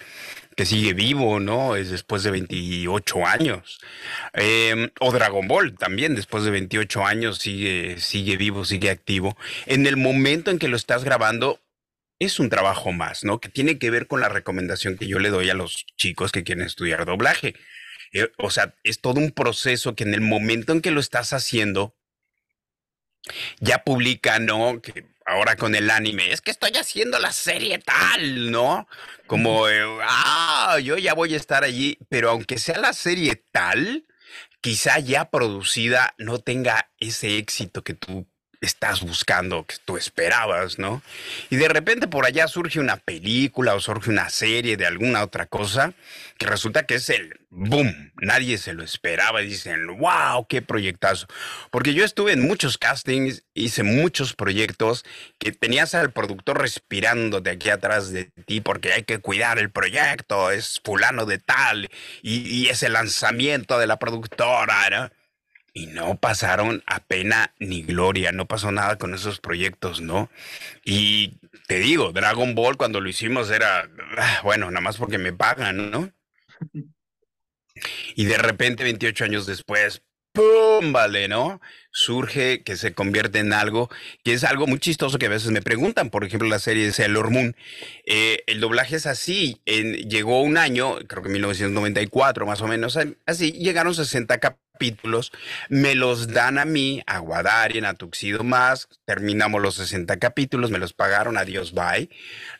que 0.55 0.65
sigue 0.65 0.93
vivo, 0.93 1.39
¿no? 1.39 1.75
Es 1.75 1.89
después 1.89 2.23
de 2.23 2.31
28 2.31 3.25
años. 3.25 3.79
Em, 4.33 4.89
o 4.99 5.11
Dragon 5.11 5.47
Ball 5.47 5.77
también, 5.77 6.15
después 6.15 6.43
de 6.43 6.51
28 6.51 7.05
años, 7.05 7.37
sigue, 7.37 7.99
sigue 7.99 8.37
vivo, 8.37 8.65
sigue 8.65 8.89
activo. 8.89 9.37
En 9.65 9.87
el 9.87 9.97
momento 9.97 10.51
en 10.51 10.59
que 10.59 10.67
lo 10.67 10.75
estás 10.75 11.03
grabando, 11.03 11.59
es 12.19 12.39
un 12.39 12.49
trabajo 12.49 12.91
más, 12.91 13.23
¿no? 13.23 13.39
Que 13.39 13.49
tiene 13.49 13.79
que 13.79 13.89
ver 13.89 14.07
con 14.07 14.21
la 14.21 14.29
recomendación 14.29 14.97
que 14.97 15.07
yo 15.07 15.19
le 15.19 15.29
doy 15.29 15.49
a 15.49 15.55
los 15.55 15.85
chicos 15.97 16.31
que 16.31 16.43
quieren 16.43 16.65
estudiar 16.65 17.05
doblaje. 17.05 17.55
Eh, 18.13 18.29
o 18.37 18.51
sea, 18.51 18.75
es 18.83 19.01
todo 19.01 19.19
un 19.19 19.31
proceso 19.31 19.95
que 19.95 20.03
en 20.03 20.13
el 20.13 20.21
momento 20.21 20.73
en 20.73 20.81
que 20.81 20.91
lo 20.91 20.99
estás 20.99 21.33
haciendo, 21.33 21.95
ya 23.59 23.83
publica, 23.83 24.39
¿no? 24.39 24.81
Que 24.81 25.05
ahora 25.31 25.55
con 25.55 25.75
el 25.75 25.89
anime, 25.89 26.31
es 26.31 26.41
que 26.41 26.51
estoy 26.51 26.71
haciendo 26.77 27.17
la 27.19 27.31
serie 27.31 27.79
tal, 27.79 28.51
¿no? 28.51 28.87
Como, 29.27 29.69
eh, 29.69 29.81
ah, 30.03 30.77
yo 30.83 30.97
ya 30.97 31.13
voy 31.13 31.33
a 31.33 31.37
estar 31.37 31.63
allí, 31.63 31.97
pero 32.09 32.29
aunque 32.29 32.57
sea 32.57 32.77
la 32.77 32.93
serie 32.93 33.43
tal, 33.51 34.05
quizá 34.59 34.99
ya 34.99 35.29
producida 35.29 36.13
no 36.17 36.39
tenga 36.39 36.91
ese 36.99 37.37
éxito 37.37 37.83
que 37.83 37.93
tú 37.93 38.27
estás 38.61 39.01
buscando, 39.01 39.65
que 39.65 39.75
tú 39.83 39.97
esperabas, 39.97 40.77
¿no? 40.77 41.01
Y 41.49 41.55
de 41.55 41.67
repente 41.67 42.07
por 42.07 42.25
allá 42.25 42.47
surge 42.47 42.79
una 42.79 42.97
película 42.97 43.73
o 43.73 43.79
surge 43.79 44.11
una 44.11 44.29
serie 44.29 44.77
de 44.77 44.85
alguna 44.85 45.23
otra 45.23 45.47
cosa 45.47 45.93
que 46.37 46.45
resulta 46.45 46.85
que 46.85 46.95
es 46.95 47.09
el 47.09 47.39
boom, 47.49 48.11
nadie 48.21 48.57
se 48.57 48.73
lo 48.73 48.83
esperaba 48.83 49.41
y 49.41 49.47
dicen, 49.47 49.87
wow, 49.97 50.45
qué 50.47 50.61
proyectazo. 50.61 51.27
Porque 51.71 51.93
yo 51.93 52.05
estuve 52.05 52.33
en 52.33 52.41
muchos 52.41 52.77
castings, 52.77 53.43
hice 53.53 53.83
muchos 53.83 54.33
proyectos 54.33 55.05
que 55.39 55.51
tenías 55.51 55.95
al 55.95 56.11
productor 56.11 56.61
respirando 56.61 57.41
de 57.41 57.51
aquí 57.51 57.69
atrás 57.69 58.11
de 58.11 58.25
ti 58.45 58.61
porque 58.61 58.93
hay 58.93 59.03
que 59.03 59.19
cuidar 59.19 59.57
el 59.57 59.71
proyecto, 59.71 60.51
es 60.51 60.79
fulano 60.83 61.25
de 61.25 61.39
tal 61.39 61.89
y, 62.21 62.47
y 62.47 62.69
es 62.69 62.83
el 62.83 62.93
lanzamiento 62.93 63.79
de 63.79 63.87
la 63.87 63.97
productora, 63.97 64.89
¿no? 64.89 65.20
Y 65.73 65.87
no 65.87 66.17
pasaron 66.19 66.83
a 66.85 66.99
pena 66.99 67.53
ni 67.59 67.83
gloria, 67.83 68.31
no 68.31 68.47
pasó 68.47 68.71
nada 68.71 68.97
con 68.97 69.13
esos 69.13 69.39
proyectos, 69.39 70.01
¿no? 70.01 70.29
Y 70.83 71.39
te 71.67 71.79
digo, 71.79 72.11
Dragon 72.11 72.55
Ball 72.55 72.77
cuando 72.77 72.99
lo 72.99 73.09
hicimos 73.09 73.49
era, 73.51 73.89
ah, 74.17 74.41
bueno, 74.43 74.69
nada 74.69 74.81
más 74.81 74.97
porque 74.97 75.17
me 75.17 75.33
pagan, 75.33 75.91
¿no? 75.91 76.11
Y 78.15 78.25
de 78.25 78.37
repente, 78.37 78.83
28 78.83 79.23
años 79.23 79.45
después, 79.45 80.03
¡pum! 80.33 80.91
Vale, 80.91 81.27
¿no? 81.27 81.61
Surge 81.91 82.63
que 82.63 82.75
se 82.75 82.93
convierte 82.93 83.39
en 83.39 83.53
algo 83.53 83.89
que 84.23 84.33
es 84.33 84.43
algo 84.43 84.67
muy 84.67 84.79
chistoso 84.79 85.17
que 85.17 85.25
a 85.27 85.29
veces 85.29 85.51
me 85.51 85.61
preguntan. 85.61 86.09
Por 86.09 86.23
ejemplo, 86.25 86.47
la 86.49 86.59
serie 86.59 86.85
de 86.85 86.91
Sailor 86.91 87.31
Moon. 87.31 87.55
Eh, 88.05 88.43
el 88.47 88.59
doblaje 88.59 88.97
es 88.97 89.05
así. 89.05 89.61
llegó 89.65 90.41
un 90.41 90.57
año, 90.57 90.97
creo 91.07 91.23
que 91.23 91.29
1994 91.29 92.45
más 92.45 92.61
o 92.61 92.67
menos, 92.67 92.97
así, 93.25 93.51
llegaron 93.53 93.95
60 93.95 94.39
capítulos 94.39 94.70
capítulos, 94.81 95.31
me 95.69 95.93
los 95.93 96.29
dan 96.29 96.57
a 96.57 96.65
mí, 96.65 97.03
a 97.05 97.19
Guadari, 97.19 97.85
a 97.85 97.93
Tuxido 97.93 98.43
Más, 98.43 98.89
terminamos 99.05 99.61
los 99.61 99.75
60 99.75 100.17
capítulos, 100.17 100.71
me 100.71 100.79
los 100.79 100.93
pagaron, 100.93 101.37
adiós, 101.37 101.71
bye. 101.73 102.09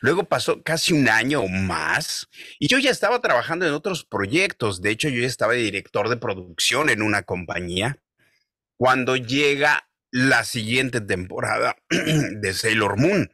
Luego 0.00 0.22
pasó 0.22 0.62
casi 0.62 0.92
un 0.92 1.08
año 1.08 1.40
o 1.40 1.48
más 1.48 2.28
y 2.60 2.68
yo 2.68 2.78
ya 2.78 2.90
estaba 2.90 3.20
trabajando 3.20 3.66
en 3.66 3.72
otros 3.72 4.04
proyectos, 4.04 4.82
de 4.82 4.90
hecho 4.90 5.08
yo 5.08 5.20
ya 5.20 5.26
estaba 5.26 5.54
de 5.54 5.62
director 5.62 6.08
de 6.08 6.16
producción 6.16 6.90
en 6.90 7.02
una 7.02 7.24
compañía. 7.24 7.98
Cuando 8.76 9.16
llega 9.16 9.88
la 10.12 10.44
siguiente 10.44 11.00
temporada 11.00 11.76
de 11.90 12.54
Sailor 12.54 12.98
Moon, 13.00 13.32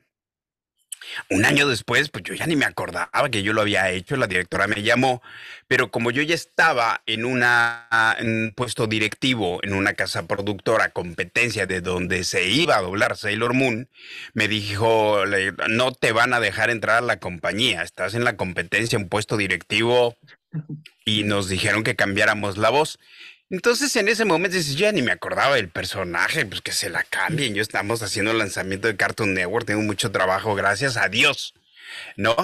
Un 1.30 1.44
año 1.44 1.68
después, 1.68 2.08
pues 2.10 2.24
yo 2.24 2.34
ya 2.34 2.46
ni 2.46 2.56
me 2.56 2.64
acordaba 2.64 3.28
que 3.30 3.42
yo 3.42 3.52
lo 3.52 3.62
había 3.62 3.90
hecho, 3.90 4.16
la 4.16 4.26
directora 4.26 4.66
me 4.66 4.82
llamó, 4.82 5.22
pero 5.66 5.90
como 5.90 6.10
yo 6.10 6.22
ya 6.22 6.34
estaba 6.34 7.02
en, 7.06 7.24
un 7.24 8.52
puesto 8.54 8.86
directivo 8.86 9.60
en 9.62 9.74
una 9.74 9.94
casa 9.94 10.26
productora, 10.26 10.90
competencia 10.90 11.66
de 11.66 11.80
donde 11.80 12.24
se 12.24 12.48
iba 12.48 12.76
a 12.76 12.82
doblar 12.82 13.16
Sailor 13.16 13.54
Moon, 13.54 13.88
me 14.34 14.48
dijo, 14.48 15.24
no 15.68 15.92
te 15.92 16.12
van 16.12 16.32
a 16.32 16.40
dejar 16.40 16.70
entrar 16.70 16.98
a 16.98 17.06
la 17.06 17.18
compañía, 17.18 17.82
estás 17.82 18.14
en 18.14 18.24
la 18.24 18.36
competencia, 18.36 18.98
un 18.98 19.08
puesto 19.08 19.36
directivo, 19.36 20.16
y 21.04 21.24
nos 21.24 21.48
dijeron 21.48 21.84
que 21.84 21.96
cambiáramos 21.96 22.56
la 22.56 22.70
voz. 22.70 22.98
Entonces 23.50 23.96
en 23.96 24.08
ese 24.08 24.24
momento 24.26 24.56
dices, 24.56 24.76
ya 24.76 24.92
ni 24.92 25.00
me 25.00 25.12
acordaba 25.12 25.56
del 25.56 25.70
personaje, 25.70 26.44
pues 26.44 26.60
que 26.60 26.72
se 26.72 26.90
la 26.90 27.02
cambien. 27.04 27.54
Yo 27.54 27.62
estamos 27.62 28.02
haciendo 28.02 28.30
el 28.32 28.38
lanzamiento 28.38 28.88
de 28.88 28.96
Cartoon 28.96 29.32
Network, 29.34 29.66
tengo 29.66 29.80
mucho 29.82 30.10
trabajo, 30.10 30.54
gracias 30.54 30.96
a 30.98 31.08
Dios, 31.08 31.54
¿no? 32.16 32.36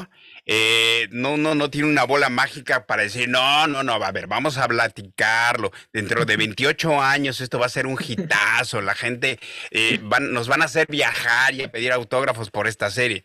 Eh, 0.46 1.08
no, 1.10 1.36
no, 1.36 1.54
no 1.54 1.70
tiene 1.70 1.88
una 1.88 2.04
bola 2.04 2.28
mágica 2.28 2.86
para 2.86 3.02
decir, 3.02 3.28
no, 3.28 3.66
no, 3.66 3.82
no, 3.82 3.98
va 3.98 4.08
a 4.08 4.12
ver, 4.12 4.26
vamos 4.26 4.56
a 4.58 4.66
platicarlo. 4.68 5.72
Dentro 5.92 6.24
de 6.24 6.36
28 6.38 7.02
años 7.02 7.40
esto 7.40 7.58
va 7.58 7.66
a 7.66 7.70
ser 7.70 7.86
un 7.86 7.98
hitazo, 8.00 8.80
la 8.80 8.94
gente 8.94 9.38
eh, 9.70 10.00
nos 10.20 10.48
van 10.48 10.62
a 10.62 10.66
hacer 10.66 10.86
viajar 10.88 11.54
y 11.54 11.62
a 11.62 11.72
pedir 11.72 11.92
autógrafos 11.92 12.50
por 12.50 12.66
esta 12.66 12.90
serie. 12.90 13.24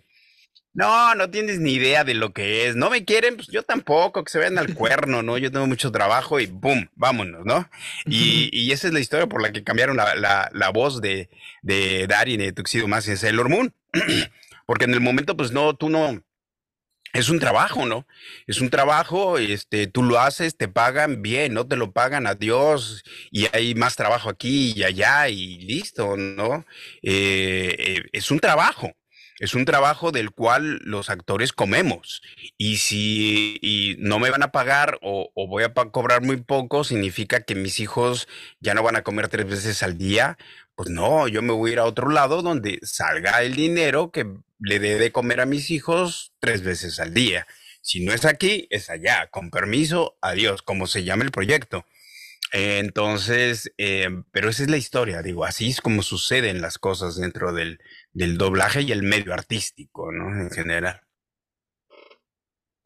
No, 0.74 1.16
no 1.16 1.30
tienes 1.30 1.60
ni 1.60 1.74
idea 1.74 2.04
de 2.04 2.14
lo 2.14 2.32
que 2.32 2.68
es. 2.68 2.76
No 2.76 2.90
me 2.90 3.04
quieren, 3.04 3.36
pues 3.36 3.48
yo 3.48 3.64
tampoco, 3.64 4.24
que 4.24 4.32
se 4.32 4.40
vean 4.40 4.58
al 4.58 4.74
cuerno, 4.76 5.24
¿no? 5.24 5.38
Yo 5.38 5.52
tengo 5.52 5.68
mucho 5.68 5.92
trabajo 5.92 6.40
y 6.40 6.46
¡boom! 6.46 6.90
Vámonos, 6.96 7.46
¿no? 7.46 7.70
Y, 8.06 8.72
esa 8.72 8.88
es 8.88 8.94
la 8.94 9.00
historia 9.00 9.28
por 9.28 9.42
la 9.42 9.52
que 9.52 9.64
cambiaron 9.64 9.98
la, 9.98 10.72
voz 10.74 11.02
de, 11.02 11.30
de 11.64 12.08
Darin 12.08 12.40
de 12.40 12.54
Tuxedo 12.54 12.88
más 12.88 13.08
en 13.08 13.18
Sailor 13.18 13.50
Moon. 13.50 13.74
Porque 14.68 14.86
en 14.86 14.94
el 14.94 15.02
momento, 15.02 15.36
pues 15.36 15.52
no, 15.52 15.76
tú 15.76 15.90
no. 15.90 16.24
Es 17.14 17.30
un 17.30 17.40
trabajo, 17.40 17.88
¿no? 17.88 18.06
Es 18.46 18.62
un 18.62 18.70
trabajo, 18.70 19.40
este, 19.40 19.88
tú 19.88 20.04
lo 20.04 20.20
haces, 20.20 20.56
te 20.58 20.68
pagan 20.68 21.24
bien, 21.24 21.56
no 21.56 21.68
te 21.68 21.76
lo 21.76 21.92
pagan, 21.92 22.28
adiós, 22.28 23.04
y 23.32 23.48
hay 23.52 23.74
más 23.74 23.96
trabajo 23.96 24.30
aquí 24.30 24.74
y 24.76 24.84
allá, 24.84 25.28
y 25.28 25.58
listo, 25.62 26.16
¿no? 26.18 26.66
Eh, 27.02 27.76
eh, 27.80 28.04
es 28.14 28.30
un 28.30 28.40
trabajo 28.40 28.94
es 29.40 29.54
un 29.54 29.66
trabajo 29.66 30.12
del 30.12 30.32
cual 30.32 30.80
los 30.84 31.10
actores 31.10 31.54
comemos. 31.54 32.22
Y 32.58 32.78
si 32.78 33.96
no 34.00 34.20
me 34.20 34.30
van 34.30 34.44
a 34.44 34.52
pagar 34.52 35.00
o, 35.02 35.32
voy 35.48 35.64
a 35.64 35.74
cobrar 35.74 36.22
muy 36.22 36.38
poco, 36.38 36.84
significa 36.84 37.42
que 37.42 37.56
mis 37.56 37.80
hijos 37.80 38.28
ya 38.60 38.74
no 38.74 38.84
van 38.84 38.98
a 38.98 39.04
comer 39.04 39.30
tres 39.30 39.48
veces 39.48 39.82
al 39.82 39.98
día. 39.98 40.38
Pues 40.76 40.90
no, 40.90 41.28
yo 41.28 41.42
me 41.42 41.54
voy 41.54 41.72
a 41.72 41.74
ir 41.74 41.80
a 41.80 41.86
otro 41.86 42.10
lado 42.10 42.42
donde 42.42 42.80
salga 42.84 43.42
el 43.42 43.56
dinero 43.56 44.12
que 44.12 44.28
le 44.60 44.80
dé 44.80 44.98
de 44.98 45.12
comer 45.12 45.40
a 45.40 45.46
mis 45.46 45.72
hijos 45.72 46.34
tres 46.40 46.62
veces 46.62 47.00
al 47.00 47.14
día. 47.14 47.48
Si 47.82 48.04
no 48.04 48.14
es 48.14 48.26
aquí, 48.26 48.68
es 48.70 48.90
allá. 48.90 49.28
Con 49.32 49.52
permiso, 49.52 50.18
adiós, 50.22 50.62
como 50.62 50.86
se 50.86 51.06
llama 51.06 51.24
el 51.24 51.32
proyecto. 51.32 51.86
Entonces, 52.52 53.72
eh, 53.78 54.08
pero 54.32 54.50
esa 54.50 54.64
es 54.64 54.70
la 54.70 54.78
historia, 54.78 55.22
digo, 55.22 55.46
así 55.46 55.70
es 55.70 55.82
como 55.82 56.02
suceden 56.02 56.62
las 56.62 56.78
cosas 56.78 57.16
dentro 57.16 57.54
del, 57.54 57.80
del 58.12 58.38
doblaje 58.38 58.82
y 58.82 58.92
el 58.92 59.04
medio 59.04 59.34
artístico, 59.34 60.12
¿no? 60.12 60.42
En 60.42 60.50
general. 60.50 61.02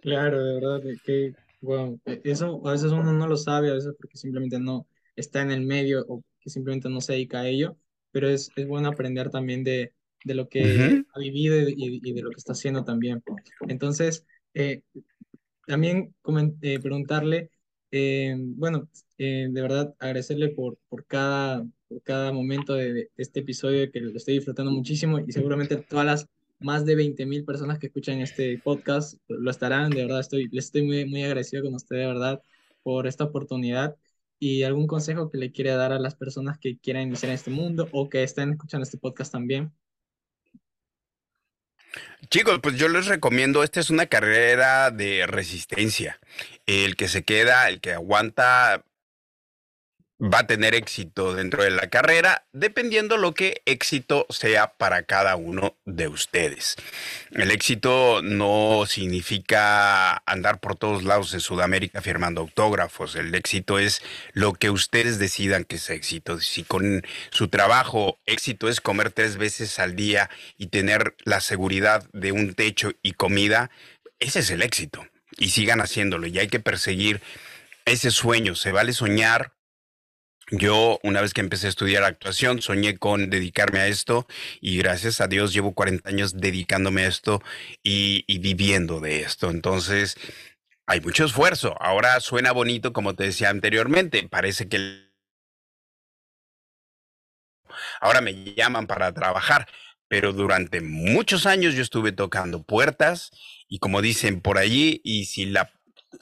Claro, 0.02 0.44
de 0.44 0.54
verdad, 0.56 0.82
que, 1.06 1.34
bueno, 1.62 1.98
e, 2.06 2.22
eso 2.26 2.62
a 2.68 2.74
veces 2.74 2.92
uno 2.92 3.14
no 3.14 3.28
lo 3.28 3.38
sabe, 3.38 3.72
a 3.72 3.76
veces 3.76 3.94
porque 3.98 4.18
simplemente 4.18 4.60
no 4.60 4.86
está 5.16 5.42
en 5.42 5.52
el 5.52 5.62
medio 5.62 6.06
o 6.10 6.24
que 6.42 6.50
simplemente 6.50 6.90
no 6.90 7.00
se 7.00 7.14
dedica 7.14 7.40
a 7.42 7.48
ello, 7.48 7.78
pero 8.12 8.30
es, 8.30 8.50
es 8.58 8.68
bueno 8.68 8.90
aprender 8.90 9.30
también 9.30 9.64
de, 9.64 9.94
de 10.24 10.34
lo 10.34 10.50
que 10.50 11.04
ha 11.14 11.20
vivido 11.20 11.56
y, 11.70 12.12
de 12.12 12.22
lo 12.22 12.30
que 12.30 12.38
está 12.38 12.54
haciendo 12.54 12.84
también. 12.84 13.24
Entonces, 13.68 14.26
eh, 14.54 14.82
también 15.66 16.14
eh, 16.62 16.80
preguntarle, 16.80 17.50
eh, 17.92 18.36
bueno, 18.38 18.90
de 19.24 19.62
verdad 19.62 19.96
agradecerle 20.00 20.50
por, 20.50 20.78
por 20.90 21.06
cada 21.06 21.66
cada 22.02 22.32
momento 22.32 22.74
de, 22.74 23.10
este 23.18 23.42
episodio 23.42 23.92
que 23.92 24.00
lo 24.00 24.16
estoy 24.16 24.36
disfrutando 24.36 24.72
muchísimo 24.72 25.20
y 25.20 25.32
seguramente 25.32 25.78
todas 25.78 26.06
las 26.06 26.28
más 26.60 26.86
de 26.86 26.96
20 26.96 27.26
mil 27.26 27.44
personas 27.44 27.78
que 27.78 27.88
escuchan 27.88 28.22
este 28.22 28.58
podcast 28.58 29.20
lo 29.28 29.52
estarán. 29.52 29.90
De 29.90 30.04
verdad, 30.04 30.22
estoy, 30.22 30.48
les 30.50 30.66
estoy 30.66 30.84
muy, 30.84 31.06
muy 31.06 31.24
agradecido 31.24 31.64
con 31.64 31.74
usted, 31.74 31.98
de 31.98 32.08
verdad, 32.08 32.42
por 32.84 33.06
esta 33.06 33.26
oportunidad 33.26 33.96
y 34.40 34.64
algún 34.64 34.88
consejo 34.88 35.30
que 35.30 35.38
le 35.38 35.52
quiere 35.52 35.72
dar 35.72 35.92
a 35.92 36.00
las 36.00 36.16
personas 36.16 36.58
que 36.58 36.78
quieran 36.78 37.04
iniciar 37.04 37.30
en 37.30 37.36
este 37.36 37.52
mundo 37.52 37.90
o 37.92 38.10
que 38.10 38.24
estén 38.24 38.52
escuchando 38.52 38.84
este 38.84 38.98
podcast 38.98 39.32
también. 39.32 39.72
Chicos, 42.30 42.60
pues 42.64 42.76
yo 42.78 42.88
les 42.88 43.06
recomiendo, 43.06 43.62
esta 43.62 43.80
es 43.80 43.90
una 43.90 44.08
carrera 44.08 44.90
de 44.90 45.28
resistencia. 45.28 46.20
El 46.66 46.96
que 46.96 47.08
se 47.08 47.24
queda, 47.24 47.70
el 47.70 47.80
que 47.82 47.92
aguanta, 47.92 48.84
va 50.24 50.40
a 50.40 50.48
tener 50.48 50.74
éxito 50.74 51.34
dentro 51.34 51.64
de 51.64 51.72
la 51.72 51.90
carrera, 51.90 52.46
dependiendo 52.54 53.18
lo 53.18 53.34
que 53.34 53.62
éxito 53.66 54.26
sea 54.30 54.74
para 54.78 55.04
cada 55.04 55.36
uno 55.36 55.76
de 55.86 56.08
ustedes. 56.08 56.78
El 57.32 57.52
éxito 57.52 58.22
no 58.24 58.86
significa 58.88 60.24
andar 60.26 60.60
por 60.60 60.78
todos 60.78 61.04
lados 61.04 61.34
en 61.34 61.42
Sudamérica 61.42 62.02
firmando 62.02 62.42
autógrafos. 62.42 63.16
El 63.16 63.36
éxito 63.36 63.80
es 63.80 64.02
lo 64.32 64.54
que 64.54 64.70
ustedes 64.70 65.20
decidan 65.20 65.66
que 65.66 65.76
es 65.76 65.90
éxito. 65.90 66.40
Si 66.40 66.64
con 66.64 67.06
su 67.30 67.50
trabajo 67.50 68.20
éxito 68.26 68.70
es 68.70 68.80
comer 68.80 69.12
tres 69.12 69.36
veces 69.36 69.78
al 69.80 69.96
día 69.96 70.30
y 70.58 70.68
tener 70.68 71.16
la 71.26 71.42
seguridad 71.42 72.08
de 72.14 72.32
un 72.32 72.54
techo 72.54 72.92
y 73.02 73.14
comida, 73.14 73.72
ese 74.20 74.40
es 74.40 74.50
el 74.52 74.62
éxito. 74.62 75.06
Y 75.38 75.50
sigan 75.50 75.82
haciéndolo. 75.82 76.28
Y 76.28 76.40
hay 76.40 76.48
que 76.48 76.60
perseguir 76.62 77.22
ese 77.86 78.12
sueño. 78.12 78.56
Se 78.56 78.72
vale 78.72 78.94
soñar, 78.94 79.52
yo, 80.52 81.00
una 81.04 81.22
vez 81.22 81.34
que 81.34 81.42
empecé 81.42 81.68
a 81.68 81.70
estudiar 81.70 82.04
actuación, 82.04 82.62
soñé 82.62 82.98
con 82.98 83.30
dedicarme 83.30 83.80
a 83.80 83.88
esto 83.88 84.28
y 84.62 84.78
gracias 84.78 85.22
a 85.22 85.28
Dios 85.28 85.54
llevo 85.54 85.74
40 85.74 86.08
años 86.10 86.38
dedicándome 86.38 87.04
a 87.04 87.08
esto 87.08 87.42
y, 87.82 88.26
viviendo 88.40 89.00
de 89.00 89.22
esto. 89.22 89.50
Entonces, 89.50 90.16
hay 90.86 91.02
mucho 91.02 91.26
esfuerzo. 91.26 91.76
Ahora 91.80 92.20
suena 92.20 92.52
bonito, 92.52 92.94
como 92.94 93.16
te 93.16 93.24
decía 93.26 93.50
anteriormente. 93.50 94.28
Parece 94.30 94.68
que 94.68 95.10
ahora 98.02 98.22
me 98.22 98.54
llaman 98.54 98.86
para 98.86 99.14
trabajar, 99.14 99.68
pero 100.10 100.34
durante 100.34 100.82
muchos 100.82 101.46
años 101.46 101.74
yo 101.74 101.82
estuve 101.82 102.12
tocando 102.12 102.64
puertas 102.64 103.32
y 103.68 103.80
como 103.80 104.02
dicen 104.02 104.42
por 104.42 104.58
allí, 104.58 105.02
y 105.04 105.26
si 105.26 105.46
la 105.46 105.72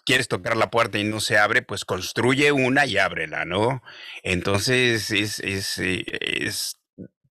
quieres 0.06 0.28
tocar 0.28 0.58
la 0.58 0.70
puerta 0.70 0.98
y 0.98 1.04
no 1.04 1.20
se 1.20 1.38
abre, 1.38 1.62
pues 1.62 1.86
construye 1.86 2.52
una 2.52 2.86
y 2.86 2.98
ábrela, 2.98 3.46
¿no? 3.46 3.84
Entonces 4.24 5.12
es, 5.12 5.40
es, 5.40 5.78
eh, 5.80 6.04
es 6.22 6.78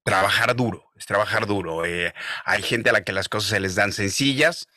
trabajar 0.05 0.57
duro, 0.57 0.91
es 0.97 1.07
trabajar 1.07 1.47
duro. 1.47 1.85
Eh, 1.85 2.15
hay 2.45 2.63
gente 2.63 2.91
a 2.91 2.93
la 2.93 3.05
que 3.05 3.13
las 3.13 3.29
cosas 3.29 3.51
se 3.51 3.61
les 3.61 3.75
dan 3.75 3.93
sencillas, 3.93 4.69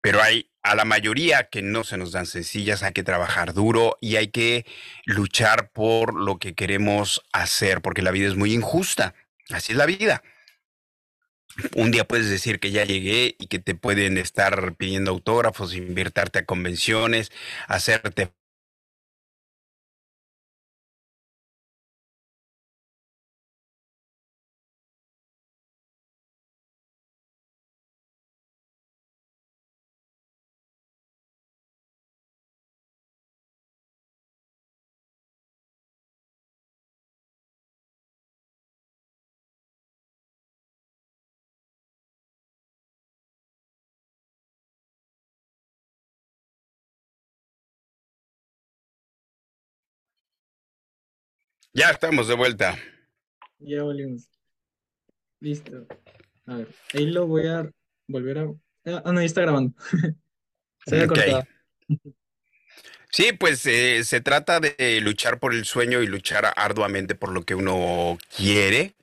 pero 0.00 0.22
hay 0.22 0.50
a 0.62 0.74
la 0.74 0.84
mayoría 0.84 1.44
que 1.44 1.62
no 1.62 1.84
se 1.84 1.96
nos 1.96 2.12
dan 2.12 2.26
sencillas, 2.26 2.82
hay 2.82 2.92
que 2.92 3.02
trabajar 3.02 3.54
duro 3.54 3.96
y 4.00 4.16
hay 4.16 4.28
que 4.28 4.66
luchar 5.04 5.70
por 5.70 6.14
lo 6.14 6.38
que 6.38 6.54
queremos 6.54 7.22
hacer, 7.32 7.80
porque 7.80 8.02
la 8.02 8.10
vida 8.10 8.28
es 8.28 8.36
muy 8.36 8.52
injusta. 8.52 9.14
Así 9.50 9.72
es 9.72 9.78
la 9.78 9.86
vida 9.86 10.22
un 11.74 11.90
día 11.90 12.04
puedes 12.04 12.30
decir 12.30 12.60
que 12.60 12.70
ya 12.70 12.84
llegué 12.84 13.36
y 13.38 13.46
que 13.46 13.58
te 13.58 13.74
pueden 13.74 14.18
estar 14.18 14.74
pidiendo 14.76 15.10
autógrafos, 15.10 15.74
invirtarte 15.74 16.40
a 16.40 16.44
convenciones, 16.44 17.32
hacerte 17.66 18.30
Ya 51.72 51.90
estamos 51.90 52.28
de 52.28 52.34
vuelta. 52.34 52.78
Ya 53.58 53.82
volvimos. 53.82 54.28
Listo. 55.40 55.86
A 56.46 56.56
ver, 56.56 56.68
ahí 56.94 57.06
lo 57.06 57.26
voy 57.26 57.46
a 57.46 57.70
volver 58.06 58.38
a. 58.38 58.42
Ah, 58.86 59.12
no, 59.12 59.20
ahí 59.20 59.26
está 59.26 59.42
grabando. 59.42 59.74
Se 60.86 61.04
okay. 61.04 61.34
Sí, 63.10 63.32
pues 63.32 63.64
eh, 63.66 64.04
se 64.04 64.20
trata 64.20 64.60
de 64.60 65.00
luchar 65.00 65.38
por 65.38 65.54
el 65.54 65.64
sueño 65.64 66.02
y 66.02 66.06
luchar 66.06 66.52
arduamente 66.56 67.14
por 67.14 67.32
lo 67.32 67.42
que 67.42 67.54
uno 67.54 68.18
quiere, 68.36 68.94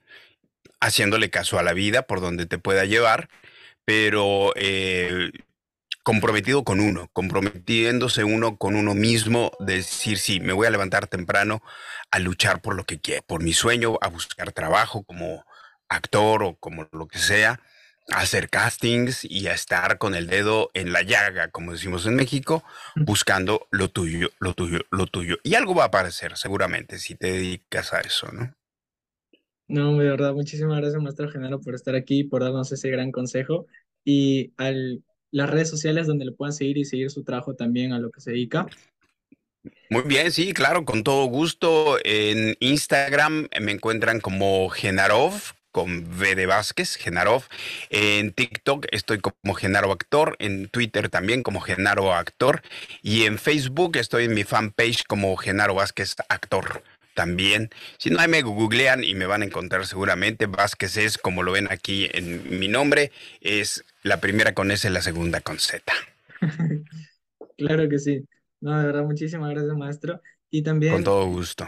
haciéndole 0.80 1.30
caso 1.30 1.57
a 1.57 1.63
la 1.63 1.74
vida, 1.74 2.03
por 2.03 2.22
donde 2.22 2.45
te 2.45 2.59
pueda 2.59 2.86
llevar, 2.86 3.30
pero 3.84 4.53
eh, 4.55 5.32
comprometido 6.05 6.63
con 6.63 6.79
uno, 6.81 7.09
comprometiéndose 7.13 8.23
uno 8.23 8.57
con 8.57 8.75
uno 8.75 8.93
mismo, 8.93 9.51
decir, 9.59 10.19
sí, 10.19 10.39
me 10.39 10.53
voy 10.53 10.67
a 10.67 10.69
levantar 10.69 11.07
temprano 11.07 11.63
a 12.11 12.19
luchar 12.19 12.61
por 12.61 12.75
lo 12.75 12.83
que 12.83 13.01
quiero, 13.01 13.23
por 13.23 13.41
mi 13.41 13.53
sueño, 13.53 13.97
a 14.01 14.09
buscar 14.09 14.51
trabajo 14.51 15.03
como 15.03 15.43
actor 15.89 16.43
o 16.43 16.57
como 16.57 16.87
lo 16.91 17.07
que 17.07 17.17
sea, 17.17 17.59
a 18.11 18.19
hacer 18.19 18.51
castings 18.51 19.25
y 19.25 19.47
a 19.47 19.53
estar 19.53 19.97
con 19.97 20.13
el 20.13 20.27
dedo 20.27 20.69
en 20.75 20.93
la 20.93 21.01
llaga, 21.01 21.49
como 21.49 21.71
decimos 21.71 22.05
en 22.05 22.15
México, 22.15 22.63
buscando 22.95 23.65
lo 23.71 23.89
tuyo, 23.89 24.29
lo 24.37 24.53
tuyo, 24.53 24.81
lo 24.91 25.07
tuyo. 25.07 25.37
Y 25.41 25.55
algo 25.55 25.73
va 25.73 25.85
a 25.85 25.87
aparecer 25.87 26.37
seguramente 26.37 26.99
si 26.99 27.15
te 27.15 27.31
dedicas 27.31 27.93
a 27.93 28.01
eso, 28.01 28.31
¿no? 28.31 28.53
No, 29.67 29.97
de 29.97 30.07
verdad, 30.07 30.33
muchísimas 30.33 30.77
gracias, 30.77 31.01
maestro 31.01 31.31
Genaro, 31.31 31.59
por 31.61 31.73
estar 31.73 31.95
aquí, 31.95 32.23
por 32.23 32.43
darnos 32.43 32.71
ese 32.71 32.91
gran 32.91 33.11
consejo. 33.11 33.65
Y 34.03 34.53
al, 34.57 35.03
las 35.32 35.49
redes 35.49 35.69
sociales 35.69 36.07
donde 36.07 36.26
le 36.26 36.32
puedan 36.32 36.53
seguir 36.53 36.78
y 36.78 36.86
seguir 36.86 37.09
su 37.11 37.23
trabajo 37.23 37.55
también 37.55 37.93
a 37.93 37.99
lo 37.99 38.11
que 38.11 38.21
se 38.21 38.32
dedica. 38.32 38.67
Muy 39.89 40.03
bien, 40.03 40.32
sí, 40.32 40.53
claro, 40.53 40.86
con 40.86 41.03
todo 41.03 41.26
gusto. 41.26 41.97
En 42.03 42.55
Instagram 42.59 43.47
me 43.61 43.71
encuentran 43.71 44.19
como 44.19 44.69
Genarov, 44.69 45.34
con 45.71 46.05
V 46.05 46.36
de 46.36 46.45
Vázquez, 46.45 46.95
Genarov. 46.95 47.43
En 47.89 48.32
TikTok 48.32 48.86
estoy 48.91 49.19
como 49.19 49.53
Genaro 49.55 49.91
Actor, 49.91 50.38
en 50.39 50.69
Twitter 50.69 51.09
también 51.09 51.43
como 51.43 51.59
Genaro 51.59 52.13
Actor 52.13 52.61
y 53.01 53.23
en 53.23 53.38
Facebook 53.38 53.97
estoy 53.97 54.23
en 54.23 54.34
mi 54.34 54.45
fanpage 54.45 55.03
como 55.05 55.36
Genaro 55.36 55.76
Vázquez 55.76 56.15
Actor 56.30 56.82
también. 57.16 57.72
Si 57.97 58.11
no, 58.11 58.20
ahí 58.20 58.28
me 58.28 58.43
googlean 58.43 59.03
y 59.03 59.16
me 59.16 59.26
van 59.26 59.41
a 59.41 59.45
encontrar 59.45 59.88
seguramente. 59.88 60.45
Vázquez 60.45 60.97
es, 60.97 61.18
como 61.18 61.41
lo 61.41 61.53
ven 61.53 61.68
aquí 61.72 62.07
en 62.13 62.59
mi 62.59 62.68
nombre, 62.68 63.11
es 63.41 63.84
la 64.03 64.22
primera 64.22 64.53
con 64.53 64.70
S, 64.70 64.88
la 64.91 65.01
segunda 65.01 65.41
con 65.41 65.57
Z. 65.57 65.91
claro 67.57 67.89
que 67.89 67.97
sí. 67.97 68.24
No, 68.61 68.78
de 68.80 68.86
verdad, 68.86 69.03
muchísimas 69.03 69.49
gracias, 69.51 69.76
maestro. 69.76 70.22
Y 70.51 70.61
también... 70.61 70.93
Con 70.93 71.03
todo 71.03 71.26
gusto. 71.28 71.68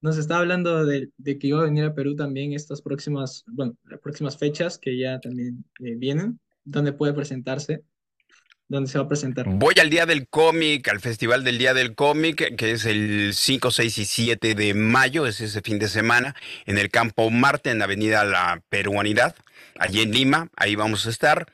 Nos 0.00 0.18
está 0.18 0.38
hablando 0.38 0.84
de, 0.84 1.10
que 1.24 1.46
iba 1.46 1.60
a 1.60 1.64
venir 1.64 1.84
a 1.84 1.94
Perú 1.94 2.14
también 2.14 2.52
estas 2.52 2.82
próximas, 2.82 3.44
bueno, 3.46 3.74
las 3.84 4.00
próximas 4.00 4.36
fechas 4.36 4.78
que 4.78 4.98
ya 4.98 5.18
también 5.18 5.64
eh, 5.80 5.94
vienen, 5.96 6.40
donde 6.64 6.92
puede 6.92 7.14
presentarse. 7.14 7.82
¿Dónde 8.74 8.90
se 8.90 8.98
va 8.98 9.04
a 9.04 9.08
presentar? 9.08 9.46
Voy 9.48 9.74
al 9.80 9.88
Día 9.88 10.04
del 10.04 10.26
Cómic, 10.26 10.88
al 10.88 10.98
Festival 10.98 11.44
del 11.44 11.58
Día 11.58 11.74
del 11.74 11.94
Cómic, 11.94 12.56
que 12.56 12.72
es 12.72 12.84
el 12.86 13.30
5, 13.32 13.70
6 13.70 13.98
y 13.98 14.04
7 14.04 14.54
de 14.56 14.74
mayo, 14.74 15.28
es 15.28 15.40
ese 15.40 15.62
fin 15.62 15.78
de 15.78 15.86
semana, 15.86 16.34
en 16.66 16.78
el 16.78 16.90
Campo 16.90 17.30
Marte, 17.30 17.70
en 17.70 17.78
la 17.78 17.84
Avenida 17.84 18.24
La 18.24 18.64
Peruanidad, 18.68 19.36
allí 19.78 20.00
en 20.00 20.10
Lima, 20.10 20.50
ahí 20.56 20.74
vamos 20.74 21.06
a 21.06 21.10
estar. 21.10 21.46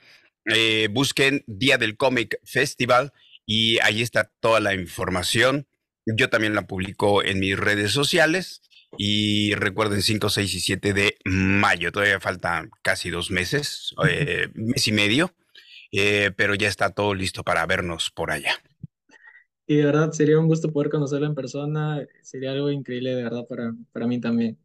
Eh, 0.47 0.89
busquen 0.91 1.45
Día 1.47 1.77
del 1.77 1.99
Cómic 1.99 2.41
Festival 2.43 3.13
y 3.45 3.79
ahí 3.81 4.01
está 4.01 4.33
toda 4.41 4.61
la 4.61 4.73
información. 4.73 5.67
Yo 6.07 6.31
también 6.31 6.55
la 6.55 6.67
publico 6.67 7.23
en 7.23 7.39
mis 7.39 7.59
redes 7.59 7.93
sociales. 7.93 8.63
Y 8.97 9.55
recuerden 9.55 10.03
5, 10.03 10.31
6 10.31 10.55
y 10.55 10.61
7 10.61 10.95
de 10.95 11.17
mayo. 11.25 11.93
Todavía 11.93 12.19
falta 12.19 12.67
casi 12.83 13.11
dos 13.11 13.31
meses, 13.31 13.95
eh, 14.09 14.49
mes 14.55 14.89
y 14.89 14.93
medio. 14.93 15.33
Eh, 15.93 16.31
pero 16.37 16.55
ya 16.55 16.69
está 16.69 16.91
todo 16.91 17.15
listo 17.15 17.43
para 17.43 17.67
vernos 17.67 18.11
por 18.11 18.31
allá. 18.31 18.53
Y 19.67 19.77
de 19.77 19.85
verdad 19.85 20.11
sería 20.11 20.39
un 20.39 20.49
gusto 20.49 20.73
poder 20.73 20.91
conocerlo 20.91 21.27
en 21.27 21.35
persona, 21.37 22.05
sería 22.23 22.51
algo 22.51 22.71
increíble 22.71 23.15
de 23.15 23.23
verdad 23.23 23.47
para, 23.49 23.73
para 23.93 24.07
mí 24.09 24.21
también. 24.21 24.59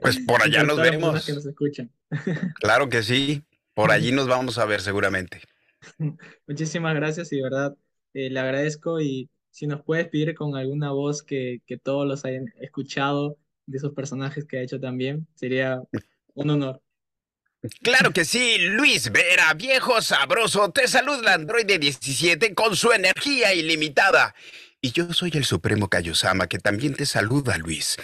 Pues 0.00 0.18
por 0.26 0.42
allá 0.42 0.62
nos 0.62 0.78
vemos. 0.78 1.26
Que 1.26 1.34
nos 1.34 1.44
escuchan. 1.44 1.90
Claro 2.58 2.88
que 2.88 3.02
sí, 3.02 3.44
por 3.74 3.90
allí 3.90 4.12
nos 4.12 4.28
vamos 4.28 4.56
a 4.56 4.64
ver 4.64 4.80
seguramente. 4.80 5.42
Muchísimas 6.46 6.94
gracias 6.94 7.32
y 7.32 7.36
de 7.36 7.42
verdad 7.42 7.76
eh, 8.14 8.30
le 8.30 8.40
agradezco 8.40 9.00
y 9.00 9.28
si 9.50 9.66
nos 9.66 9.82
puedes 9.82 10.08
pedir 10.08 10.34
con 10.34 10.56
alguna 10.56 10.90
voz 10.92 11.22
que, 11.22 11.60
que 11.66 11.76
todos 11.76 12.06
los 12.06 12.24
hayan 12.24 12.46
escuchado 12.60 13.36
de 13.66 13.76
esos 13.76 13.92
personajes 13.92 14.46
que 14.46 14.58
ha 14.58 14.62
hecho 14.62 14.80
también, 14.80 15.26
sería 15.34 15.82
un 16.34 16.48
honor. 16.50 16.80
Claro 17.82 18.12
que 18.12 18.24
sí, 18.24 18.56
Luis 18.58 19.12
Vera, 19.12 19.52
viejo 19.52 20.00
sabroso, 20.00 20.70
te 20.70 20.88
saluda 20.88 21.34
Android 21.34 21.66
17 21.66 22.54
con 22.54 22.74
su 22.74 22.90
energía 22.90 23.52
ilimitada. 23.52 24.34
Y 24.80 24.92
yo 24.92 25.12
soy 25.12 25.30
el 25.34 25.44
Supremo 25.44 25.88
Kayosama, 25.88 26.46
que 26.46 26.58
también 26.58 26.94
te 26.94 27.04
saluda, 27.04 27.58
Luis. 27.58 27.98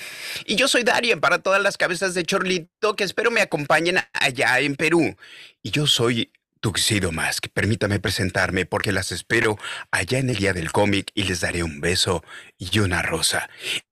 Y 0.45 0.57
yo 0.57 0.69
soy 0.69 0.83
Darien 0.83 1.21
para 1.21 1.39
todas 1.39 1.63
las 1.63 1.79
cabezas 1.79 2.13
de 2.13 2.25
Chorlito, 2.25 2.97
que 2.97 3.05
espero 3.05 3.31
me 3.31 3.41
acompañen 3.41 3.99
allá 4.13 4.61
en 4.61 4.77
Perú. 4.77 5.17
Y 5.63 5.71
yo 5.71 5.87
soy 5.87 6.31
Tuxedo 6.61 7.13
Mask, 7.13 7.47
permítame 7.53 8.01
presentarme 8.01 8.67
porque 8.67 8.93
las 8.93 9.13
espero 9.13 9.59
allá 9.91 10.19
en 10.19 10.31
el 10.31 10.37
día 10.37 10.53
del 10.53 10.73
cómic 10.73 11.11
y 11.15 11.25
les 11.25 11.41
daré 11.41 11.63
un 11.63 11.81
beso 11.81 12.25
y 12.59 12.79
una 12.79 13.03
rosa. 13.03 13.49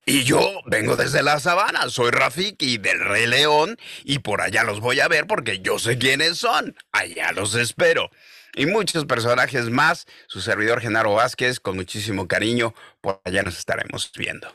Y 0.07 0.25
yo 0.25 0.41
vengo 0.67 0.97
desde 0.97 1.23
la 1.23 1.39
sabana, 1.41 1.89
soy 1.89 2.11
Rafiki 2.11 2.79
del 2.79 3.01
Rey 3.01 3.27
León 3.27 3.77
y 4.05 4.21
por 4.21 4.41
allá 4.41 4.65
los 4.65 4.81
voy 4.81 5.01
a 5.01 5.09
ver 5.09 5.27
porque 5.27 5.61
yo 5.61 5.79
sé 5.79 5.99
quiénes 5.99 6.39
son. 6.39 6.75
Allá 6.93 7.33
los 7.33 7.55
espero. 7.55 8.11
Y 8.57 8.67
muchos 8.67 9.05
personajes 9.05 9.69
más, 9.71 10.07
su 10.29 10.41
servidor 10.41 10.81
Genaro 10.81 11.15
Vázquez, 11.15 11.61
con 11.61 11.77
muchísimo 11.77 12.29
cariño, 12.29 12.75
por 13.01 13.21
allá 13.25 13.43
nos 13.43 13.59
estaremos 13.59 14.13
viendo. 14.17 14.49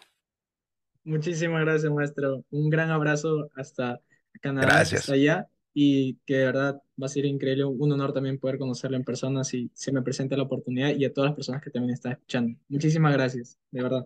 Muchísimas 1.04 1.62
gracias, 1.62 1.92
maestro. 1.92 2.44
Un 2.52 2.70
gran 2.70 2.92
abrazo 2.92 3.50
hasta 3.56 4.00
Canadá, 4.42 4.68
gracias. 4.68 5.02
hasta 5.02 5.14
allá 5.14 5.50
y 5.74 6.16
que 6.26 6.36
de 6.36 6.46
verdad 6.46 6.82
va 7.02 7.06
a 7.06 7.10
ser 7.10 7.26
increíble, 7.26 7.66
un 7.66 7.92
honor 7.92 8.14
también 8.14 8.40
poder 8.40 8.58
conocerlo 8.58 8.98
en 8.98 9.04
persona 9.04 9.44
si 9.44 9.70
se 9.74 9.92
me 9.92 10.02
presenta 10.02 10.36
la 10.36 10.44
oportunidad 10.44 10.90
y 10.96 11.06
a 11.06 11.14
todas 11.14 11.30
las 11.30 11.36
personas 11.36 11.62
que 11.62 11.70
también 11.70 11.94
están 11.94 12.14
escuchando. 12.14 12.60
Muchísimas 12.68 13.14
gracias, 13.14 13.58
de 13.72 13.84
verdad. 13.84 14.06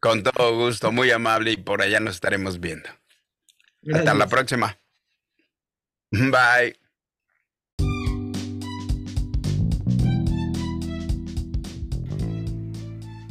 Con 0.00 0.22
todo 0.22 0.56
gusto, 0.56 0.92
muy 0.92 1.10
amable 1.10 1.52
y 1.52 1.56
por 1.56 1.82
allá 1.82 2.00
nos 2.00 2.16
estaremos 2.16 2.60
viendo. 2.60 2.88
Hasta 3.92 4.14
la 4.14 4.26
próxima. 4.26 4.78
Bye. 6.10 6.85